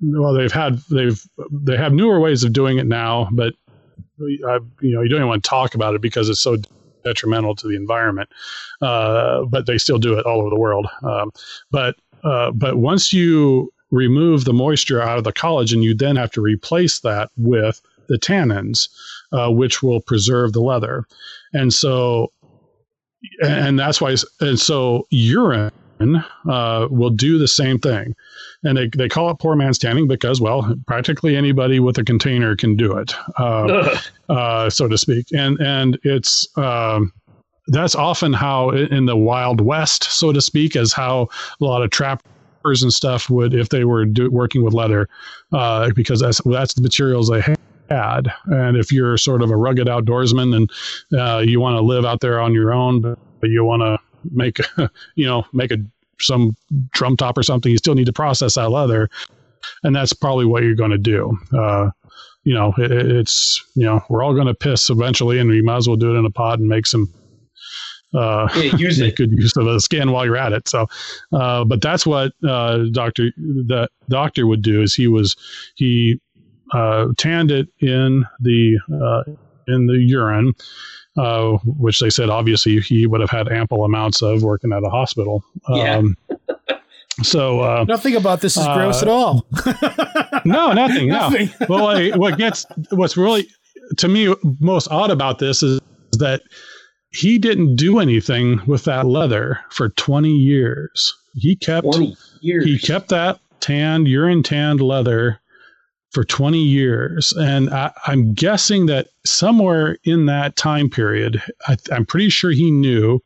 well, 0.00 0.34
they've 0.34 0.52
had, 0.52 0.78
they've, 0.90 1.20
they 1.50 1.76
have 1.76 1.92
newer 1.92 2.20
ways 2.20 2.44
of 2.44 2.52
doing 2.52 2.78
it 2.78 2.86
now, 2.86 3.28
but 3.32 3.54
I, 4.20 4.58
you 4.80 4.94
know, 4.94 5.02
you 5.02 5.08
don't 5.08 5.18
even 5.18 5.28
want 5.28 5.42
to 5.42 5.48
talk 5.48 5.74
about 5.74 5.94
it 5.94 6.00
because 6.00 6.28
it's 6.28 6.40
so 6.40 6.56
detrimental 7.04 7.54
to 7.56 7.68
the 7.68 7.76
environment. 7.76 8.28
Uh, 8.82 9.44
but 9.44 9.66
they 9.66 9.78
still 9.78 9.98
do 9.98 10.18
it 10.18 10.26
all 10.26 10.40
over 10.40 10.50
the 10.50 10.58
world. 10.58 10.86
Um, 11.02 11.32
but, 11.70 11.96
uh, 12.24 12.50
but 12.50 12.76
once 12.76 13.12
you 13.12 13.72
remove 13.90 14.44
the 14.44 14.52
moisture 14.52 15.00
out 15.00 15.18
of 15.18 15.24
the 15.24 15.32
collagen, 15.32 15.82
you 15.82 15.94
then 15.94 16.16
have 16.16 16.30
to 16.32 16.40
replace 16.40 17.00
that 17.00 17.30
with 17.36 17.80
the 18.08 18.18
tannins, 18.18 18.88
uh, 19.32 19.50
which 19.50 19.82
will 19.82 20.00
preserve 20.00 20.52
the 20.52 20.60
leather. 20.60 21.04
And 21.52 21.72
so, 21.72 22.32
and 23.42 23.78
that's 23.78 24.00
why, 24.00 24.14
and 24.40 24.60
so 24.60 25.06
urine 25.10 25.72
uh, 26.48 26.88
will 26.90 27.10
do 27.10 27.38
the 27.38 27.48
same 27.48 27.78
thing. 27.78 28.14
And 28.64 28.76
they, 28.76 28.88
they 28.88 29.08
call 29.08 29.30
it 29.30 29.38
poor 29.38 29.54
man's 29.54 29.78
tanning 29.78 30.08
because, 30.08 30.40
well, 30.40 30.74
practically 30.86 31.36
anybody 31.36 31.80
with 31.80 31.98
a 31.98 32.04
container 32.04 32.56
can 32.56 32.76
do 32.76 32.96
it, 32.96 33.14
uh, 33.38 33.98
uh, 34.28 34.70
so 34.70 34.88
to 34.88 34.98
speak. 34.98 35.26
And 35.32 35.58
and 35.60 35.98
it's 36.02 36.46
um, 36.56 37.12
that's 37.68 37.94
often 37.94 38.32
how 38.32 38.70
in 38.70 39.06
the 39.06 39.16
Wild 39.16 39.60
West, 39.60 40.04
so 40.04 40.32
to 40.32 40.40
speak, 40.40 40.74
is 40.74 40.92
how 40.92 41.28
a 41.60 41.64
lot 41.64 41.82
of 41.82 41.90
trappers 41.90 42.82
and 42.82 42.92
stuff 42.92 43.30
would 43.30 43.54
if 43.54 43.68
they 43.68 43.84
were 43.84 44.04
do, 44.04 44.30
working 44.30 44.64
with 44.64 44.74
leather, 44.74 45.08
uh, 45.52 45.90
because 45.94 46.20
that's 46.20 46.40
that's 46.42 46.74
the 46.74 46.82
materials 46.82 47.28
they 47.28 47.42
had. 47.90 48.32
And 48.46 48.76
if 48.76 48.92
you're 48.92 49.16
sort 49.18 49.42
of 49.42 49.50
a 49.50 49.56
rugged 49.56 49.86
outdoorsman 49.86 50.54
and 50.56 51.20
uh, 51.20 51.38
you 51.38 51.60
want 51.60 51.76
to 51.76 51.82
live 51.82 52.04
out 52.04 52.20
there 52.20 52.40
on 52.40 52.54
your 52.54 52.72
own, 52.72 53.00
but 53.00 53.50
you 53.50 53.64
want 53.64 53.82
to 53.82 53.98
make 54.30 54.58
you 55.14 55.26
know 55.26 55.44
make 55.52 55.70
a 55.70 55.78
some 56.20 56.56
drum 56.90 57.16
top 57.16 57.38
or 57.38 57.42
something, 57.42 57.70
you 57.70 57.78
still 57.78 57.94
need 57.94 58.06
to 58.06 58.12
process 58.12 58.54
that 58.54 58.70
leather, 58.70 59.08
and 59.82 59.94
that's 59.94 60.12
probably 60.12 60.46
what 60.46 60.62
you're 60.62 60.74
going 60.74 60.90
to 60.90 60.98
do. 60.98 61.36
Uh, 61.56 61.90
you 62.44 62.54
know, 62.54 62.72
it, 62.78 62.90
it's 62.90 63.64
you 63.74 63.84
know 63.84 64.00
we're 64.08 64.22
all 64.22 64.34
going 64.34 64.46
to 64.46 64.54
piss 64.54 64.90
eventually, 64.90 65.38
and 65.38 65.50
we 65.50 65.62
might 65.62 65.76
as 65.76 65.88
well 65.88 65.96
do 65.96 66.14
it 66.14 66.18
in 66.18 66.24
a 66.24 66.30
pod 66.30 66.60
and 66.60 66.68
make 66.68 66.86
some 66.86 67.12
uh, 68.14 68.48
yeah, 68.56 68.76
use 68.76 68.98
make 69.00 69.16
good 69.16 69.32
use 69.32 69.56
of 69.56 69.66
a 69.66 69.80
skin 69.80 70.12
while 70.12 70.24
you're 70.24 70.36
at 70.36 70.52
it. 70.52 70.68
So, 70.68 70.86
uh, 71.32 71.64
but 71.64 71.80
that's 71.80 72.06
what 72.06 72.32
uh, 72.46 72.84
doctor 72.92 73.30
the 73.36 73.88
doctor 74.08 74.46
would 74.46 74.62
do 74.62 74.82
is 74.82 74.94
he 74.94 75.08
was 75.08 75.36
he 75.76 76.20
uh, 76.72 77.08
tanned 77.16 77.50
it 77.50 77.68
in 77.80 78.24
the 78.40 78.78
uh, 78.92 79.30
in 79.66 79.86
the 79.86 79.98
urine, 79.98 80.54
uh, 81.18 81.58
which 81.64 81.98
they 81.98 82.10
said 82.10 82.30
obviously 82.30 82.80
he 82.80 83.06
would 83.06 83.20
have 83.20 83.30
had 83.30 83.48
ample 83.48 83.84
amounts 83.84 84.22
of 84.22 84.42
working 84.42 84.72
at 84.72 84.82
a 84.84 84.90
hospital. 84.90 85.44
Um, 85.66 86.16
yeah. 86.28 86.46
So 87.22 87.60
uh, 87.60 87.84
nothing 87.88 88.14
about 88.14 88.40
this 88.40 88.56
is 88.56 88.64
uh, 88.64 88.74
gross 88.74 89.02
at 89.02 89.08
all. 89.08 89.44
no, 90.44 90.72
nothing. 90.72 91.08
nothing. 91.08 91.50
No. 91.60 91.66
well, 91.68 92.18
what 92.18 92.38
gets 92.38 92.64
what's 92.90 93.16
really 93.16 93.48
to 93.96 94.08
me 94.08 94.34
most 94.60 94.88
odd 94.90 95.10
about 95.10 95.38
this 95.38 95.62
is 95.62 95.80
that 96.12 96.42
he 97.10 97.38
didn't 97.38 97.76
do 97.76 97.98
anything 97.98 98.60
with 98.66 98.84
that 98.84 99.06
leather 99.06 99.58
for 99.70 99.88
20 99.88 100.30
years. 100.30 101.14
He 101.34 101.56
kept 101.56 101.84
20 101.84 102.16
years. 102.40 102.64
He 102.64 102.78
kept 102.78 103.08
that 103.08 103.40
tanned, 103.60 104.06
urine 104.06 104.42
tanned 104.42 104.80
leather 104.80 105.40
for 106.10 106.24
20 106.24 106.58
years. 106.58 107.32
And 107.32 107.70
I, 107.70 107.92
am 108.06 108.34
guessing 108.34 108.86
that 108.86 109.08
somewhere 109.24 109.98
in 110.04 110.26
that 110.26 110.56
time 110.56 110.88
period, 110.88 111.42
I, 111.66 111.76
I'm 111.92 112.06
pretty 112.06 112.30
sure 112.30 112.50
he 112.50 112.70
knew 112.70 113.20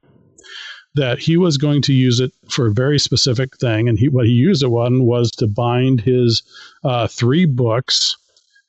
that 0.95 1.19
he 1.19 1.37
was 1.37 1.57
going 1.57 1.81
to 1.83 1.95
use 1.95 2.21
it 2.21 2.33
for 2.51 2.67
a 2.67 2.73
very 2.73 2.99
specific 2.99 3.57
thing. 3.57 3.89
And 3.89 3.99
he, 3.99 4.09
what 4.09 4.27
he 4.27 4.33
used 4.33 4.63
it 4.63 4.67
on 4.67 5.05
was 5.05 5.31
to 5.33 5.47
bind 5.47 6.01
his 6.01 6.43
uh, 6.85 7.07
three 7.07 7.47
books 7.47 8.17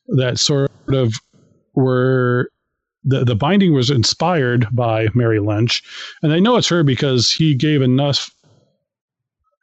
that 0.08 0.40
sort 0.40 0.72
of 0.90 1.16
were 1.76 2.50
the, 3.04 3.26
the 3.26 3.36
binding 3.36 3.74
was 3.74 3.90
inspired 3.90 4.68
by 4.72 5.08
Mary 5.14 5.40
Lynch. 5.40 5.84
And 6.22 6.32
I 6.32 6.40
know 6.40 6.56
it's 6.56 6.70
her 6.70 6.84
because 6.84 7.30
he 7.30 7.56
gave 7.56 7.82
enough 7.82 8.34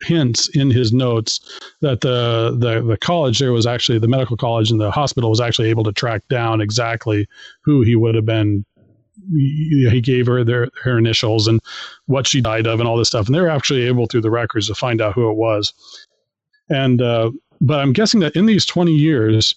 hints 0.03 0.49
in 0.57 0.71
his 0.71 0.93
notes 0.93 1.41
that 1.81 2.01
the, 2.01 2.57
the 2.59 2.83
the 2.83 2.97
college 2.97 3.39
there 3.39 3.53
was 3.53 3.67
actually 3.67 3.99
the 3.99 4.09
medical 4.09 4.37
college 4.37 4.71
and 4.71 4.81
the 4.81 4.91
hospital 4.91 5.31
was 5.31 5.41
actually 5.41 5.69
able 5.69 5.85
to 5.85 5.93
track 5.93 6.27
down 6.29 6.61
exactly 6.61 7.27
who 7.63 7.83
he 7.83 7.97
would 7.97 8.15
have 8.15 8.27
been. 8.27 8.65
He 9.33 10.01
gave 10.03 10.27
her 10.27 10.43
their 10.45 10.69
her 10.83 10.99
initials 10.99 11.47
and 11.47 11.61
what 12.07 12.27
she 12.27 12.41
died 12.41 12.67
of 12.67 12.81
and 12.81 12.89
all 12.89 12.97
this 12.97 13.09
stuff. 13.09 13.27
And 13.27 13.35
they 13.35 13.41
were 13.41 13.51
actually 13.51 13.83
able 13.83 14.07
through 14.07 14.23
the 14.23 14.31
records 14.31 14.69
to 14.69 14.75
find 14.75 15.01
out 15.01 15.15
who 15.15 15.31
it 15.31 15.35
was. 15.35 15.73
And 16.71 17.03
uh, 17.03 17.31
but 17.61 17.81
i'm 17.81 17.93
guessing 17.93 18.21
that 18.21 18.35
in 18.35 18.47
these 18.47 18.65
20 18.65 18.93
years 18.93 19.55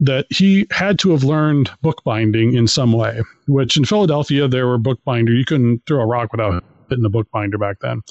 that 0.00 0.26
he 0.30 0.66
had 0.72 0.98
to 0.98 1.10
have 1.10 1.22
learned 1.22 1.70
bookbinding 1.80 2.54
in 2.54 2.66
some 2.66 2.92
way, 2.92 3.20
which 3.46 3.76
in 3.76 3.84
Philadelphia, 3.84 4.48
there 4.48 4.66
were 4.66 4.76
bookbinder. 4.76 5.32
You 5.32 5.44
couldn't 5.44 5.82
throw 5.86 6.00
a 6.00 6.06
rock 6.06 6.32
without 6.32 6.64
hitting 6.92 7.04
a 7.04 7.10
bookbinder 7.10 7.58
back 7.58 7.80
then. 7.80 8.02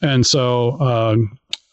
And 0.00 0.26
so, 0.26 0.76
uh, 0.80 1.16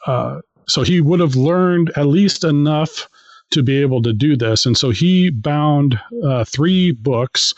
uh, 0.10 0.41
so 0.68 0.84
he 0.84 0.99
would 0.99 1.20
have 1.20 1.36
learned 1.36 1.91
at 1.95 2.08
least 2.08 2.43
enough 2.43 3.08
to 3.51 3.64
be 3.64 3.80
able 3.82 4.01
to 4.01 4.12
do 4.12 4.36
this. 4.36 4.66
And 4.66 4.78
so 4.78 4.89
he 4.89 5.30
bound 5.30 5.99
uh, 6.24 6.43
three 6.43 6.91
books 6.91 7.53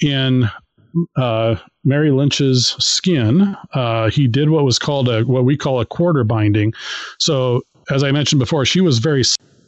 in 0.00 0.48
uh, 1.16 1.56
Mary 1.84 2.10
Lynch's 2.10 2.76
skin. 2.78 3.56
Uh, 3.74 4.10
he 4.10 4.28
did 4.28 4.50
what 4.50 4.64
was 4.64 4.78
called 4.78 5.08
a 5.08 5.22
what 5.22 5.44
we 5.44 5.56
call 5.56 5.80
a 5.80 5.86
quarter 5.86 6.24
binding. 6.24 6.72
So 7.18 7.62
as 7.90 8.02
I 8.02 8.12
mentioned 8.12 8.38
before, 8.38 8.64
she 8.64 8.80
was 8.80 8.98
very 8.98 9.22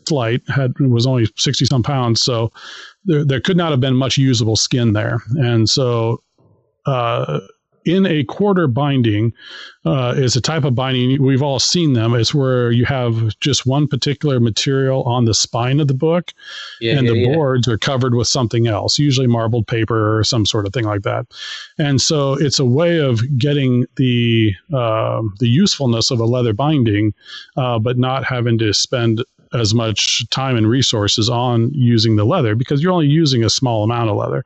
slight, 0.09 0.43
had 0.49 0.79
was 0.81 1.07
only 1.07 1.29
60 1.37 1.64
some 1.66 1.83
pounds. 1.83 2.23
So 2.23 2.53
there, 3.05 3.25
there 3.25 3.41
could 3.41 3.57
not 3.57 3.71
have 3.71 3.81
been 3.81 3.95
much 3.95 4.16
usable 4.16 4.57
skin 4.57 4.93
there. 4.93 5.19
And 5.37 5.69
so, 5.69 6.23
uh, 6.87 7.41
in 7.85 8.07
a 8.07 8.24
quarter 8.24 8.66
binding 8.66 9.33
uh, 9.85 10.14
is 10.16 10.37
a 10.37 10.41
type 10.41 10.64
of 10.64 10.74
binding 10.74 11.22
we've 11.22 11.43
all 11.43 11.59
seen 11.59 11.93
them 11.93 12.14
it's 12.14 12.35
where 12.35 12.70
you 12.70 12.85
have 12.85 13.39
just 13.41 13.66
one 13.66 13.87
particular 13.87 14.41
material 14.41 15.03
on 15.05 15.24
the 15.24 15.35
spine 15.35 15.81
of 15.81 15.89
the 15.89 15.95
book 15.95 16.33
yeah, 16.81 16.97
and 16.97 17.07
yeah, 17.07 17.12
the 17.12 17.18
yeah. 17.18 17.35
boards 17.35 17.68
are 17.68 17.79
covered 17.79 18.14
with 18.14 18.29
something 18.29 18.66
else 18.66 18.99
usually 18.99 19.26
marbled 19.26 19.66
paper 19.66 20.18
or 20.18 20.24
some 20.24 20.45
sort 20.45 20.66
of 20.66 20.72
thing 20.72 20.85
like 20.85 21.03
that 21.03 21.26
and 21.79 22.01
so 22.01 22.35
it's 22.35 22.59
a 22.59 22.64
way 22.64 22.99
of 22.99 23.20
getting 23.39 23.87
the 23.97 24.53
uh, 24.72 25.22
the 25.39 25.49
usefulness 25.49 26.11
of 26.11 26.20
a 26.20 26.24
leather 26.24 26.53
binding 26.53 27.14
uh, 27.57 27.79
but 27.79 27.99
not 27.99 28.24
having 28.24 28.59
to 28.59 28.72
spend 28.72 29.22
as 29.53 29.74
much 29.74 30.29
time 30.31 30.57
and 30.57 30.68
resources 30.68 31.29
on 31.29 31.70
using 31.72 32.16
the 32.16 32.24
leather 32.24 32.55
because 32.55 32.83
you're 32.83 32.93
only 32.93 33.07
using 33.07 33.45
a 33.45 33.51
small 33.51 33.85
amount 33.85 34.11
of 34.11 34.16
leather. 34.16 34.45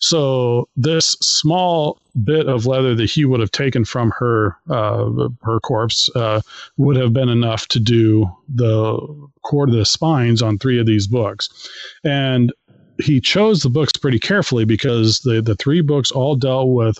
So 0.00 0.68
this 0.76 1.16
small 1.20 2.00
bit 2.24 2.48
of 2.48 2.66
leather 2.66 2.94
that 2.94 3.10
he 3.10 3.24
would 3.24 3.40
have 3.40 3.52
taken 3.52 3.84
from 3.84 4.10
her 4.12 4.56
uh, 4.68 5.28
her 5.42 5.60
corpse 5.60 6.10
uh, 6.16 6.40
would 6.78 6.96
have 6.96 7.12
been 7.12 7.28
enough 7.28 7.68
to 7.68 7.80
do 7.80 8.30
the 8.48 8.98
cord 9.42 9.68
of 9.68 9.76
the 9.76 9.84
spines 9.84 10.42
on 10.42 10.58
three 10.58 10.78
of 10.78 10.86
these 10.86 11.06
books, 11.06 11.48
and 12.02 12.52
he 12.98 13.20
chose 13.20 13.62
the 13.62 13.70
books 13.70 13.92
pretty 13.92 14.18
carefully 14.18 14.64
because 14.64 15.20
the 15.20 15.40
the 15.42 15.54
three 15.54 15.82
books 15.82 16.10
all 16.10 16.34
dealt 16.34 16.70
with 16.70 16.98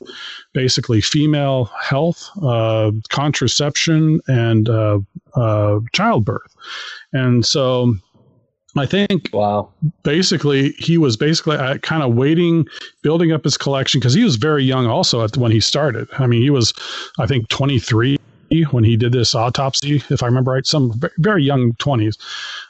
basically 0.53 1.01
female 1.01 1.71
health, 1.81 2.31
uh, 2.43 2.93
contraception, 3.09 4.21
and 4.29 4.69
uh, 4.69 4.99
uh, 5.35 5.81
childbirth, 5.93 6.55
and 7.13 7.45
so 7.47 7.95
I 8.77 8.87
think 8.87 9.31
wow. 9.33 9.69
basically 10.03 10.71
he 10.79 10.97
was 10.97 11.17
basically 11.17 11.57
uh, 11.57 11.79
kind 11.79 12.03
of 12.03 12.15
waiting, 12.15 12.67
building 13.03 13.33
up 13.33 13.45
his 13.45 13.57
collection 13.57 14.01
because 14.01 14.15
he 14.15 14.23
was 14.23 14.37
very 14.37 14.65
young 14.65 14.87
also 14.87 15.25
at 15.25 15.37
when 15.37 15.51
he 15.51 15.61
started. 15.61 16.09
I 16.19 16.27
mean, 16.27 16.43
he 16.43 16.51
was, 16.51 16.73
I 17.19 17.27
think, 17.27 17.49
23 17.49 18.19
when 18.71 18.85
he 18.85 18.97
did 18.97 19.13
this 19.13 19.35
autopsy, 19.35 20.03
if 20.11 20.23
I 20.23 20.27
remember 20.27 20.53
right, 20.53 20.67
some 20.67 21.01
very 21.19 21.43
young 21.43 21.73
20s. 21.75 22.17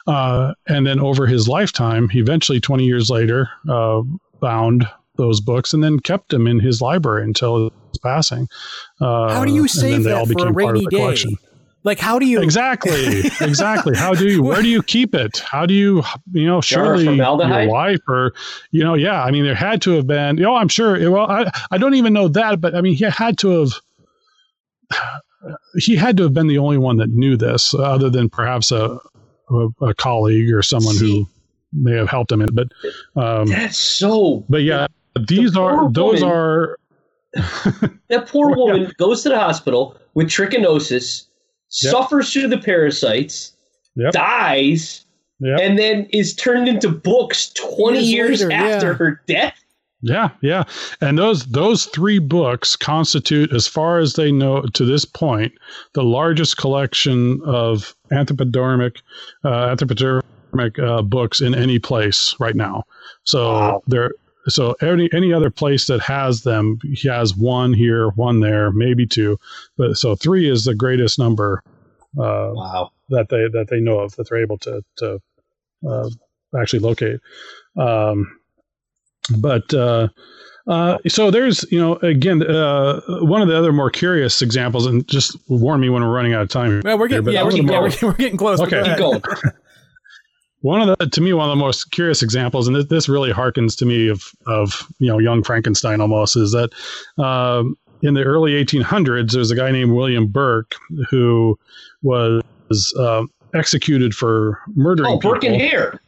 Uh, 0.07 0.53
and 0.67 0.85
then 0.85 0.99
over 0.99 1.25
his 1.25 1.47
lifetime, 1.47 2.09
he 2.09 2.19
eventually, 2.19 2.59
20 2.59 2.85
years 2.85 3.09
later, 3.09 3.49
uh, 3.69 4.01
bound 4.39 4.87
those 5.17 5.41
books 5.41 5.73
and 5.73 5.83
then 5.83 5.99
kept 5.99 6.29
them 6.29 6.47
in 6.47 6.59
his 6.59 6.81
library 6.81 7.23
until 7.23 7.71
his 7.89 7.97
passing. 8.01 8.47
Uh, 8.99 9.33
How 9.33 9.45
do 9.45 9.53
you 9.53 9.67
save 9.67 10.03
that 10.03 10.27
for 10.27 10.47
a 10.47 10.51
rainy 10.51 10.85
day? 10.87 10.97
Collection. 10.97 11.37
Like, 11.83 11.99
how 11.99 12.19
do 12.19 12.27
you 12.27 12.41
exactly, 12.41 13.21
exactly? 13.41 13.97
How 13.97 14.13
do 14.13 14.27
you? 14.27 14.43
Where 14.43 14.61
do 14.61 14.67
you 14.67 14.83
keep 14.83 15.15
it? 15.15 15.39
How 15.39 15.65
do 15.65 15.73
you? 15.73 16.03
You 16.31 16.45
know, 16.45 16.61
surely 16.61 17.15
your 17.15 17.67
wife 17.67 18.01
or, 18.07 18.33
you 18.69 18.83
know, 18.83 18.93
yeah. 18.93 19.23
I 19.23 19.31
mean, 19.31 19.43
there 19.43 19.55
had 19.55 19.81
to 19.83 19.91
have 19.91 20.05
been. 20.05 20.37
You 20.37 20.43
know, 20.43 20.55
I'm 20.55 20.67
sure. 20.67 21.09
Well, 21.09 21.29
I 21.29 21.49
I 21.71 21.77
don't 21.79 21.95
even 21.95 22.13
know 22.13 22.27
that, 22.27 22.61
but 22.61 22.75
I 22.75 22.81
mean, 22.81 22.95
he 22.95 23.05
had 23.05 23.37
to 23.39 23.61
have. 23.61 23.71
He 25.77 25.95
had 25.95 26.17
to 26.17 26.23
have 26.23 26.33
been 26.33 26.47
the 26.47 26.59
only 26.59 26.77
one 26.77 26.97
that 26.97 27.09
knew 27.09 27.35
this, 27.35 27.73
other 27.73 28.11
than 28.11 28.29
perhaps 28.29 28.71
a 28.71 28.99
a, 29.49 29.67
a 29.81 29.93
colleague 29.95 30.53
or 30.53 30.61
someone 30.61 30.95
See, 30.95 31.21
who 31.21 31.27
may 31.73 31.97
have 31.97 32.09
helped 32.09 32.31
him. 32.31 32.41
In, 32.41 32.53
but 32.53 32.67
um, 33.15 33.47
that's 33.47 33.77
so. 33.77 34.45
But 34.49 34.61
yeah, 34.61 34.85
these 35.27 35.53
the 35.53 35.61
are 35.61 35.91
those 35.91 36.21
woman, 36.21 36.37
are. 36.37 36.77
that 38.09 38.27
poor 38.27 38.49
woman 38.55 38.83
yeah. 38.83 38.91
goes 38.97 39.23
to 39.23 39.29
the 39.29 39.39
hospital 39.39 39.97
with 40.13 40.27
trichinosis 40.27 41.27
yep. 41.81 41.91
suffers 41.91 42.31
through 42.31 42.47
the 42.47 42.57
parasites, 42.57 43.53
yep. 43.95 44.13
dies, 44.13 45.05
yep. 45.39 45.59
and 45.59 45.77
then 45.77 46.05
is 46.11 46.35
turned 46.35 46.67
into 46.67 46.89
books 46.89 47.51
20 47.53 47.99
years, 47.99 48.41
years 48.41 48.43
later, 48.43 48.53
after 48.53 48.87
yeah. 48.87 48.93
her 48.93 49.21
death. 49.27 49.57
Yeah, 50.03 50.29
yeah. 50.41 50.63
And 50.99 51.17
those 51.17 51.45
those 51.45 51.85
three 51.85 52.17
books 52.19 52.75
constitute, 52.75 53.53
as 53.53 53.67
far 53.67 53.99
as 53.99 54.13
they 54.13 54.31
know 54.31 54.63
to 54.63 54.85
this 54.85 55.05
point, 55.05 55.53
the 55.93 56.03
largest 56.03 56.57
collection 56.57 57.39
of 57.45 57.95
anthropodermic 58.11 58.97
uh, 59.43 59.75
anthropodermic 59.75 60.79
uh, 60.79 61.03
books 61.03 61.39
in 61.39 61.53
any 61.53 61.77
place 61.77 62.35
right 62.39 62.55
now. 62.55 62.83
So 63.23 63.51
wow. 63.51 63.83
they're 63.85 64.11
so 64.47 64.75
any 64.81 65.09
any 65.13 65.33
other 65.33 65.49
place 65.49 65.87
that 65.87 66.01
has 66.01 66.41
them, 66.41 66.79
he 66.83 67.07
has 67.07 67.35
one 67.35 67.73
here, 67.73 68.09
one 68.09 68.39
there, 68.39 68.71
maybe 68.71 69.05
two, 69.05 69.39
but 69.77 69.97
so 69.97 70.15
three 70.15 70.49
is 70.49 70.65
the 70.65 70.75
greatest 70.75 71.19
number. 71.19 71.63
Uh, 72.17 72.51
wow. 72.53 72.91
That 73.09 73.29
they 73.29 73.47
that 73.49 73.67
they 73.69 73.79
know 73.79 73.99
of 73.99 74.15
that 74.15 74.29
they're 74.29 74.41
able 74.41 74.57
to 74.59 74.83
to 74.97 75.21
uh, 75.87 76.09
actually 76.59 76.79
locate. 76.79 77.19
Um, 77.77 78.39
but 79.37 79.73
uh, 79.73 80.09
uh, 80.67 80.97
so 81.07 81.31
there's 81.31 81.65
you 81.71 81.79
know 81.79 81.95
again 81.97 82.41
uh, 82.43 83.01
one 83.21 83.41
of 83.41 83.47
the 83.47 83.57
other 83.57 83.71
more 83.71 83.89
curious 83.89 84.41
examples, 84.41 84.85
and 84.85 85.07
just 85.07 85.37
warn 85.47 85.79
me 85.79 85.89
when 85.89 86.03
we're 86.03 86.13
running 86.13 86.33
out 86.33 86.41
of 86.41 86.49
time. 86.49 86.81
Well, 86.83 86.97
we're 86.97 87.07
getting 87.07 87.25
here, 87.25 87.33
yeah, 87.33 87.43
we're, 87.43 87.51
yeah 87.51 87.79
we're, 87.79 87.91
we're, 88.01 88.13
getting 88.13 88.37
close. 88.37 88.59
Okay, 88.59 88.83
keep 88.83 88.97
going. 88.97 89.21
one 90.61 90.87
of 90.87 90.97
the 90.97 91.07
to 91.07 91.21
me 91.21 91.33
one 91.33 91.49
of 91.49 91.51
the 91.51 91.61
most 91.61 91.91
curious 91.91 92.21
examples 92.21 92.67
and 92.67 92.75
this 92.89 93.09
really 93.09 93.31
harkens 93.31 93.77
to 93.77 93.85
me 93.85 94.07
of 94.07 94.31
of 94.47 94.87
you 94.99 95.07
know 95.07 95.19
young 95.19 95.43
frankenstein 95.43 96.01
almost 96.01 96.35
is 96.35 96.51
that 96.51 96.71
um, 97.23 97.77
in 98.01 98.13
the 98.13 98.23
early 98.23 98.51
1800s 98.63 99.31
there's 99.31 99.51
a 99.51 99.55
guy 99.55 99.71
named 99.71 99.91
william 99.91 100.27
burke 100.27 100.75
who 101.09 101.57
was 102.01 102.43
uh, 102.99 103.23
executed 103.53 104.13
for 104.13 104.59
murdering 104.75 105.13
oh 105.13 105.19
burke 105.19 105.43
and 105.43 105.55
hare. 105.55 105.99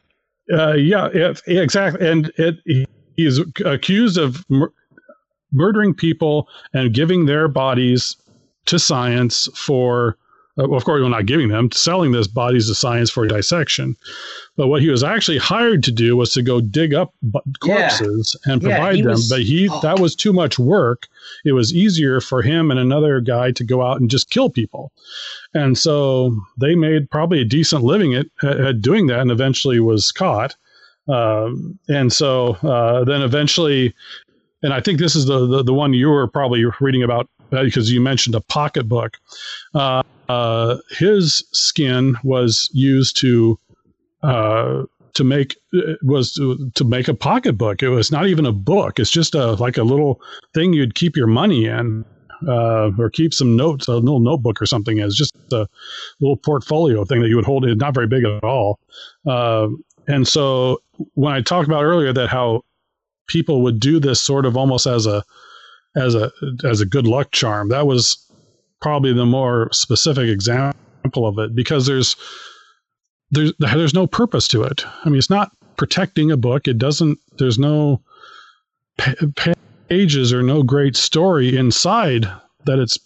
Uh, 0.51 0.73
yeah, 0.73 1.07
it, 1.13 1.41
exactly 1.47 2.05
and 2.07 2.31
it 2.37 2.57
he 2.65 2.85
is 3.17 3.39
accused 3.65 4.17
of 4.17 4.45
mur- 4.49 4.73
murdering 5.51 5.93
people 5.93 6.47
and 6.73 6.93
giving 6.93 7.25
their 7.25 7.47
bodies 7.47 8.17
to 8.65 8.79
science 8.79 9.47
for 9.55 10.17
uh, 10.59 10.67
well, 10.67 10.77
of 10.77 10.85
course, 10.85 11.01
we're 11.01 11.09
not 11.09 11.25
giving 11.25 11.47
them, 11.49 11.71
selling 11.71 12.11
those 12.11 12.27
bodies 12.27 12.67
to 12.67 12.75
science 12.75 13.09
for 13.09 13.25
dissection. 13.25 13.95
But 14.55 14.67
what 14.67 14.81
he 14.81 14.89
was 14.89 15.03
actually 15.03 15.39
hired 15.39 15.81
to 15.83 15.91
do 15.91 16.15
was 16.15 16.31
to 16.33 16.43
go 16.43 16.61
dig 16.61 16.93
up 16.93 17.11
corpses 17.59 18.35
yeah. 18.45 18.53
and 18.53 18.61
provide 18.61 18.97
yeah, 18.97 19.03
them. 19.03 19.11
Was, 19.13 19.29
but 19.29 19.41
he 19.41 19.67
oh. 19.67 19.79
that 19.81 19.99
was 19.99 20.15
too 20.15 20.31
much 20.31 20.59
work. 20.59 21.07
It 21.43 21.53
was 21.53 21.73
easier 21.73 22.21
for 22.21 22.43
him 22.43 22.69
and 22.69 22.79
another 22.79 23.19
guy 23.19 23.51
to 23.51 23.63
go 23.63 23.81
out 23.81 23.99
and 23.99 24.11
just 24.11 24.29
kill 24.29 24.49
people. 24.51 24.91
And 25.55 25.75
so 25.75 26.35
they 26.59 26.75
made 26.75 27.09
probably 27.09 27.41
a 27.41 27.45
decent 27.45 27.83
living 27.83 28.13
at, 28.13 28.27
at 28.43 28.81
doing 28.81 29.07
that, 29.07 29.19
and 29.21 29.31
eventually 29.31 29.79
was 29.79 30.11
caught. 30.11 30.55
Um, 31.07 31.79
and 31.89 32.13
so 32.13 32.53
uh, 32.61 33.03
then 33.05 33.23
eventually, 33.23 33.93
and 34.61 34.71
I 34.71 34.81
think 34.81 34.99
this 34.99 35.15
is 35.15 35.25
the, 35.25 35.47
the, 35.47 35.63
the 35.63 35.73
one 35.73 35.93
you 35.93 36.09
were 36.09 36.27
probably 36.27 36.63
reading 36.79 37.01
about 37.01 37.27
uh, 37.51 37.63
because 37.63 37.91
you 37.91 38.01
mentioned 38.01 38.35
a 38.35 38.41
pocketbook. 38.41 39.17
Uh, 39.73 40.03
uh, 40.29 40.77
his 40.89 41.43
skin 41.51 42.15
was 42.23 42.69
used 42.73 43.17
to 43.21 43.59
uh, 44.21 44.83
to 45.13 45.23
make 45.23 45.57
was 46.01 46.33
to, 46.33 46.71
to, 46.75 46.83
make 46.83 47.07
a 47.07 47.13
pocketbook. 47.13 47.83
It 47.83 47.89
was 47.89 48.11
not 48.11 48.27
even 48.27 48.45
a 48.45 48.51
book. 48.51 48.99
It's 48.99 49.11
just 49.11 49.35
a 49.35 49.53
like 49.53 49.77
a 49.77 49.83
little 49.83 50.21
thing 50.53 50.73
you'd 50.73 50.95
keep 50.95 51.15
your 51.15 51.27
money 51.27 51.65
in. 51.65 52.05
Uh, 52.45 52.91
or 52.99 53.09
keep 53.09 53.33
some 53.33 53.55
notes, 53.55 53.87
a 53.87 53.93
little 53.93 54.19
notebook 54.19 54.61
or 54.61 54.65
something 54.65 54.99
as 54.99 55.15
just 55.15 55.33
a 55.53 55.65
little 56.19 56.35
portfolio 56.35 57.05
thing 57.05 57.21
that 57.21 57.29
you 57.29 57.37
would 57.37 57.45
hold. 57.45 57.63
It's 57.63 57.79
not 57.79 57.93
very 57.93 58.07
big 58.07 58.25
at 58.25 58.43
all. 58.43 58.79
Uh, 59.25 59.69
and 60.09 60.27
so 60.27 60.81
when 61.13 61.33
I 61.33 61.39
talked 61.39 61.69
about 61.69 61.83
earlier 61.83 62.11
that 62.11 62.27
how 62.27 62.63
people 63.27 63.61
would 63.61 63.79
do 63.79 63.97
this 63.97 64.19
sort 64.19 64.45
of 64.45 64.57
almost 64.57 64.85
as 64.85 65.05
a 65.05 65.23
as 65.95 66.15
a 66.15 66.33
as 66.65 66.81
a 66.81 66.85
good 66.85 67.07
luck 67.07 67.31
charm, 67.31 67.69
that 67.69 67.87
was 67.87 68.17
probably 68.83 69.13
the 69.13 69.25
more 69.25 69.69
specific 69.71 70.27
example 70.27 71.25
of 71.25 71.39
it 71.39 71.55
because 71.55 71.85
there's 71.85 72.17
there's 73.31 73.53
there's 73.57 73.93
no 73.93 74.05
purpose 74.05 74.47
to 74.49 74.61
it. 74.61 74.85
I 75.05 75.09
mean, 75.09 75.17
it's 75.17 75.29
not 75.29 75.51
protecting 75.77 76.29
a 76.29 76.37
book. 76.37 76.67
It 76.67 76.77
doesn't. 76.77 77.17
There's 77.39 77.57
no 77.57 78.01
pages 79.89 80.33
or 80.33 80.43
no 80.43 80.61
great 80.61 80.95
story 80.95 81.57
inside 81.57 82.29
that 82.65 82.77
it's 82.77 82.99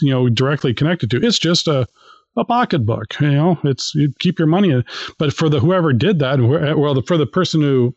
you 0.00 0.10
know 0.10 0.28
directly 0.28 0.74
connected 0.74 1.10
to. 1.10 1.26
It's 1.26 1.38
just 1.38 1.66
a 1.66 1.88
a 2.36 2.44
pocketbook. 2.44 3.18
You 3.20 3.32
know, 3.32 3.58
it's 3.64 3.94
you 3.94 4.12
keep 4.18 4.38
your 4.38 4.48
money 4.48 4.70
in. 4.70 4.84
But 5.18 5.32
for 5.32 5.48
the 5.48 5.58
whoever 5.58 5.94
did 5.94 6.18
that, 6.18 6.38
well, 6.38 6.94
the, 6.94 7.02
for 7.02 7.16
the 7.16 7.26
person 7.26 7.62
who 7.62 7.96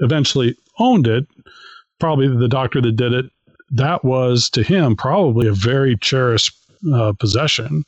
eventually 0.00 0.54
owned 0.78 1.06
it, 1.06 1.26
probably 1.98 2.28
the 2.28 2.48
doctor 2.48 2.82
that 2.82 2.96
did 2.96 3.14
it 3.14 3.26
that 3.74 4.04
was 4.04 4.48
to 4.50 4.62
him 4.62 4.96
probably 4.96 5.48
a 5.48 5.52
very 5.52 5.96
cherished 5.96 6.56
uh, 6.92 7.12
possession. 7.12 7.84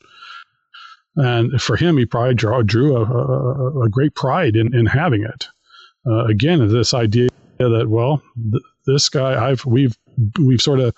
And 1.17 1.61
for 1.63 1.77
him, 1.77 1.97
he 1.97 2.05
probably 2.05 2.35
draw, 2.35 2.63
drew 2.63 2.97
a, 2.97 3.05
a, 3.05 3.85
a, 3.85 3.89
great 3.89 4.15
pride 4.15 4.55
in, 4.55 4.75
in 4.75 4.85
having 4.85 5.23
it. 5.23 5.47
Uh, 6.07 6.25
again, 6.27 6.67
this 6.69 6.93
idea 6.93 7.31
that 7.59 7.87
well, 7.89 8.23
th- 8.51 8.63
this 8.87 9.09
guy, 9.09 9.49
I've 9.49 9.65
we've 9.65 9.97
we've 10.39 10.61
sort 10.61 10.81
of 10.81 10.95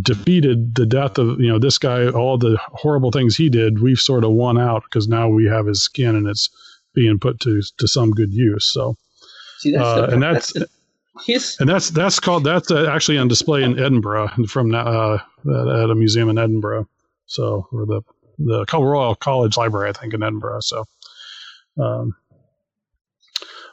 defeated 0.00 0.74
the 0.76 0.86
death 0.86 1.18
of 1.18 1.38
you 1.40 1.48
know 1.48 1.58
this 1.58 1.76
guy, 1.76 2.08
all 2.08 2.38
the 2.38 2.58
horrible 2.68 3.10
things 3.10 3.36
he 3.36 3.50
did. 3.50 3.82
We've 3.82 4.00
sort 4.00 4.24
of 4.24 4.30
won 4.30 4.58
out 4.58 4.84
because 4.84 5.08
now 5.08 5.28
we 5.28 5.44
have 5.46 5.66
his 5.66 5.82
skin 5.82 6.16
and 6.16 6.26
it's 6.26 6.48
being 6.94 7.18
put 7.18 7.38
to 7.40 7.62
to 7.76 7.86
some 7.86 8.12
good 8.12 8.32
use. 8.32 8.64
So, 8.64 8.96
See, 9.58 9.72
that's 9.72 9.84
uh, 9.84 10.06
the, 10.06 10.12
and 10.14 10.22
that's, 10.22 10.52
that's 10.54 10.66
the, 10.70 10.70
His 11.24 11.56
and 11.60 11.68
that's 11.68 11.90
that's 11.90 12.18
called 12.18 12.44
that's 12.44 12.70
uh, 12.70 12.90
actually 12.90 13.18
on 13.18 13.28
display 13.28 13.62
in 13.62 13.78
Edinburgh 13.78 14.30
from 14.48 14.74
uh, 14.74 15.14
at 15.14 15.90
a 15.90 15.94
museum 15.94 16.28
in 16.28 16.38
Edinburgh. 16.38 16.88
So 17.26 17.68
or 17.72 17.86
the 17.86 18.02
the 18.38 18.66
Royal 18.72 19.14
College 19.14 19.56
Library, 19.56 19.90
I 19.90 19.92
think, 19.92 20.14
in 20.14 20.22
Edinburgh. 20.22 20.60
So, 20.60 20.84
um, 21.80 22.16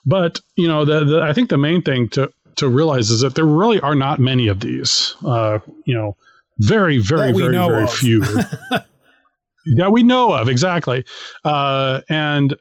but 0.05 0.39
you 0.55 0.67
know, 0.67 0.85
the, 0.85 1.03
the 1.03 1.21
I 1.21 1.33
think 1.33 1.49
the 1.49 1.57
main 1.57 1.81
thing 1.81 2.09
to 2.09 2.31
to 2.57 2.69
realize 2.69 3.09
is 3.09 3.21
that 3.21 3.35
there 3.35 3.45
really 3.45 3.79
are 3.79 3.95
not 3.95 4.19
many 4.19 4.47
of 4.47 4.59
these. 4.59 5.15
Uh, 5.25 5.59
you 5.85 5.95
know, 5.95 6.15
very 6.59 6.99
very 6.99 7.33
very 7.33 7.55
very 7.55 7.83
of. 7.83 7.93
few. 7.93 8.21
that 9.75 9.91
we 9.91 10.03
know 10.03 10.33
of 10.33 10.47
exactly, 10.47 11.05
uh, 11.43 12.01
and 12.09 12.55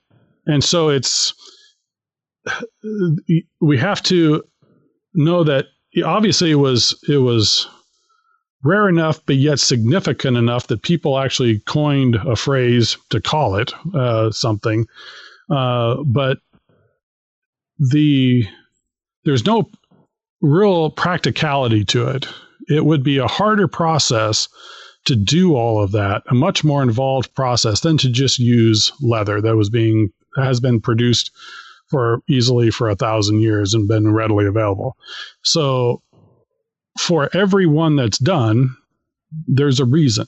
and 0.47 0.64
so 0.64 0.89
it's 0.89 1.35
we 3.61 3.76
have 3.76 4.03
to 4.03 4.43
know 5.15 5.45
that 5.45 5.67
obviously 6.05 6.51
it 6.51 6.57
was 6.57 6.99
it 7.09 7.19
was 7.19 7.69
rare 8.63 8.89
enough, 8.89 9.21
but 9.27 9.37
yet 9.37 9.59
significant 9.59 10.37
enough 10.37 10.67
that 10.67 10.83
people 10.83 11.19
actually 11.19 11.61
coined 11.61 12.17
a 12.17 12.37
phrase 12.37 12.97
to 13.09 13.21
call 13.21 13.57
it 13.57 13.73
uh, 13.95 14.31
something. 14.31 14.87
Uh, 15.51 15.97
but 16.05 16.39
the 17.79 18.45
there's 19.25 19.47
no 19.47 19.71
real 20.41 20.91
practicality 20.91 21.85
to 21.85 22.09
it. 22.09 22.27
It 22.69 22.85
would 22.85 23.03
be 23.03 23.19
a 23.19 23.27
harder 23.27 23.69
process 23.69 24.49
to 25.07 25.17
do 25.17 25.57
all 25.57 25.83
of 25.83 25.93
that, 25.93 26.23
a 26.31 26.35
much 26.35 26.63
more 26.63 26.83
involved 26.83 27.35
process 27.35 27.81
than 27.81 27.97
to 27.99 28.11
just 28.11 28.39
use 28.39 28.93
leather 29.01 29.41
that 29.41 29.57
was 29.57 29.71
being 29.71 30.13
has 30.37 30.61
been 30.61 30.81
produced 30.81 31.31
for 31.91 32.22
easily 32.28 32.70
for 32.70 32.88
a 32.88 32.97
thousand 32.97 33.41
years 33.41 33.74
and 33.74 33.88
been 33.88 34.12
readily 34.12 34.47
available. 34.47 34.97
So 35.43 36.03
for 36.99 37.28
every 37.34 37.66
one 37.66 37.97
that's 37.97 38.18
done, 38.18 38.76
there's 39.47 39.80
a 39.80 39.84
reason. 39.84 40.26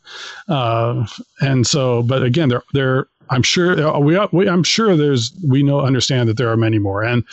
uh, 0.48 1.06
and 1.40 1.66
so, 1.66 2.02
but 2.02 2.22
again, 2.22 2.48
there, 2.48 2.62
there, 2.72 3.06
I'm 3.30 3.42
sure 3.42 3.80
uh, 3.80 3.98
we, 3.98 4.18
we, 4.32 4.48
I'm 4.48 4.62
sure 4.62 4.96
there's, 4.96 5.32
we 5.46 5.62
know, 5.62 5.80
understand 5.80 6.28
that 6.28 6.36
there 6.36 6.50
are 6.50 6.56
many 6.56 6.78
more. 6.78 7.02
And 7.02 7.24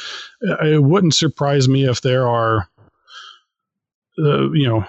it 0.63 0.83
wouldn't 0.83 1.13
surprise 1.13 1.67
me 1.67 1.87
if 1.87 2.01
there 2.01 2.27
are, 2.27 2.69
uh, 4.19 4.51
you 4.51 4.67
know, 4.67 4.85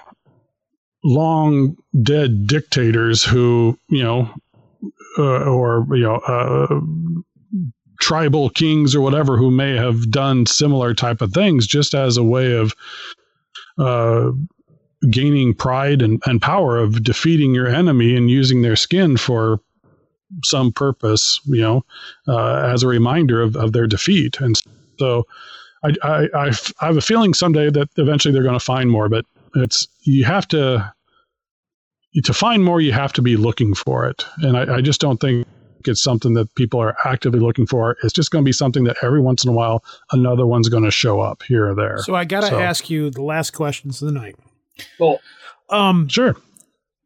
long 1.03 1.75
dead 2.01 2.47
dictators 2.47 3.23
who, 3.23 3.77
you 3.89 4.03
know, 4.03 4.33
uh, 5.17 5.43
or, 5.43 5.85
you 5.91 6.03
know, 6.03 6.15
uh, 6.15 6.79
tribal 8.03 8.49
kings 8.49 8.93
or 8.93 8.99
whatever 8.99 9.37
who 9.37 9.49
may 9.49 9.77
have 9.77 10.11
done 10.11 10.45
similar 10.45 10.93
type 10.93 11.21
of 11.21 11.31
things 11.31 11.65
just 11.65 11.93
as 11.93 12.17
a 12.17 12.23
way 12.23 12.51
of 12.51 12.73
uh, 13.77 14.29
gaining 15.09 15.53
pride 15.53 16.01
and, 16.01 16.21
and 16.25 16.41
power 16.41 16.77
of 16.77 17.01
defeating 17.01 17.55
your 17.55 17.65
enemy 17.65 18.13
and 18.17 18.29
using 18.29 18.61
their 18.61 18.75
skin 18.75 19.15
for 19.15 19.61
some 20.43 20.73
purpose, 20.73 21.39
you 21.45 21.61
know, 21.61 21.85
uh, 22.27 22.69
as 22.73 22.83
a 22.83 22.89
reminder 22.89 23.41
of, 23.41 23.55
of 23.55 23.71
their 23.71 23.87
defeat. 23.87 24.37
And 24.41 24.61
so 24.99 25.23
I, 25.85 25.93
I, 26.03 26.27
I, 26.35 26.51
have 26.85 26.97
a 26.97 27.01
feeling 27.01 27.33
someday 27.33 27.69
that 27.69 27.87
eventually 27.95 28.33
they're 28.33 28.43
going 28.43 28.59
to 28.59 28.65
find 28.65 28.91
more, 28.91 29.07
but 29.07 29.23
it's, 29.55 29.87
you 30.01 30.25
have 30.25 30.45
to, 30.49 30.93
to 32.21 32.33
find 32.33 32.65
more, 32.65 32.81
you 32.81 32.91
have 32.91 33.13
to 33.13 33.21
be 33.21 33.37
looking 33.37 33.73
for 33.73 34.05
it. 34.07 34.25
And 34.39 34.57
I, 34.57 34.75
I 34.75 34.81
just 34.81 34.99
don't 34.99 35.21
think 35.21 35.47
it's 35.87 36.01
something 36.01 36.33
that 36.33 36.53
people 36.55 36.79
are 36.81 36.95
actively 37.05 37.39
looking 37.39 37.65
for. 37.65 37.97
It's 38.03 38.13
just 38.13 38.31
going 38.31 38.43
to 38.43 38.47
be 38.47 38.53
something 38.53 38.83
that 38.85 38.97
every 39.01 39.21
once 39.21 39.43
in 39.43 39.49
a 39.49 39.53
while 39.53 39.83
another 40.11 40.45
one's 40.45 40.69
going 40.69 40.83
to 40.83 40.91
show 40.91 41.19
up 41.21 41.43
here 41.43 41.69
or 41.69 41.75
there. 41.75 41.97
So 41.99 42.15
I 42.15 42.25
got 42.25 42.41
to 42.41 42.47
so. 42.47 42.59
ask 42.59 42.89
you 42.89 43.09
the 43.09 43.23
last 43.23 43.51
questions 43.51 44.01
of 44.01 44.07
the 44.07 44.13
night. 44.13 44.35
Well, 44.99 45.19
um, 45.69 46.07
sure. 46.07 46.35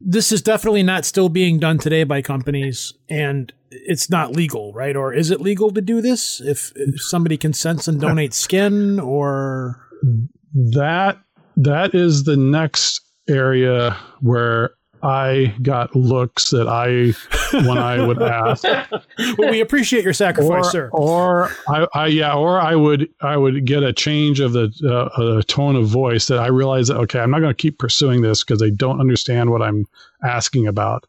This 0.00 0.30
is 0.30 0.42
definitely 0.42 0.84
not 0.84 1.04
still 1.04 1.28
being 1.28 1.58
done 1.58 1.78
today 1.78 2.04
by 2.04 2.22
companies, 2.22 2.94
and 3.08 3.52
it's 3.70 4.08
not 4.08 4.32
legal, 4.32 4.72
right? 4.72 4.94
Or 4.94 5.12
is 5.12 5.30
it 5.30 5.40
legal 5.40 5.72
to 5.72 5.80
do 5.80 6.00
this 6.00 6.40
if, 6.40 6.72
if 6.76 7.02
somebody 7.02 7.36
consents 7.36 7.88
and 7.88 8.00
donates 8.00 8.34
skin, 8.34 9.00
or 9.00 9.84
that 10.54 11.18
that 11.56 11.94
is 11.94 12.24
the 12.24 12.36
next 12.36 13.00
area 13.28 13.96
where 14.20 14.70
I 15.02 15.54
got 15.62 15.94
looks 15.94 16.50
that 16.50 16.68
I 16.68 17.12
when 17.64 17.78
I 17.78 18.04
would 18.04 18.20
ask. 18.20 18.64
well, 19.38 19.50
we 19.50 19.60
appreciate 19.60 20.04
your 20.04 20.12
sacrifice, 20.12 20.66
or, 20.66 20.70
sir. 20.70 20.90
Or 20.92 21.50
I, 21.68 21.86
I, 21.94 22.06
yeah, 22.06 22.34
or 22.34 22.60
I 22.60 22.74
would 22.74 23.08
I 23.20 23.36
would 23.36 23.64
get 23.64 23.82
a 23.82 23.92
change 23.92 24.40
of 24.40 24.52
the 24.52 24.72
uh, 25.16 25.42
tone 25.46 25.76
of 25.76 25.86
voice 25.86 26.26
that 26.26 26.38
I 26.38 26.48
realize 26.48 26.88
that 26.88 26.96
okay, 26.98 27.20
I'm 27.20 27.30
not 27.30 27.40
going 27.40 27.54
to 27.54 27.62
keep 27.62 27.78
pursuing 27.78 28.22
this 28.22 28.42
because 28.42 28.60
they 28.60 28.70
don't 28.70 29.00
understand 29.00 29.50
what 29.50 29.62
I'm 29.62 29.86
asking 30.24 30.66
about. 30.66 31.06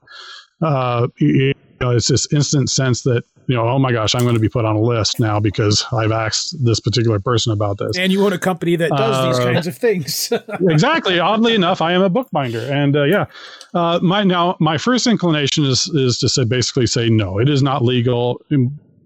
Uh, 0.62 1.08
you 1.18 1.54
know, 1.82 1.92
it's 1.92 2.10
this 2.10 2.32
instant 2.32 2.70
sense 2.70 3.04
that 3.04 3.24
you 3.50 3.56
know, 3.56 3.68
oh 3.68 3.80
my 3.80 3.91
gosh, 3.91 4.14
I'm 4.14 4.22
going 4.22 4.36
to 4.36 4.39
be 4.39 4.47
put 4.47 4.64
on 4.64 4.76
a 4.76 4.80
list 4.80 5.20
now 5.20 5.39
because 5.39 5.84
I've 5.91 6.12
asked 6.12 6.64
this 6.64 6.80
particular 6.80 7.20
person 7.20 7.52
about 7.52 7.80
this. 7.80 7.97
And 7.97 8.12
you 8.12 8.24
own 8.24 8.32
a 8.32 8.38
company 8.38 8.76
that 8.76 8.91
does 8.91 9.16
uh, 9.16 9.28
these 9.28 9.39
kinds 9.39 9.66
of 9.66 9.76
things. 9.76 10.32
exactly. 10.70 11.20
Oddly 11.20 11.56
enough, 11.56 11.82
I 11.82 11.93
am 11.93 12.04
a 12.04 12.10
bookbinder, 12.10 12.60
and 12.72 12.95
uh, 12.95 13.06
yeah, 13.06 13.26
uh, 13.74 14.00
my 14.04 14.24
now 14.24 14.56
my 14.60 14.78
first 14.78 15.08
inclination 15.08 15.66
is 15.66 15.88
is 15.95 16.20
to 16.20 16.30
say 16.30 16.43
basically 16.43 16.86
say 16.86 17.10
no, 17.10 17.39
it 17.39 17.50
is 17.50 17.64
not 17.64 17.84
legal. 17.84 18.39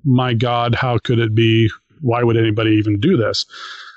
My 0.03 0.33
God, 0.33 0.75
how 0.75 0.97
could 0.97 1.19
it 1.19 1.33
be? 1.33 1.69
Why 2.01 2.21
would 2.21 2.35
anybody 2.35 2.71
even 2.71 2.99
do 2.99 3.15
this? 3.15 3.45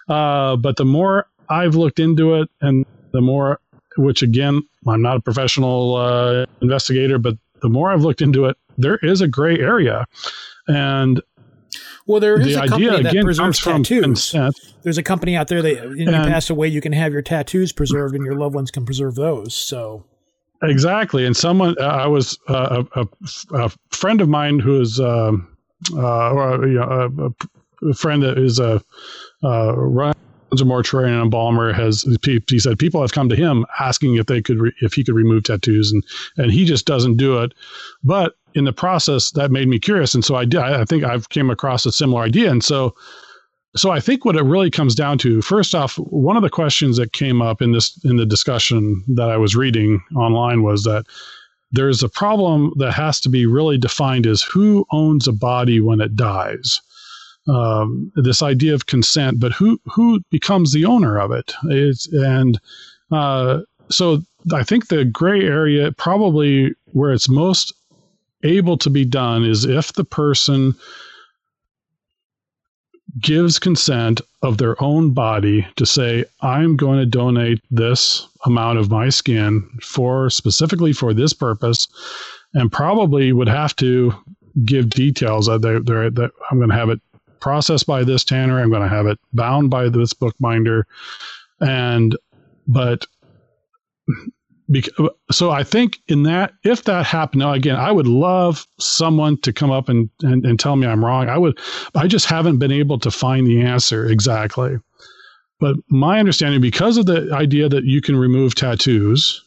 Uh, 0.09 0.55
but 0.55 0.77
the 0.77 0.85
more 0.85 1.27
I've 1.51 1.75
looked 1.75 1.99
into 1.99 2.35
it, 2.35 2.49
and 2.61 2.87
the 3.11 3.21
more, 3.21 3.59
which 3.97 4.23
again, 4.23 4.63
I'm 4.87 5.03
not 5.03 5.17
a 5.17 5.21
professional 5.21 5.97
uh, 5.97 6.47
investigator, 6.63 7.19
but 7.19 7.37
the 7.63 7.69
more 7.69 7.91
I've 7.91 8.03
looked 8.03 8.23
into 8.23 8.45
it, 8.47 8.57
there 8.79 8.99
is 9.03 9.21
a 9.21 9.29
gray 9.29 9.59
area, 9.59 10.07
and 10.69 11.21
well, 12.07 12.21
there 12.21 12.41
is 12.41 12.55
the 12.55 12.63
a 12.63 12.69
company 12.69 12.91
that 12.91 13.07
again 13.07 13.25
preserves 13.25 13.61
tattoos. 13.61 14.35
There's 14.83 14.99
a 14.99 15.03
company 15.03 15.37
out 15.37 15.49
there 15.49 15.63
that 15.63 15.89
when 15.89 15.99
you 15.99 16.07
pass 16.07 16.51
away, 16.51 16.69
you 16.69 16.81
can 16.81 16.93
have 16.93 17.13
your 17.13 17.23
tattoos 17.23 17.73
preserved, 17.73 18.15
and 18.15 18.25
your 18.25 18.37
loved 18.37 18.55
ones 18.55 18.71
can 18.71 18.85
preserve 18.85 19.17
those. 19.17 19.55
So 19.55 20.05
exactly, 20.63 21.27
and 21.27 21.37
someone 21.37 21.75
uh, 21.81 21.85
I 21.85 22.07
was 22.07 22.39
uh, 22.49 22.85
a, 22.95 23.07
a, 23.55 23.71
friend 23.91 24.21
of 24.21 24.29
mine 24.29 24.59
who 24.59 24.81
is 24.81 25.01
uh, 25.01 25.33
uh, 25.93 26.31
or, 26.33 26.67
you 26.67 26.75
know, 26.75 27.11
a, 27.83 27.89
a, 27.89 27.95
friend 27.95 28.23
that 28.23 28.39
is 28.39 28.59
a 28.59 28.81
uh, 29.45 29.75
runs 29.77 30.17
a 30.61 30.65
mortuary 30.65 31.11
and 31.11 31.21
embalmer 31.21 31.73
has 31.73 32.03
he 32.25 32.59
said 32.59 32.79
people 32.79 33.01
have 33.01 33.13
come 33.13 33.29
to 33.29 33.37
him 33.37 33.67
asking 33.81 34.15
if 34.15 34.27
they 34.27 34.41
could 34.41 34.59
re, 34.61 34.73
if 34.81 34.95
he 34.95 35.05
could 35.05 35.15
remove 35.15 35.45
tattoos 35.45 35.93
and 35.93 36.05
and 36.37 36.51
he 36.53 36.65
just 36.65 36.87
doesn't 36.87 37.17
do 37.17 37.39
it. 37.39 37.53
But 38.05 38.37
in 38.57 38.65
the 38.65 38.73
process 38.73 39.31
that 39.33 39.51
made 39.51 39.69
me 39.69 39.79
curious 39.79 40.15
and 40.15 40.25
so 40.25 40.35
i 40.35 40.45
did 40.45 40.61
i 40.61 40.85
think 40.85 41.05
i've 41.05 41.29
came 41.29 41.51
across 41.51 41.85
a 41.85 41.93
similar 41.93 42.23
idea 42.23 42.51
and 42.51 42.65
so 42.65 42.95
so 43.77 43.91
i 43.91 44.01
think 44.01 44.25
what 44.25 44.35
it 44.35 44.43
really 44.43 44.71
comes 44.71 44.95
down 44.95 45.19
to 45.19 45.43
first 45.43 45.75
off 45.75 45.97
one 45.99 46.37
of 46.37 46.43
the 46.43 46.51
questions 46.51 46.97
that 46.97 47.13
came 47.13 47.43
up 47.43 47.61
in 47.61 47.73
this 47.73 48.03
in 48.05 48.17
the 48.17 48.25
discussion 48.27 49.05
that 49.09 49.29
i 49.29 49.37
was 49.37 49.55
reading 49.55 50.03
online 50.17 50.63
was 50.63 50.85
that 50.85 51.05
there's 51.73 52.03
a 52.03 52.09
problem 52.09 52.73
that 52.79 52.93
has 52.93 53.21
to 53.21 53.29
be 53.29 53.45
really 53.45 53.77
defined 53.77 54.27
as 54.27 54.41
who 54.41 54.87
owns 54.91 55.29
a 55.29 55.33
body 55.33 55.81
when 55.81 56.01
it 56.01 56.17
dies 56.17 56.81
um, 57.49 58.13
this 58.17 58.43
idea 58.43 58.75
of 58.75 58.87
consent 58.87 59.39
but 59.41 59.53
who 59.53 59.81
who 59.87 60.21
becomes 60.31 60.73
the 60.73 60.85
owner 60.85 61.19
of 61.19 61.31
it? 61.33 61.53
It's, 61.65 62.07
and 62.13 62.61
uh, 63.11 63.61
so 63.89 64.23
i 64.53 64.63
think 64.63 64.89
the 64.89 65.05
gray 65.05 65.43
area 65.43 65.93
probably 65.93 66.73
where 66.93 67.13
it's 67.13 67.29
most 67.29 67.73
able 68.43 68.77
to 68.79 68.91
be 68.91 69.05
done 69.05 69.45
is 69.45 69.65
if 69.65 69.93
the 69.93 70.05
person 70.05 70.75
gives 73.21 73.59
consent 73.59 74.21
of 74.43 74.59
their 74.59 74.81
own 74.83 75.11
body 75.11 75.67
to 75.77 75.87
say, 75.87 76.25
I'm 76.43 76.77
going 76.77 76.99
to 76.99 77.07
donate 77.07 77.63
this 77.71 78.29
amount 78.45 78.79
of 78.79 78.91
my 78.91 79.09
skin 79.09 79.69
for 79.83 80.29
specifically 80.31 80.93
for 80.93 81.15
this 81.15 81.33
purpose, 81.33 81.89
and 82.55 82.71
probably 82.71 83.33
would 83.33 83.49
have 83.49 83.75
to 83.77 84.15
give 84.65 84.91
details 84.91 85.47
that, 85.47 85.63
they, 85.63 85.79
that 85.79 86.31
I'm 86.51 86.59
going 86.59 86.71
to 86.71 86.77
have 86.77 86.91
it 86.91 87.01
processed 87.41 87.87
by 87.87 88.05
this 88.05 88.25
tanner, 88.25 88.61
I'm 88.61 88.71
going 88.71 88.83
to 88.83 88.89
have 88.89 89.07
it 89.07 89.19
bound 89.33 89.71
by 89.71 89.89
this 89.89 90.13
bookbinder, 90.13 90.87
and 91.61 92.17
but 92.67 93.07
because, 94.71 95.11
so 95.31 95.51
I 95.51 95.63
think 95.63 95.99
in 96.09 96.25
that, 96.25 96.53
if 96.65 96.85
that 96.85 97.07
happened, 97.07 97.41
now 97.41 97.53
again, 97.53 97.77
I 97.77 97.93
would 97.93 98.07
love 98.07 98.67
someone 98.79 99.37
to 99.43 99.53
come 99.53 99.71
up 99.71 99.89
and, 99.89 100.11
and, 100.23 100.45
and 100.45 100.59
tell 100.59 100.77
me 100.77 100.87
I'm 100.87 101.05
wrong. 101.05 101.29
I 101.29 101.39
would, 101.39 101.59
I 101.95 102.07
just 102.07 102.27
haven't 102.27 102.59
been 102.59 102.73
able 102.73 102.99
to 103.01 103.11
find 103.11 103.47
the 103.47 103.63
answer 103.63 104.07
exactly. 104.07 104.77
But 105.59 105.77
my 105.89 106.19
understanding, 106.19 106.61
because 106.61 106.97
of 106.97 107.07
the 107.07 107.31
idea 107.33 107.69
that 107.69 107.85
you 107.85 108.03
can 108.03 108.17
remove 108.17 108.55
tattoos 108.55 109.43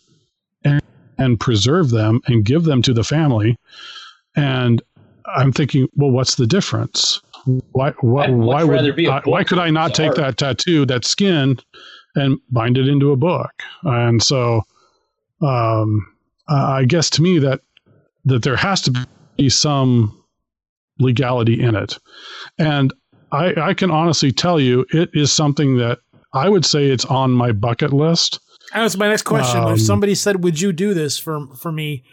and, 0.63 0.81
and 1.17 1.39
preserve 1.39 1.89
them 1.89 2.21
and 2.27 2.45
give 2.45 2.63
them 2.63 2.81
to 2.83 2.93
the 2.93 3.03
family, 3.03 3.57
and 4.35 4.81
I'm 5.35 5.51
thinking, 5.51 5.87
well, 5.95 6.11
what's 6.11 6.35
the 6.35 6.47
difference? 6.47 7.21
Why, 7.45 7.91
why, 8.01 8.29
why 8.29 8.63
would, 8.63 9.07
I, 9.07 9.21
why 9.25 9.43
could 9.43 9.59
I 9.59 9.69
not 9.69 9.93
take 9.93 10.09
art. 10.09 10.17
that 10.17 10.37
tattoo, 10.37 10.85
that 10.85 11.05
skin, 11.05 11.59
and 12.15 12.39
bind 12.51 12.77
it 12.77 12.87
into 12.87 13.11
a 13.11 13.15
book? 13.15 13.51
And 13.83 14.21
so, 14.21 14.63
um, 15.41 16.05
I 16.47 16.85
guess 16.85 17.09
to 17.11 17.21
me 17.21 17.39
that 17.39 17.61
that 18.25 18.43
there 18.43 18.57
has 18.57 18.81
to 18.81 19.07
be 19.37 19.49
some 19.49 20.23
legality 20.99 21.61
in 21.61 21.75
it, 21.75 21.97
and 22.57 22.93
I, 23.31 23.53
I 23.59 23.73
can 23.73 23.91
honestly 23.91 24.31
tell 24.31 24.59
you 24.59 24.85
it 24.91 25.09
is 25.13 25.31
something 25.31 25.77
that 25.77 25.99
I 26.33 26.49
would 26.49 26.65
say 26.65 26.87
it's 26.87 27.05
on 27.05 27.31
my 27.31 27.51
bucket 27.51 27.93
list. 27.93 28.39
That 28.73 28.83
was 28.83 28.97
my 28.97 29.07
next 29.07 29.23
question. 29.23 29.63
Um, 29.63 29.73
if 29.73 29.81
somebody 29.81 30.15
said, 30.15 30.43
"Would 30.43 30.59
you 30.59 30.73
do 30.73 30.93
this 30.93 31.17
for 31.17 31.47
for 31.55 31.71
me?" 31.71 32.03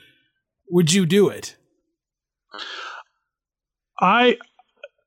would 0.71 0.93
you 0.93 1.07
do 1.07 1.29
it? 1.29 1.57
I 4.01 4.39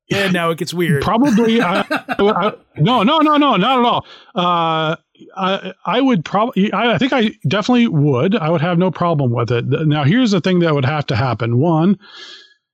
yeah, 0.10 0.30
now 0.32 0.50
it 0.50 0.58
gets 0.58 0.74
weird. 0.74 1.04
Probably. 1.04 1.62
I, 1.62 1.82
I, 1.90 2.54
no, 2.78 3.04
no, 3.04 3.20
no, 3.20 3.38
no, 3.38 3.56
not 3.56 3.80
at 3.80 3.86
all. 3.86 4.06
Uh, 4.36 4.96
I, 5.38 5.74
I 5.86 6.02
would 6.02 6.26
probably. 6.26 6.72
I, 6.74 6.94
I 6.94 6.98
think 6.98 7.14
I 7.14 7.32
definitely 7.48 7.88
would. 7.88 8.36
I 8.36 8.50
would 8.50 8.62
have 8.62 8.78
no 8.78 8.92
problem 8.92 9.32
with 9.32 9.52
it. 9.52 9.66
Now, 9.66 10.04
here's 10.04 10.32
the 10.32 10.42
thing 10.42 10.60
that 10.60 10.74
would 10.74 10.86
have 10.86 11.06
to 11.08 11.16
happen. 11.16 11.60
One, 11.60 11.98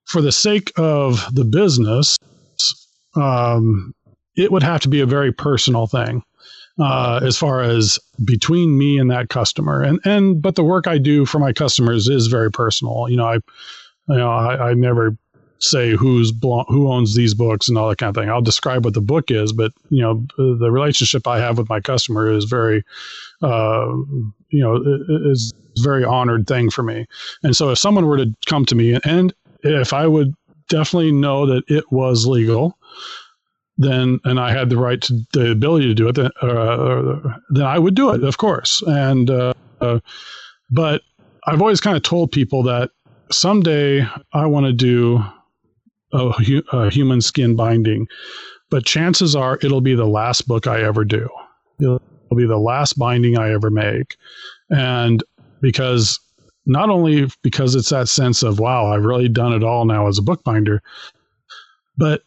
for 0.05 0.21
the 0.21 0.31
sake 0.31 0.71
of 0.77 1.25
the 1.33 1.45
business, 1.45 2.17
um, 3.15 3.93
it 4.35 4.51
would 4.51 4.63
have 4.63 4.81
to 4.81 4.89
be 4.89 5.01
a 5.01 5.05
very 5.05 5.31
personal 5.31 5.87
thing. 5.87 6.23
Uh, 6.77 7.21
as 7.23 7.37
far 7.37 7.61
as 7.61 7.97
between 8.25 8.77
me 8.77 8.99
and 8.99 9.09
that 9.09 9.29
customer, 9.29 9.81
and 9.81 9.97
and 10.03 10.41
but 10.41 10.55
the 10.55 10.63
work 10.63 10.87
I 10.87 10.97
do 10.97 11.25
for 11.25 11.39
my 11.39 11.53
customers 11.53 12.09
is 12.09 12.27
very 12.27 12.51
personal. 12.51 13.07
You 13.09 13.15
know, 13.15 13.25
I, 13.25 13.35
you 13.35 14.17
know, 14.17 14.29
I, 14.29 14.71
I 14.71 14.73
never 14.73 15.17
say 15.59 15.91
who's 15.95 16.31
who 16.67 16.91
owns 16.91 17.15
these 17.15 17.33
books 17.33 17.67
and 17.67 17.77
all 17.77 17.89
that 17.89 17.97
kind 17.97 18.15
of 18.15 18.21
thing. 18.21 18.29
I'll 18.29 18.41
describe 18.41 18.85
what 18.85 18.93
the 18.93 19.01
book 19.01 19.31
is, 19.31 19.53
but 19.53 19.71
you 19.89 20.01
know 20.01 20.25
the 20.37 20.71
relationship 20.71 21.27
I 21.27 21.39
have 21.39 21.57
with 21.57 21.69
my 21.69 21.79
customer 21.79 22.31
is 22.31 22.45
very, 22.45 22.83
uh, 23.41 23.87
you 24.49 24.61
know, 24.61 24.81
is 25.31 25.53
very 25.79 26.03
honored 26.03 26.47
thing 26.47 26.69
for 26.69 26.83
me. 26.83 27.05
And 27.43 27.55
so 27.55 27.69
if 27.69 27.79
someone 27.79 28.05
were 28.05 28.17
to 28.17 28.33
come 28.45 28.65
to 28.65 28.75
me 28.75 28.99
and 29.03 29.33
if 29.63 29.93
I 29.93 30.07
would 30.07 30.33
definitely 30.69 31.11
know 31.11 31.45
that 31.45 31.63
it 31.67 31.91
was 31.91 32.27
legal, 32.27 32.77
then 33.77 34.19
and 34.23 34.39
I 34.39 34.51
had 34.51 34.69
the 34.69 34.77
right 34.77 35.01
to 35.01 35.19
the 35.33 35.51
ability 35.51 35.87
to 35.87 35.93
do 35.93 36.07
it, 36.07 36.15
then, 36.15 36.31
uh, 36.41 37.37
then 37.49 37.65
I 37.65 37.79
would 37.79 37.95
do 37.95 38.11
it, 38.11 38.23
of 38.23 38.37
course. 38.37 38.81
And 38.85 39.29
uh 39.29 39.53
but 40.71 41.01
I've 41.47 41.61
always 41.61 41.81
kind 41.81 41.95
of 41.95 42.03
told 42.03 42.31
people 42.31 42.63
that 42.63 42.91
someday 43.31 44.07
I 44.33 44.45
want 44.45 44.65
to 44.65 44.73
do 44.73 45.23
a, 46.15 46.89
human 46.89 47.21
skin 47.21 47.55
binding, 47.55 48.07
but 48.69 48.85
chances 48.85 49.35
are 49.35 49.59
it'll 49.61 49.81
be 49.81 49.95
the 49.95 50.07
last 50.07 50.47
book 50.47 50.67
I 50.67 50.83
ever 50.83 51.03
do. 51.03 51.29
It'll 51.79 52.01
be 52.35 52.45
the 52.45 52.57
last 52.57 52.97
binding 52.97 53.37
I 53.37 53.51
ever 53.51 53.69
make. 53.69 54.15
And 54.69 55.23
because 55.61 56.19
not 56.65 56.89
only 56.89 57.29
because 57.43 57.75
it's 57.75 57.89
that 57.89 58.07
sense 58.07 58.43
of, 58.43 58.59
wow, 58.59 58.87
I've 58.87 59.05
really 59.05 59.29
done 59.29 59.53
it 59.53 59.63
all 59.63 59.85
now 59.85 60.07
as 60.07 60.17
a 60.17 60.23
bookbinder, 60.23 60.81
but 61.97 62.23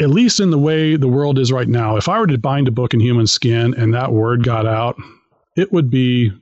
at 0.00 0.10
least 0.10 0.40
in 0.40 0.50
the 0.50 0.58
way 0.58 0.96
the 0.96 1.08
world 1.08 1.38
is 1.38 1.52
right 1.52 1.68
now, 1.68 1.96
if 1.96 2.08
I 2.08 2.18
were 2.18 2.26
to 2.26 2.38
bind 2.38 2.68
a 2.68 2.72
book 2.72 2.94
in 2.94 3.00
human 3.00 3.26
skin 3.26 3.74
and 3.74 3.94
that 3.94 4.12
word 4.12 4.42
got 4.42 4.66
out, 4.66 4.96
it 5.56 5.72
would 5.72 5.90
be 5.90 6.32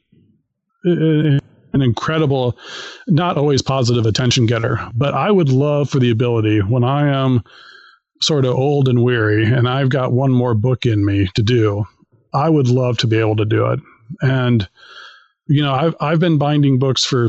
an 1.77 1.83
incredible, 1.83 2.59
not 3.07 3.37
always 3.37 3.63
positive 3.63 4.07
attention 4.07 4.47
getter. 4.47 4.81
But 4.95 5.15
I 5.15 5.31
would 5.31 5.51
love 5.51 5.89
for 5.89 6.01
the 6.01 6.11
ability 6.11 6.61
when 6.61 6.83
I 6.83 7.09
am 7.09 7.45
sort 8.21 8.45
of 8.45 8.55
old 8.55 8.89
and 8.89 9.03
weary 9.03 9.45
and 9.45 9.69
I've 9.69 9.91
got 9.91 10.13
one 10.13 10.33
more 10.33 10.55
book 10.55 10.87
in 10.87 11.05
me 11.05 11.29
to 11.35 11.43
do, 11.43 11.85
I 12.35 12.49
would 12.49 12.69
love 12.69 12.97
to 12.99 13.07
be 13.07 13.19
able 13.19 13.37
to 13.37 13.45
do 13.45 13.67
it. 13.67 13.81
And, 14.23 14.69
you 15.47 15.63
know, 15.63 15.75
I've, 15.75 15.95
I've 16.01 16.21
been 16.21 16.39
binding 16.39 16.79
books 16.79 17.05
for 17.05 17.29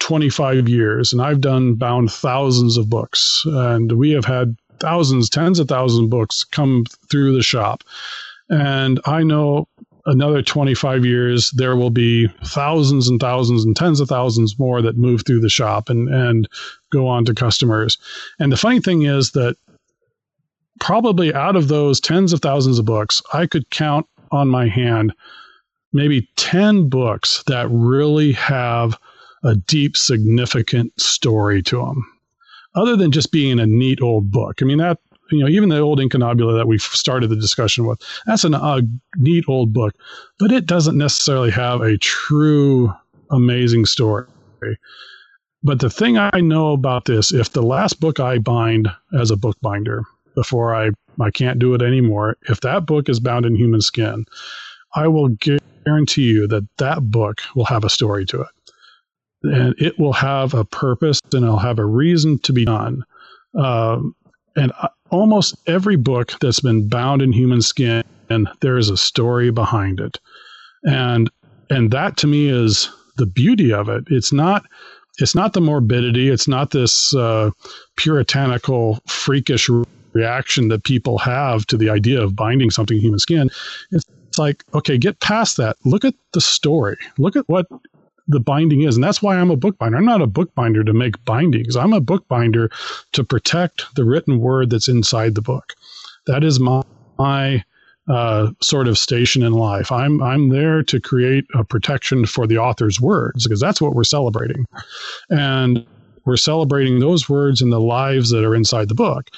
25 0.00 0.68
years 0.68 1.12
and 1.12 1.22
I've 1.22 1.40
done 1.40 1.74
bound 1.74 2.10
thousands 2.10 2.76
of 2.76 2.90
books 2.90 3.42
and 3.46 3.92
we 3.92 4.10
have 4.10 4.24
had 4.24 4.56
thousands, 4.80 5.30
tens 5.30 5.60
of 5.60 5.68
thousands 5.68 6.04
of 6.04 6.10
books 6.10 6.44
come 6.44 6.84
through 7.10 7.34
the 7.34 7.42
shop. 7.42 7.84
And 8.50 9.00
I 9.06 9.22
know 9.22 9.68
another 10.06 10.42
25 10.42 11.04
years, 11.04 11.50
there 11.52 11.76
will 11.76 11.90
be 11.90 12.28
thousands 12.44 13.08
and 13.08 13.20
thousands 13.20 13.64
and 13.64 13.74
tens 13.76 14.00
of 14.00 14.08
thousands 14.08 14.58
more 14.58 14.82
that 14.82 14.96
move 14.96 15.24
through 15.24 15.40
the 15.40 15.48
shop 15.48 15.88
and, 15.88 16.08
and 16.08 16.48
go 16.92 17.06
on 17.06 17.24
to 17.24 17.34
customers. 17.34 17.98
And 18.38 18.52
the 18.52 18.56
funny 18.56 18.80
thing 18.80 19.02
is 19.02 19.32
that 19.32 19.56
probably 20.80 21.32
out 21.34 21.56
of 21.56 21.68
those 21.68 22.00
tens 22.00 22.32
of 22.32 22.40
thousands 22.40 22.78
of 22.78 22.84
books, 22.84 23.22
I 23.32 23.46
could 23.46 23.70
count 23.70 24.06
on 24.30 24.48
my 24.48 24.68
hand 24.68 25.14
maybe 25.92 26.28
10 26.36 26.88
books 26.88 27.44
that 27.46 27.68
really 27.70 28.32
have 28.32 28.98
a 29.44 29.54
deep, 29.54 29.96
significant 29.96 30.98
story 31.00 31.62
to 31.62 31.76
them 31.76 32.04
other 32.74 32.96
than 32.96 33.12
just 33.12 33.30
being 33.30 33.60
a 33.60 33.66
neat 33.66 34.02
old 34.02 34.30
book. 34.30 34.60
I 34.60 34.64
mean, 34.64 34.78
that 34.78 34.98
you 35.34 35.44
know, 35.44 35.48
even 35.48 35.68
the 35.68 35.78
old 35.78 36.00
Incunabula 36.00 36.56
that 36.56 36.68
we 36.68 36.78
started 36.78 37.28
the 37.28 37.36
discussion 37.36 37.86
with, 37.86 38.00
that's 38.26 38.44
a 38.44 38.82
neat 39.16 39.44
old 39.48 39.72
book, 39.72 39.94
but 40.38 40.52
it 40.52 40.66
doesn't 40.66 40.96
necessarily 40.96 41.50
have 41.50 41.80
a 41.80 41.98
true 41.98 42.92
amazing 43.30 43.86
story. 43.86 44.26
But 45.62 45.80
the 45.80 45.90
thing 45.90 46.18
I 46.18 46.40
know 46.40 46.72
about 46.72 47.06
this, 47.06 47.32
if 47.32 47.52
the 47.52 47.62
last 47.62 47.98
book 47.98 48.20
I 48.20 48.38
bind 48.38 48.88
as 49.18 49.30
a 49.30 49.36
bookbinder 49.36 50.02
before 50.34 50.74
I, 50.74 50.90
I 51.20 51.30
can't 51.30 51.58
do 51.58 51.74
it 51.74 51.82
anymore, 51.82 52.36
if 52.48 52.60
that 52.60 52.86
book 52.86 53.08
is 53.08 53.18
bound 53.18 53.46
in 53.46 53.56
human 53.56 53.80
skin, 53.80 54.26
I 54.94 55.08
will 55.08 55.30
guarantee 55.84 56.24
you 56.24 56.46
that 56.48 56.68
that 56.78 57.10
book 57.10 57.40
will 57.54 57.64
have 57.64 57.84
a 57.84 57.90
story 57.90 58.26
to 58.26 58.42
it. 58.42 58.48
And 59.42 59.74
it 59.78 59.98
will 59.98 60.12
have 60.12 60.54
a 60.54 60.64
purpose 60.64 61.20
and 61.32 61.44
it'll 61.44 61.58
have 61.58 61.78
a 61.78 61.84
reason 61.84 62.38
to 62.40 62.52
be 62.52 62.64
done. 62.64 63.02
Um, 63.54 64.14
and 64.56 64.72
almost 65.10 65.54
every 65.66 65.96
book 65.96 66.32
that's 66.40 66.60
been 66.60 66.88
bound 66.88 67.22
in 67.22 67.32
human 67.32 67.62
skin, 67.62 68.02
and 68.30 68.48
there 68.60 68.76
is 68.78 68.90
a 68.90 68.96
story 68.96 69.50
behind 69.50 70.00
it. 70.00 70.18
And 70.84 71.30
and 71.70 71.90
that 71.90 72.16
to 72.18 72.26
me 72.26 72.48
is 72.48 72.90
the 73.16 73.26
beauty 73.26 73.72
of 73.72 73.88
it. 73.88 74.04
It's 74.08 74.32
not 74.32 74.64
it's 75.18 75.34
not 75.34 75.52
the 75.52 75.60
morbidity. 75.60 76.28
It's 76.28 76.48
not 76.48 76.72
this 76.72 77.14
uh, 77.14 77.50
puritanical, 77.96 79.00
freakish 79.06 79.70
reaction 80.12 80.68
that 80.68 80.84
people 80.84 81.18
have 81.18 81.66
to 81.66 81.76
the 81.76 81.88
idea 81.90 82.20
of 82.20 82.34
binding 82.34 82.70
something 82.70 82.96
in 82.96 83.02
human 83.02 83.18
skin. 83.18 83.50
It's, 83.92 84.04
it's 84.28 84.38
like, 84.38 84.64
okay, 84.74 84.98
get 84.98 85.20
past 85.20 85.56
that. 85.58 85.76
Look 85.84 86.04
at 86.04 86.14
the 86.32 86.40
story. 86.40 86.96
Look 87.18 87.36
at 87.36 87.48
what 87.48 87.66
the 88.28 88.40
binding 88.40 88.82
is. 88.82 88.96
And 88.96 89.04
that's 89.04 89.22
why 89.22 89.36
I'm 89.36 89.50
a 89.50 89.56
bookbinder. 89.56 89.96
I'm 89.96 90.04
not 90.04 90.22
a 90.22 90.26
bookbinder 90.26 90.84
to 90.84 90.92
make 90.92 91.22
bindings. 91.24 91.76
I'm 91.76 91.92
a 91.92 92.00
bookbinder 92.00 92.70
to 93.12 93.24
protect 93.24 93.84
the 93.96 94.04
written 94.04 94.40
word 94.40 94.70
that's 94.70 94.88
inside 94.88 95.34
the 95.34 95.42
book. 95.42 95.74
That 96.26 96.42
is 96.42 96.58
my, 96.58 96.82
my 97.18 97.64
uh, 98.08 98.50
sort 98.60 98.88
of 98.88 98.98
station 98.98 99.42
in 99.42 99.52
life. 99.52 99.90
I'm 99.90 100.22
I'm 100.22 100.50
there 100.50 100.82
to 100.82 101.00
create 101.00 101.46
a 101.54 101.64
protection 101.64 102.26
for 102.26 102.46
the 102.46 102.58
author's 102.58 103.00
words 103.00 103.44
because 103.44 103.60
that's 103.60 103.80
what 103.80 103.94
we're 103.94 104.04
celebrating, 104.04 104.66
and 105.30 105.86
we're 106.26 106.36
celebrating 106.36 107.00
those 107.00 107.28
words 107.28 107.60
and 107.60 107.72
the 107.72 107.80
lives 107.80 108.30
that 108.30 108.44
are 108.44 108.54
inside 108.54 108.88
the 108.88 108.94
book. 108.94 109.28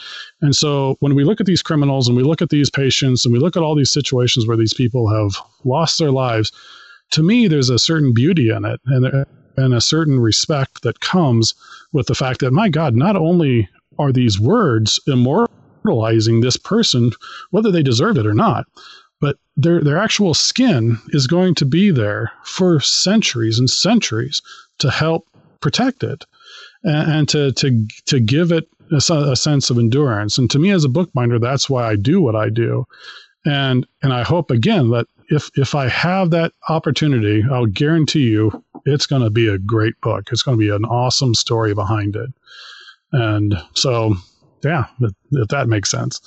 And 0.40 0.54
so 0.54 0.96
when 1.00 1.14
we 1.14 1.24
look 1.24 1.40
at 1.40 1.46
these 1.46 1.62
criminals 1.62 2.08
and 2.08 2.16
we 2.16 2.22
look 2.22 2.42
at 2.42 2.50
these 2.50 2.70
patients 2.70 3.24
and 3.24 3.32
we 3.32 3.40
look 3.40 3.56
at 3.56 3.62
all 3.62 3.74
these 3.74 3.92
situations 3.92 4.46
where 4.46 4.56
these 4.56 4.74
people 4.74 5.08
have 5.08 5.36
lost 5.64 5.98
their 5.98 6.12
lives, 6.12 6.52
to 7.10 7.22
me, 7.22 7.48
there's 7.48 7.70
a 7.70 7.78
certain 7.78 8.12
beauty 8.12 8.50
in 8.50 8.64
it 8.64 8.80
and, 8.86 9.26
and 9.56 9.74
a 9.74 9.80
certain 9.80 10.20
respect 10.20 10.82
that 10.82 11.00
comes 11.00 11.54
with 11.92 12.06
the 12.06 12.14
fact 12.14 12.40
that, 12.40 12.52
my 12.52 12.68
God, 12.68 12.94
not 12.94 13.16
only 13.16 13.68
are 13.98 14.12
these 14.12 14.38
words 14.38 15.00
immortalizing 15.06 16.40
this 16.40 16.56
person, 16.56 17.12
whether 17.50 17.70
they 17.70 17.82
deserve 17.82 18.18
it 18.18 18.26
or 18.26 18.34
not, 18.34 18.66
but 19.20 19.38
their, 19.56 19.80
their 19.80 19.96
actual 19.96 20.34
skin 20.34 20.98
is 21.08 21.26
going 21.26 21.54
to 21.54 21.64
be 21.64 21.90
there 21.90 22.32
for 22.44 22.80
centuries 22.80 23.58
and 23.58 23.70
centuries 23.70 24.42
to 24.78 24.90
help 24.90 25.26
protect 25.60 26.02
it 26.02 26.24
and, 26.84 27.12
and 27.12 27.28
to, 27.28 27.52
to, 27.52 27.86
to 28.04 28.20
give 28.20 28.52
it 28.52 28.68
a, 28.90 28.96
a 28.96 29.36
sense 29.36 29.70
of 29.70 29.78
endurance. 29.78 30.38
And 30.38 30.50
to 30.50 30.58
me, 30.58 30.70
as 30.70 30.84
a 30.84 30.88
bookbinder, 30.88 31.38
that's 31.38 31.70
why 31.70 31.88
I 31.88 31.96
do 31.96 32.20
what 32.20 32.36
I 32.36 32.50
do. 32.50 32.86
And, 33.46 33.86
and 34.02 34.12
I 34.12 34.22
hope 34.22 34.50
again 34.50 34.90
that 34.90 35.06
if 35.28 35.50
if 35.56 35.74
I 35.74 35.88
have 35.88 36.30
that 36.30 36.52
opportunity, 36.68 37.44
I'll 37.50 37.66
guarantee 37.66 38.28
you 38.28 38.62
it's 38.84 39.06
going 39.06 39.22
to 39.22 39.30
be 39.30 39.48
a 39.48 39.58
great 39.58 40.00
book. 40.00 40.28
It's 40.30 40.42
going 40.42 40.58
to 40.58 40.60
be 40.60 40.70
an 40.70 40.84
awesome 40.84 41.34
story 41.34 41.74
behind 41.74 42.16
it. 42.16 42.30
And 43.12 43.54
so, 43.74 44.14
yeah, 44.62 44.86
if, 45.00 45.12
if 45.32 45.48
that 45.48 45.68
makes 45.68 45.90
sense. 45.90 46.20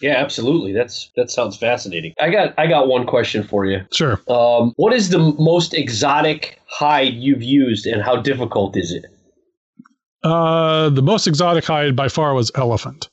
Yeah, 0.00 0.16
absolutely. 0.16 0.72
That's 0.72 1.10
that 1.16 1.30
sounds 1.30 1.56
fascinating. 1.56 2.14
I 2.20 2.30
got 2.30 2.54
I 2.58 2.66
got 2.66 2.88
one 2.88 3.06
question 3.06 3.42
for 3.42 3.64
you. 3.64 3.80
Sure. 3.92 4.20
Um, 4.28 4.72
what 4.76 4.92
is 4.92 5.10
the 5.10 5.18
most 5.18 5.72
exotic 5.72 6.60
hide 6.66 7.14
you've 7.14 7.42
used, 7.42 7.86
and 7.86 8.02
how 8.02 8.20
difficult 8.20 8.76
is 8.76 8.92
it? 8.92 9.06
Uh, 10.22 10.88
the 10.90 11.02
most 11.02 11.26
exotic 11.26 11.64
hide 11.64 11.94
by 11.94 12.08
far 12.08 12.34
was 12.34 12.50
elephant. 12.54 13.08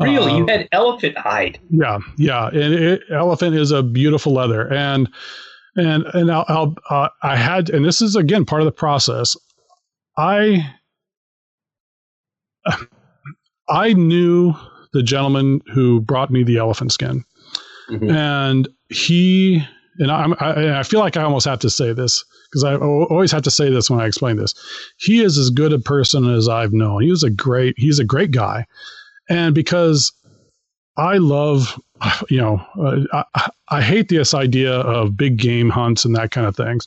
Really, 0.00 0.32
uh, 0.32 0.36
you 0.36 0.46
had 0.46 0.68
elephant 0.72 1.18
hide. 1.18 1.58
Yeah, 1.70 1.98
yeah. 2.16 2.48
And 2.48 2.74
it, 2.74 3.02
elephant 3.10 3.56
is 3.56 3.72
a 3.72 3.82
beautiful 3.82 4.32
leather, 4.32 4.72
and 4.72 5.08
and 5.76 6.04
and 6.14 6.30
I'll, 6.30 6.44
I'll 6.48 6.76
uh, 6.90 7.08
I 7.22 7.36
had, 7.36 7.70
and 7.70 7.84
this 7.84 8.00
is 8.00 8.14
again 8.14 8.44
part 8.44 8.62
of 8.62 8.66
the 8.66 8.72
process. 8.72 9.36
I 10.16 10.72
I 13.68 13.92
knew 13.92 14.54
the 14.92 15.02
gentleman 15.02 15.60
who 15.72 16.00
brought 16.00 16.30
me 16.30 16.44
the 16.44 16.58
elephant 16.58 16.92
skin, 16.92 17.24
mm-hmm. 17.90 18.10
and 18.10 18.68
he 18.88 19.64
and 19.98 20.10
I'm, 20.10 20.34
I, 20.38 20.78
I 20.78 20.82
feel 20.82 21.00
like 21.00 21.16
I 21.16 21.22
almost 21.22 21.46
have 21.46 21.58
to 21.60 21.70
say 21.70 21.92
this 21.92 22.24
because 22.50 22.64
I 22.64 22.76
always 22.76 23.32
have 23.32 23.42
to 23.42 23.50
say 23.50 23.70
this 23.70 23.90
when 23.90 24.00
I 24.00 24.06
explain 24.06 24.36
this. 24.36 24.54
He 24.96 25.22
is 25.22 25.36
as 25.36 25.50
good 25.50 25.72
a 25.72 25.78
person 25.78 26.32
as 26.32 26.48
I've 26.48 26.72
known. 26.72 27.02
He 27.02 27.10
was 27.10 27.22
a 27.22 27.30
great, 27.30 27.74
he's 27.76 27.98
a 27.98 28.04
great 28.04 28.30
guy, 28.30 28.64
and 29.28 29.54
because 29.54 30.12
I 30.96 31.18
love, 31.18 31.80
you 32.28 32.40
know, 32.40 32.64
uh, 32.80 33.24
I, 33.34 33.50
I 33.68 33.82
hate 33.82 34.08
this 34.08 34.34
idea 34.34 34.72
of 34.72 35.16
big 35.16 35.36
game 35.38 35.70
hunts 35.70 36.04
and 36.04 36.14
that 36.16 36.30
kind 36.30 36.46
of 36.46 36.56
things, 36.56 36.86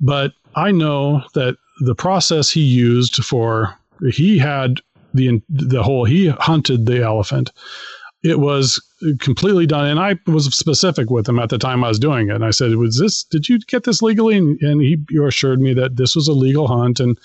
but 0.00 0.32
I 0.56 0.70
know 0.70 1.22
that 1.34 1.56
the 1.80 1.94
process 1.94 2.50
he 2.50 2.60
used 2.60 3.16
for 3.24 3.74
he 4.12 4.38
had 4.38 4.80
the 5.12 5.42
the 5.48 5.82
whole 5.82 6.04
he 6.04 6.28
hunted 6.28 6.86
the 6.86 7.02
elephant 7.02 7.50
it 8.24 8.40
was 8.40 8.82
completely 9.20 9.66
done. 9.66 9.86
And 9.86 10.00
I 10.00 10.18
was 10.26 10.46
specific 10.46 11.10
with 11.10 11.28
him 11.28 11.38
at 11.38 11.50
the 11.50 11.58
time 11.58 11.84
I 11.84 11.88
was 11.88 11.98
doing 11.98 12.30
it. 12.30 12.34
And 12.34 12.44
I 12.44 12.50
said, 12.50 12.74
"Was 12.76 12.98
this? 12.98 13.22
Did 13.22 13.48
you 13.48 13.58
get 13.60 13.84
this 13.84 14.00
legally?" 14.00 14.36
And, 14.36 14.60
and 14.62 14.80
he 14.80 14.98
assured 15.22 15.60
me 15.60 15.74
that 15.74 15.96
this 15.96 16.16
was 16.16 16.26
a 16.26 16.32
legal 16.32 16.66
hunt 16.66 17.00
and 17.00 17.18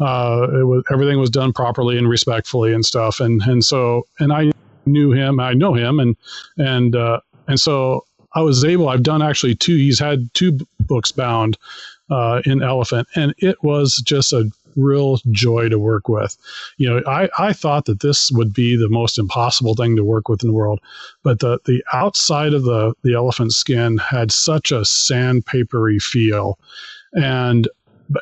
uh, 0.00 0.48
was 0.50 0.82
everything 0.90 1.20
was 1.20 1.30
done 1.30 1.52
properly 1.52 1.98
and 1.98 2.08
respectfully 2.08 2.72
and 2.72 2.84
stuff. 2.84 3.20
And 3.20 3.42
and 3.42 3.62
so 3.62 4.06
and 4.18 4.32
I 4.32 4.50
knew 4.86 5.12
him. 5.12 5.38
I 5.38 5.52
know 5.52 5.74
him. 5.74 6.00
And 6.00 6.16
and 6.56 6.96
uh, 6.96 7.20
and 7.46 7.60
so 7.60 8.06
I 8.34 8.40
was 8.40 8.64
able. 8.64 8.88
I've 8.88 9.02
done 9.02 9.22
actually 9.22 9.54
two. 9.54 9.76
He's 9.76 9.98
had 9.98 10.32
two 10.32 10.58
books 10.80 11.12
bound 11.12 11.58
uh, 12.10 12.40
in 12.46 12.62
Elephant, 12.62 13.06
and 13.14 13.34
it 13.36 13.62
was 13.62 13.96
just 13.96 14.32
a 14.32 14.50
real 14.76 15.18
joy 15.30 15.68
to 15.68 15.78
work 15.78 16.08
with. 16.08 16.36
You 16.76 16.88
know, 16.88 17.02
I, 17.06 17.28
I 17.38 17.52
thought 17.52 17.86
that 17.86 18.00
this 18.00 18.30
would 18.30 18.52
be 18.52 18.76
the 18.76 18.88
most 18.88 19.18
impossible 19.18 19.74
thing 19.74 19.96
to 19.96 20.04
work 20.04 20.28
with 20.28 20.42
in 20.42 20.48
the 20.48 20.54
world, 20.54 20.80
but 21.22 21.40
the, 21.40 21.58
the 21.64 21.82
outside 21.92 22.54
of 22.54 22.64
the, 22.64 22.94
the 23.02 23.14
elephant 23.14 23.52
skin 23.52 23.98
had 23.98 24.32
such 24.32 24.70
a 24.72 24.80
sandpapery 24.80 26.00
feel. 26.02 26.58
And 27.12 27.68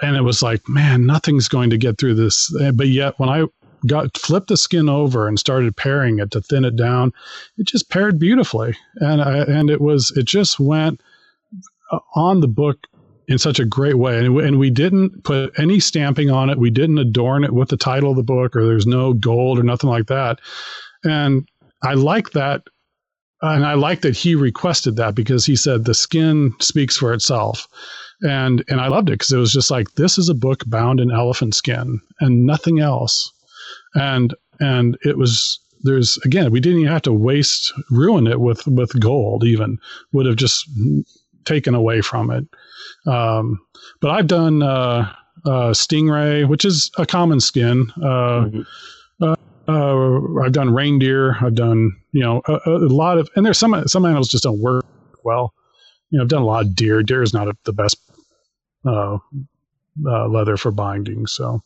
and 0.02 0.16
it 0.16 0.22
was 0.22 0.42
like, 0.42 0.68
man, 0.68 1.06
nothing's 1.06 1.48
going 1.48 1.70
to 1.70 1.78
get 1.78 1.98
through 1.98 2.14
this. 2.14 2.52
But 2.74 2.88
yet, 2.88 3.18
when 3.18 3.28
I 3.28 3.44
got 3.86 4.16
flipped 4.16 4.48
the 4.48 4.56
skin 4.56 4.88
over 4.88 5.28
and 5.28 5.38
started 5.38 5.76
paring 5.76 6.18
it 6.18 6.30
to 6.32 6.40
thin 6.40 6.64
it 6.64 6.76
down, 6.76 7.12
it 7.56 7.66
just 7.66 7.90
pared 7.90 8.18
beautifully, 8.18 8.76
and 8.96 9.22
I, 9.22 9.38
and 9.42 9.70
it 9.70 9.80
was 9.80 10.10
it 10.16 10.24
just 10.24 10.58
went 10.58 11.00
uh, 11.90 11.98
on 12.14 12.40
the 12.40 12.48
book 12.48 12.86
in 13.28 13.38
such 13.38 13.58
a 13.58 13.64
great 13.64 13.98
way. 13.98 14.18
And, 14.18 14.38
and 14.40 14.58
we 14.58 14.70
didn't 14.70 15.24
put 15.24 15.58
any 15.58 15.80
stamping 15.80 16.30
on 16.30 16.50
it. 16.50 16.58
We 16.58 16.70
didn't 16.70 16.98
adorn 16.98 17.44
it 17.44 17.52
with 17.52 17.68
the 17.68 17.76
title 17.76 18.10
of 18.10 18.16
the 18.16 18.22
book, 18.22 18.54
or 18.54 18.64
there's 18.64 18.86
no 18.86 19.12
gold 19.12 19.58
or 19.58 19.62
nothing 19.62 19.90
like 19.90 20.06
that. 20.06 20.40
And 21.04 21.48
I 21.82 21.94
like 21.94 22.30
that. 22.30 22.62
And 23.42 23.66
I 23.66 23.74
like 23.74 24.00
that 24.00 24.16
he 24.16 24.34
requested 24.34 24.96
that 24.96 25.14
because 25.14 25.44
he 25.44 25.56
said 25.56 25.84
the 25.84 25.94
skin 25.94 26.54
speaks 26.60 26.96
for 26.96 27.12
itself. 27.12 27.68
And 28.22 28.64
and 28.68 28.80
I 28.80 28.88
loved 28.88 29.10
it 29.10 29.12
because 29.12 29.32
it 29.32 29.38
was 29.38 29.52
just 29.52 29.70
like 29.70 29.92
this 29.94 30.16
is 30.16 30.30
a 30.30 30.34
book 30.34 30.64
bound 30.66 31.00
in 31.00 31.10
elephant 31.10 31.54
skin 31.54 32.00
and 32.20 32.46
nothing 32.46 32.80
else. 32.80 33.30
And 33.94 34.34
and 34.58 34.96
it 35.02 35.18
was 35.18 35.60
there's 35.82 36.16
again 36.24 36.50
we 36.50 36.60
didn't 36.60 36.80
even 36.80 36.92
have 36.92 37.02
to 37.02 37.12
waste 37.12 37.72
ruin 37.90 38.26
it 38.26 38.40
with 38.40 38.66
with 38.66 38.98
gold 39.00 39.44
even 39.44 39.78
would 40.12 40.26
have 40.26 40.36
just 40.36 40.68
taken 41.44 41.74
away 41.74 42.00
from 42.00 42.30
it 42.30 42.44
um, 43.06 43.60
but 44.00 44.10
I've 44.10 44.26
done 44.26 44.62
uh, 44.62 45.12
uh, 45.44 45.70
stingray, 45.72 46.48
which 46.48 46.64
is 46.64 46.90
a 46.98 47.06
common 47.06 47.40
skin. 47.40 47.92
Uh, 47.96 48.46
mm-hmm. 48.46 48.60
Uh, 49.22 49.34
uh, 49.68 50.44
I've 50.44 50.52
done 50.52 50.72
reindeer. 50.72 51.36
I've 51.40 51.54
done 51.54 51.92
you 52.12 52.22
know 52.22 52.42
a, 52.46 52.60
a, 52.66 52.88
lot 52.88 53.18
of, 53.18 53.28
and 53.36 53.44
there's 53.44 53.58
some 53.58 53.86
some 53.86 54.04
animals 54.04 54.28
just 54.28 54.44
don't 54.44 54.60
work 54.60 54.86
well. 55.24 55.52
You 56.10 56.18
know, 56.18 56.22
I've 56.24 56.28
done 56.28 56.42
a 56.42 56.46
lot 56.46 56.64
of 56.64 56.74
deer. 56.74 57.02
Deer 57.02 57.22
is 57.22 57.34
not 57.34 57.48
a, 57.48 57.56
the 57.64 57.72
best 57.72 57.98
uh, 58.84 59.18
leather 60.04 60.56
for 60.56 60.70
binding. 60.70 61.26
So, 61.26 61.62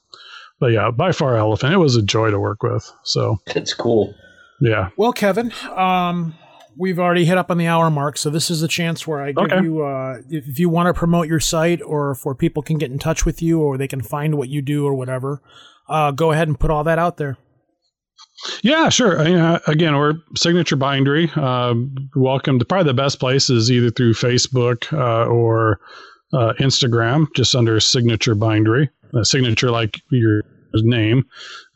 but 0.59 0.69
yeah, 0.73 0.91
by 0.91 1.13
far 1.13 1.37
elephant. 1.37 1.73
It 1.73 1.79
was 1.79 1.97
a 1.97 2.03
joy 2.03 2.31
to 2.31 2.39
work 2.39 2.63
with. 2.63 2.91
So 3.05 3.39
that's 3.47 3.75
cool. 3.75 4.15
Yeah. 4.61 4.91
Well, 4.97 5.13
Kevin, 5.13 5.53
um, 5.75 6.35
we've 6.77 6.99
already 6.99 7.25
hit 7.25 7.39
up 7.39 7.51
on 7.51 7.59
the 7.59 7.67
hour 7.67 7.91
mark, 7.91 8.17
so 8.17 8.31
this 8.31 8.51
is 8.51 8.63
a 8.63 8.69
chance 8.69 9.07
where 9.07 9.21
I 9.21 9.33
give 9.33 9.53
okay. 9.53 9.63
you, 9.63 9.83
uh, 9.83 10.19
if 10.29 10.59
you 10.59 10.69
want 10.69 10.87
to 10.87 10.95
promote 10.95 11.29
your 11.29 11.41
site 11.41 11.81
or 11.83 12.15
for 12.15 12.35
people 12.35 12.63
can 12.63 12.79
get 12.79 12.91
in 12.91 12.99
touch 12.99 13.25
with 13.25 13.43
you 13.43 13.61
or 13.61 13.77
they 13.77 13.89
can 13.89 14.03
find 14.03 14.37
what 14.37 14.49
you 14.49 14.63
do 14.63 14.87
or 14.87 14.95
whatever, 14.95 15.43
uh, 15.89 16.11
go 16.11 16.33
ahead 16.33 16.49
and 16.49 16.59
put 16.59 16.71
all 16.71 16.85
that 16.85 16.99
out 16.99 17.17
there. 17.17 17.37
Yeah, 18.63 18.89
sure. 18.89 19.19
Uh, 19.19 19.59
again, 19.67 19.97
we're 19.97 20.15
Signature 20.37 20.77
Bindery. 20.77 21.31
Uh, 21.37 21.75
welcome 22.15 22.59
to 22.59 22.65
probably 22.65 22.91
the 22.91 22.95
best 22.95 23.21
place 23.21 23.51
is 23.51 23.71
either 23.71 23.91
through 23.91 24.15
Facebook 24.15 24.91
uh, 24.93 25.27
or 25.27 25.81
uh, 26.33 26.55
Instagram, 26.61 27.27
just 27.35 27.55
under 27.55 27.81
Signature 27.81 28.35
Bindery. 28.35 28.89
signature 29.23 29.71
like 29.71 30.01
your 30.11 30.43
name. 30.75 31.25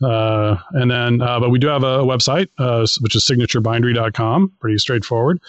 Uh, 0.02 0.56
and 0.72 0.90
then, 0.90 1.20
uh, 1.20 1.40
but 1.40 1.50
we 1.50 1.58
do 1.58 1.66
have 1.68 1.82
a, 1.82 1.98
website, 2.04 2.48
uh, 2.58 2.86
which 3.00 3.16
is 3.16 3.24
signaturebindery.com. 3.24 4.52
Pretty 4.60 4.78
straightforward. 4.78 5.40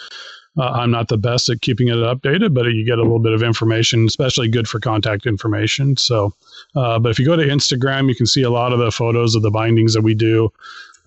Uh, 0.58 0.70
I'm 0.70 0.90
not 0.90 1.08
the 1.08 1.18
best 1.18 1.50
at 1.50 1.60
keeping 1.60 1.88
it 1.88 1.96
updated, 1.96 2.54
but 2.54 2.64
you 2.66 2.84
get 2.84 2.98
a 2.98 3.02
little 3.02 3.18
bit 3.18 3.32
of 3.32 3.42
information, 3.42 4.06
especially 4.06 4.48
good 4.48 4.66
for 4.66 4.80
contact 4.80 5.26
information. 5.26 5.96
So, 5.98 6.32
uh, 6.74 6.98
but 6.98 7.10
if 7.10 7.18
you 7.18 7.26
go 7.26 7.36
to 7.36 7.44
Instagram, 7.44 8.08
you 8.08 8.14
can 8.14 8.26
see 8.26 8.42
a 8.42 8.50
lot 8.50 8.72
of 8.72 8.78
the 8.78 8.90
photos 8.90 9.34
of 9.34 9.42
the 9.42 9.50
bindings 9.50 9.92
that 9.92 10.02
we 10.02 10.14
do. 10.14 10.50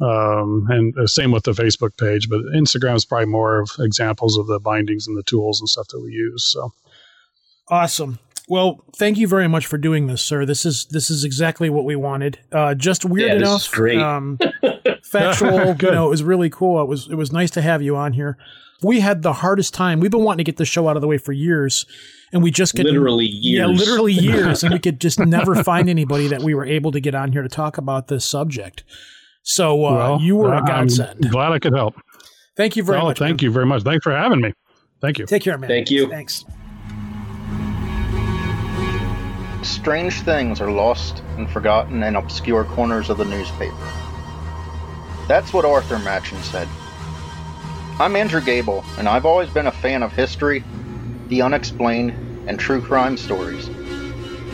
Um, 0.02 0.66
and 0.70 1.10
same 1.10 1.32
with 1.32 1.44
the 1.44 1.52
Facebook 1.52 1.98
page, 1.98 2.30
but 2.30 2.42
Instagram 2.56 2.96
is 2.96 3.06
probably 3.06 3.26
more 3.26 3.60
of 3.60 3.72
examples 3.80 4.38
of 4.38 4.48
the 4.48 4.60
bindings 4.60 5.08
and 5.08 5.18
the 5.18 5.24
tools 5.24 5.60
and 5.60 5.68
stuff 5.68 5.88
that 5.90 6.00
we 6.00 6.12
use. 6.12 6.46
So 6.46 6.72
awesome. 7.70 8.20
Well, 8.50 8.84
thank 8.98 9.20
you 9.20 9.28
very 9.28 9.48
much 9.48 9.68
for 9.68 9.78
doing 9.78 10.08
this, 10.08 10.24
sir. 10.24 10.44
This 10.44 10.66
is 10.66 10.86
this 10.86 11.12
is 11.12 11.24
exactly 11.24 11.70
what 11.70 11.86
we 11.86 11.96
wanted. 11.96 12.40
Uh, 12.52 12.74
just 12.74 13.06
weird 13.06 13.30
yeah, 13.30 13.38
enough, 13.38 13.72
great. 13.72 14.00
Um, 14.00 14.40
factual. 15.04 15.76
you 15.80 15.92
know, 15.92 16.08
it 16.08 16.10
was 16.10 16.24
really 16.24 16.50
cool. 16.50 16.82
It 16.82 16.88
was 16.88 17.08
it 17.10 17.16
was 17.16 17.32
nice 17.32 17.52
to 17.52 17.62
have 17.62 17.84
you 17.84 17.96
on 17.96 18.14
here. 18.14 18.38
We 18.82 19.02
had 19.02 19.22
the 19.22 19.34
hardest 19.34 19.76
time. 19.76 20.00
We've 20.00 20.10
been 20.10 20.24
wanting 20.24 20.40
to 20.40 20.44
get 20.44 20.58
this 20.58 20.68
show 20.68 20.88
out 20.88 20.96
of 20.96 21.02
the 21.02 21.08
way 21.08 21.20
for 21.20 21.32
years, 21.32 21.86
and 22.34 22.42
we 22.42 22.50
just 22.50 22.74
get 22.74 22.88
literally 22.88 23.28
years. 23.28 23.70
Yeah, 23.70 23.86
literally 23.86 24.14
years, 24.14 24.64
and 24.64 24.74
we 24.74 24.80
could 24.80 25.00
just 25.00 25.20
never 25.20 25.64
find 25.64 25.88
anybody 25.88 26.28
that 26.28 26.42
we 26.42 26.56
were 26.56 26.66
able 26.66 26.92
to 26.94 27.00
get 27.00 27.14
on 27.14 27.32
here 27.32 27.44
to 27.44 27.50
talk 27.50 27.78
about 27.78 28.08
this 28.08 28.26
subject. 28.26 28.84
So 29.44 29.86
uh, 29.86 29.92
well, 29.92 30.22
you 30.22 30.36
were 30.38 30.56
a 30.56 30.64
godsend. 30.64 31.26
I'm 31.26 31.32
glad 31.32 31.52
I 31.52 31.60
could 31.60 31.74
help. 31.74 31.96
Thank 32.58 32.76
you 32.76 32.84
very 32.84 32.98
well, 32.98 33.08
much. 33.08 33.20
Thank 33.20 33.42
man. 33.42 33.46
you 33.46 33.52
very 33.52 33.68
much. 33.68 33.84
Thanks 33.84 34.04
for 34.04 34.16
having 34.16 34.42
me. 34.42 34.54
Thank 35.02 35.20
you. 35.20 35.28
Take 35.28 35.44
care, 35.44 35.58
man. 35.58 35.68
Thank 35.68 35.92
you. 35.92 36.10
Thanks. 36.10 36.46
Strange 39.64 40.22
things 40.22 40.62
are 40.62 40.72
lost 40.72 41.22
and 41.36 41.50
forgotten 41.50 42.02
in 42.02 42.16
obscure 42.16 42.64
corners 42.64 43.10
of 43.10 43.18
the 43.18 43.26
newspaper. 43.26 43.92
That's 45.28 45.52
what 45.52 45.66
Arthur 45.66 46.00
Machen 46.00 46.42
said. 46.44 46.68
I'm 48.00 48.16
Andrew 48.16 48.40
Gable, 48.40 48.86
and 48.98 49.10
I've 49.10 49.26
always 49.26 49.50
been 49.50 49.68
a 49.68 49.72
fan 49.72 50.02
of 50.02 50.14
history, 50.14 50.64
the 51.28 51.42
unexplained, 51.42 52.12
and 52.48 52.58
true 52.58 52.82
crime 52.82 53.18
stories. 53.18 53.70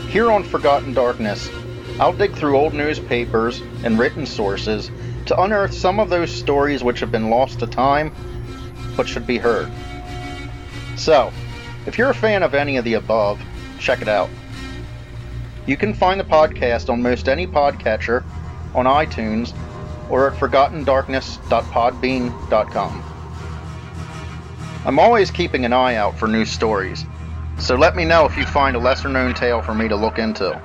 Here 0.08 0.32
on 0.32 0.42
Forgotten 0.42 0.92
Darkness, 0.92 1.48
I'll 2.00 2.12
dig 2.12 2.34
through 2.34 2.56
old 2.56 2.74
newspapers 2.74 3.62
and 3.84 4.00
written 4.00 4.26
sources 4.26 4.90
to 5.26 5.40
unearth 5.40 5.72
some 5.72 6.00
of 6.00 6.10
those 6.10 6.32
stories 6.32 6.82
which 6.82 6.98
have 6.98 7.12
been 7.12 7.30
lost 7.30 7.60
to 7.60 7.68
time 7.68 8.12
but 8.96 9.08
should 9.08 9.26
be 9.26 9.38
heard. 9.38 9.70
So, 10.96 11.32
if 11.86 11.96
you're 11.96 12.10
a 12.10 12.14
fan 12.14 12.42
of 12.42 12.54
any 12.54 12.76
of 12.76 12.84
the 12.84 12.94
above, 12.94 13.40
check 13.78 14.02
it 14.02 14.08
out. 14.08 14.30
You 15.66 15.76
can 15.76 15.94
find 15.94 16.20
the 16.20 16.24
podcast 16.24 16.88
on 16.88 17.02
most 17.02 17.28
any 17.28 17.48
podcatcher, 17.48 18.22
on 18.72 18.86
iTunes, 18.86 19.54
or 20.08 20.30
at 20.30 20.38
forgottendarkness.podbean.com. 20.38 23.04
I'm 24.84 24.98
always 25.00 25.32
keeping 25.32 25.64
an 25.64 25.72
eye 25.72 25.96
out 25.96 26.18
for 26.18 26.28
new 26.28 26.44
stories, 26.44 27.04
so 27.58 27.74
let 27.74 27.96
me 27.96 28.04
know 28.04 28.26
if 28.26 28.36
you 28.36 28.46
find 28.46 28.76
a 28.76 28.80
lesser 28.80 29.08
known 29.08 29.34
tale 29.34 29.60
for 29.60 29.74
me 29.74 29.88
to 29.88 29.96
look 29.96 30.20
into. 30.20 30.62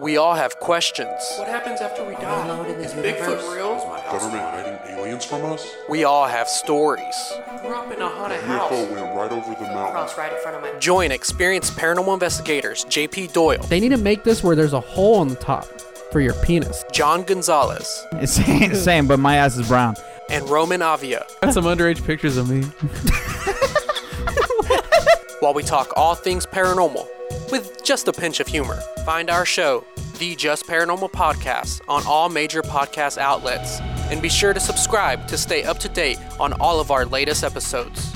We 0.00 0.16
all 0.16 0.34
have 0.34 0.58
questions. 0.58 1.08
What 1.38 1.46
happens 1.46 1.80
after 1.80 2.04
we 2.04 2.14
die? 2.14 2.66
Is 2.78 2.92
Bigfoot 2.94 3.54
real? 3.54 3.76
Is 3.76 3.84
my 3.86 4.02
government 4.10 4.42
hiding 4.42 4.98
aliens 4.98 5.24
from 5.24 5.44
us? 5.44 5.64
We 5.88 6.02
all 6.02 6.26
have 6.26 6.48
stories. 6.48 7.14
I 7.46 7.60
grew 7.62 7.76
up 7.76 7.92
in 7.92 8.02
a 8.02 8.08
haunted 8.08 8.40
house. 8.40 8.72
UFO 8.72 8.90
went 8.90 9.16
right 9.16 9.30
over 9.30 9.54
the 9.54 9.60
mountain. 9.70 9.92
Crossed 9.92 10.18
right 10.18 10.32
in 10.32 10.38
front 10.40 10.56
of 10.56 10.62
my. 10.62 10.76
Join 10.80 11.12
experienced 11.12 11.76
paranormal 11.76 12.12
investigators 12.12 12.84
JP 12.86 13.32
Doyle. 13.34 13.62
They 13.68 13.78
need 13.78 13.90
to 13.90 13.96
make 13.96 14.24
this 14.24 14.42
where 14.42 14.56
there's 14.56 14.72
a 14.72 14.80
hole 14.80 15.20
on 15.20 15.28
the 15.28 15.36
top 15.36 15.64
for 16.10 16.20
your 16.20 16.34
penis. 16.42 16.84
John 16.90 17.22
Gonzalez. 17.22 18.04
It's 18.14 18.36
the 18.36 18.74
same, 18.74 19.06
but 19.06 19.20
my 19.20 19.36
ass 19.36 19.56
is 19.56 19.68
brown. 19.68 19.94
And 20.28 20.50
Roman 20.50 20.82
Avia. 20.82 21.24
Got 21.40 21.54
some 21.54 21.66
underage 21.66 22.04
pictures 22.04 22.36
of 22.36 22.50
me. 22.50 22.62
While 25.38 25.54
we 25.54 25.62
talk 25.62 25.92
all 25.94 26.16
things 26.16 26.46
paranormal 26.46 27.06
with 27.54 27.84
just 27.84 28.08
a 28.08 28.12
pinch 28.12 28.40
of 28.40 28.48
humor. 28.48 28.80
Find 29.06 29.30
our 29.30 29.46
show, 29.46 29.84
The 30.18 30.34
Just 30.34 30.66
Paranormal 30.66 31.12
Podcast, 31.12 31.82
on 31.86 32.04
all 32.04 32.28
major 32.28 32.62
podcast 32.62 33.16
outlets. 33.16 33.78
And 34.10 34.20
be 34.20 34.28
sure 34.28 34.52
to 34.52 34.58
subscribe 34.58 35.28
to 35.28 35.38
stay 35.38 35.62
up 35.62 35.78
to 35.78 35.88
date 35.88 36.18
on 36.40 36.52
all 36.54 36.80
of 36.80 36.90
our 36.90 37.06
latest 37.06 37.44
episodes. 37.44 38.12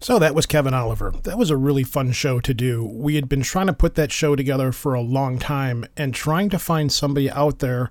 So 0.00 0.20
that 0.20 0.36
was 0.36 0.46
Kevin 0.46 0.74
Oliver. 0.74 1.12
That 1.24 1.38
was 1.38 1.50
a 1.50 1.56
really 1.56 1.82
fun 1.82 2.12
show 2.12 2.38
to 2.38 2.54
do. 2.54 2.84
We 2.84 3.16
had 3.16 3.28
been 3.28 3.42
trying 3.42 3.66
to 3.66 3.72
put 3.72 3.96
that 3.96 4.12
show 4.12 4.36
together 4.36 4.70
for 4.70 4.94
a 4.94 5.00
long 5.00 5.40
time 5.40 5.84
and 5.96 6.14
trying 6.14 6.50
to 6.50 6.58
find 6.60 6.92
somebody 6.92 7.28
out 7.28 7.58
there 7.58 7.90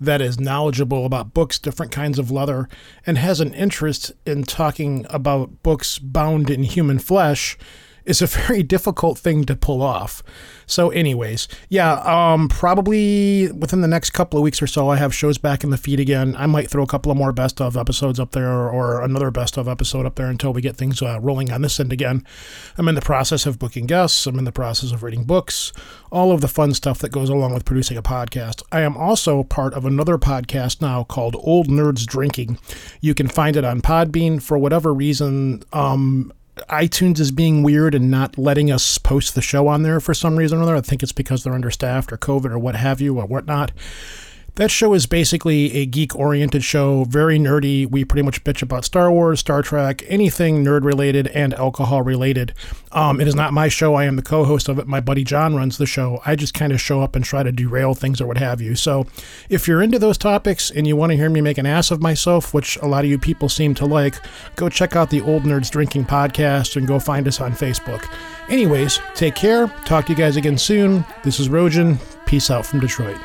that 0.00 0.20
is 0.20 0.38
knowledgeable 0.38 1.04
about 1.04 1.34
books, 1.34 1.58
different 1.58 1.90
kinds 1.90 2.20
of 2.20 2.30
leather, 2.30 2.68
and 3.04 3.18
has 3.18 3.40
an 3.40 3.52
interest 3.52 4.12
in 4.24 4.44
talking 4.44 5.06
about 5.10 5.64
books 5.64 5.98
bound 5.98 6.50
in 6.50 6.62
human 6.62 7.00
flesh 7.00 7.58
is 8.04 8.22
a 8.22 8.26
very 8.26 8.62
difficult 8.62 9.18
thing 9.18 9.44
to 9.44 9.56
pull 9.56 9.82
off. 9.82 10.22
So, 10.66 10.90
anyways, 10.90 11.48
yeah, 11.68 11.94
um, 12.00 12.48
probably 12.48 13.50
within 13.52 13.80
the 13.80 13.88
next 13.88 14.10
couple 14.10 14.38
of 14.38 14.42
weeks 14.42 14.62
or 14.62 14.66
so, 14.66 14.88
I 14.88 14.96
have 14.96 15.14
shows 15.14 15.38
back 15.38 15.64
in 15.64 15.70
the 15.70 15.76
feed 15.76 16.00
again. 16.00 16.34
I 16.36 16.46
might 16.46 16.70
throw 16.70 16.82
a 16.82 16.86
couple 16.86 17.12
of 17.12 17.18
more 17.18 17.32
best 17.32 17.60
of 17.60 17.76
episodes 17.76 18.18
up 18.18 18.32
there 18.32 18.70
or 18.70 19.02
another 19.02 19.30
best 19.30 19.56
of 19.58 19.68
episode 19.68 20.06
up 20.06 20.14
there 20.14 20.28
until 20.28 20.52
we 20.52 20.62
get 20.62 20.76
things 20.76 21.02
uh, 21.02 21.20
rolling 21.20 21.52
on 21.52 21.62
this 21.62 21.78
end 21.78 21.92
again. 21.92 22.24
I'm 22.78 22.88
in 22.88 22.94
the 22.94 23.00
process 23.00 23.44
of 23.44 23.58
booking 23.58 23.86
guests, 23.86 24.26
I'm 24.26 24.38
in 24.38 24.44
the 24.44 24.52
process 24.52 24.92
of 24.92 25.02
reading 25.02 25.24
books, 25.24 25.72
all 26.10 26.32
of 26.32 26.40
the 26.40 26.48
fun 26.48 26.74
stuff 26.74 26.98
that 27.00 27.12
goes 27.12 27.28
along 27.28 27.52
with 27.52 27.64
producing 27.64 27.96
a 27.96 28.02
podcast. 28.02 28.62
I 28.72 28.80
am 28.80 28.96
also 28.96 29.42
part 29.42 29.74
of 29.74 29.84
another 29.84 30.16
podcast 30.16 30.80
now 30.80 31.04
called 31.04 31.36
Old 31.38 31.68
Nerds 31.68 32.06
Drinking. 32.06 32.58
You 33.00 33.14
can 33.14 33.28
find 33.28 33.56
it 33.56 33.64
on 33.64 33.82
Podbean 33.82 34.42
for 34.42 34.56
whatever 34.56 34.94
reason. 34.94 35.62
Um, 35.72 36.32
iTunes 36.68 37.18
is 37.18 37.30
being 37.30 37.62
weird 37.62 37.94
and 37.94 38.10
not 38.10 38.36
letting 38.36 38.70
us 38.70 38.98
post 38.98 39.34
the 39.34 39.40
show 39.40 39.68
on 39.68 39.82
there 39.82 40.00
for 40.00 40.12
some 40.12 40.36
reason 40.36 40.58
or 40.58 40.62
other. 40.62 40.76
I 40.76 40.80
think 40.80 41.02
it's 41.02 41.12
because 41.12 41.44
they're 41.44 41.54
understaffed 41.54 42.12
or 42.12 42.18
COVID 42.18 42.50
or 42.50 42.58
what 42.58 42.76
have 42.76 43.00
you 43.00 43.18
or 43.18 43.26
whatnot. 43.26 43.72
That 44.56 44.70
show 44.70 44.92
is 44.92 45.06
basically 45.06 45.72
a 45.72 45.86
geek 45.86 46.14
oriented 46.14 46.62
show, 46.62 47.04
very 47.04 47.38
nerdy. 47.38 47.90
We 47.90 48.04
pretty 48.04 48.22
much 48.22 48.44
bitch 48.44 48.60
about 48.60 48.84
Star 48.84 49.10
Wars, 49.10 49.40
Star 49.40 49.62
Trek, 49.62 50.02
anything 50.08 50.62
nerd 50.62 50.84
related 50.84 51.28
and 51.28 51.54
alcohol 51.54 52.02
related. 52.02 52.52
Um, 52.92 53.18
it 53.18 53.26
is 53.26 53.34
not 53.34 53.54
my 53.54 53.68
show. 53.68 53.94
I 53.94 54.04
am 54.04 54.16
the 54.16 54.22
co 54.22 54.44
host 54.44 54.68
of 54.68 54.78
it. 54.78 54.86
My 54.86 55.00
buddy 55.00 55.24
John 55.24 55.56
runs 55.56 55.78
the 55.78 55.86
show. 55.86 56.20
I 56.26 56.36
just 56.36 56.52
kind 56.52 56.70
of 56.70 56.82
show 56.82 57.00
up 57.00 57.16
and 57.16 57.24
try 57.24 57.42
to 57.42 57.50
derail 57.50 57.94
things 57.94 58.20
or 58.20 58.26
what 58.26 58.36
have 58.36 58.60
you. 58.60 58.74
So 58.74 59.06
if 59.48 59.66
you're 59.66 59.80
into 59.80 59.98
those 59.98 60.18
topics 60.18 60.70
and 60.70 60.86
you 60.86 60.96
want 60.96 61.12
to 61.12 61.16
hear 61.16 61.30
me 61.30 61.40
make 61.40 61.56
an 61.56 61.64
ass 61.64 61.90
of 61.90 62.02
myself, 62.02 62.52
which 62.52 62.76
a 62.82 62.86
lot 62.86 63.04
of 63.04 63.10
you 63.10 63.18
people 63.18 63.48
seem 63.48 63.74
to 63.76 63.86
like, 63.86 64.16
go 64.56 64.68
check 64.68 64.94
out 64.96 65.08
the 65.08 65.22
Old 65.22 65.44
Nerds 65.44 65.70
Drinking 65.70 66.04
podcast 66.04 66.76
and 66.76 66.86
go 66.86 66.98
find 66.98 67.26
us 67.26 67.40
on 67.40 67.52
Facebook. 67.52 68.06
Anyways, 68.50 69.00
take 69.14 69.34
care. 69.34 69.68
Talk 69.86 70.04
to 70.06 70.12
you 70.12 70.18
guys 70.18 70.36
again 70.36 70.58
soon. 70.58 71.06
This 71.24 71.40
is 71.40 71.48
Rojan. 71.48 71.98
Peace 72.26 72.50
out 72.50 72.66
from 72.66 72.80
Detroit. 72.80 73.16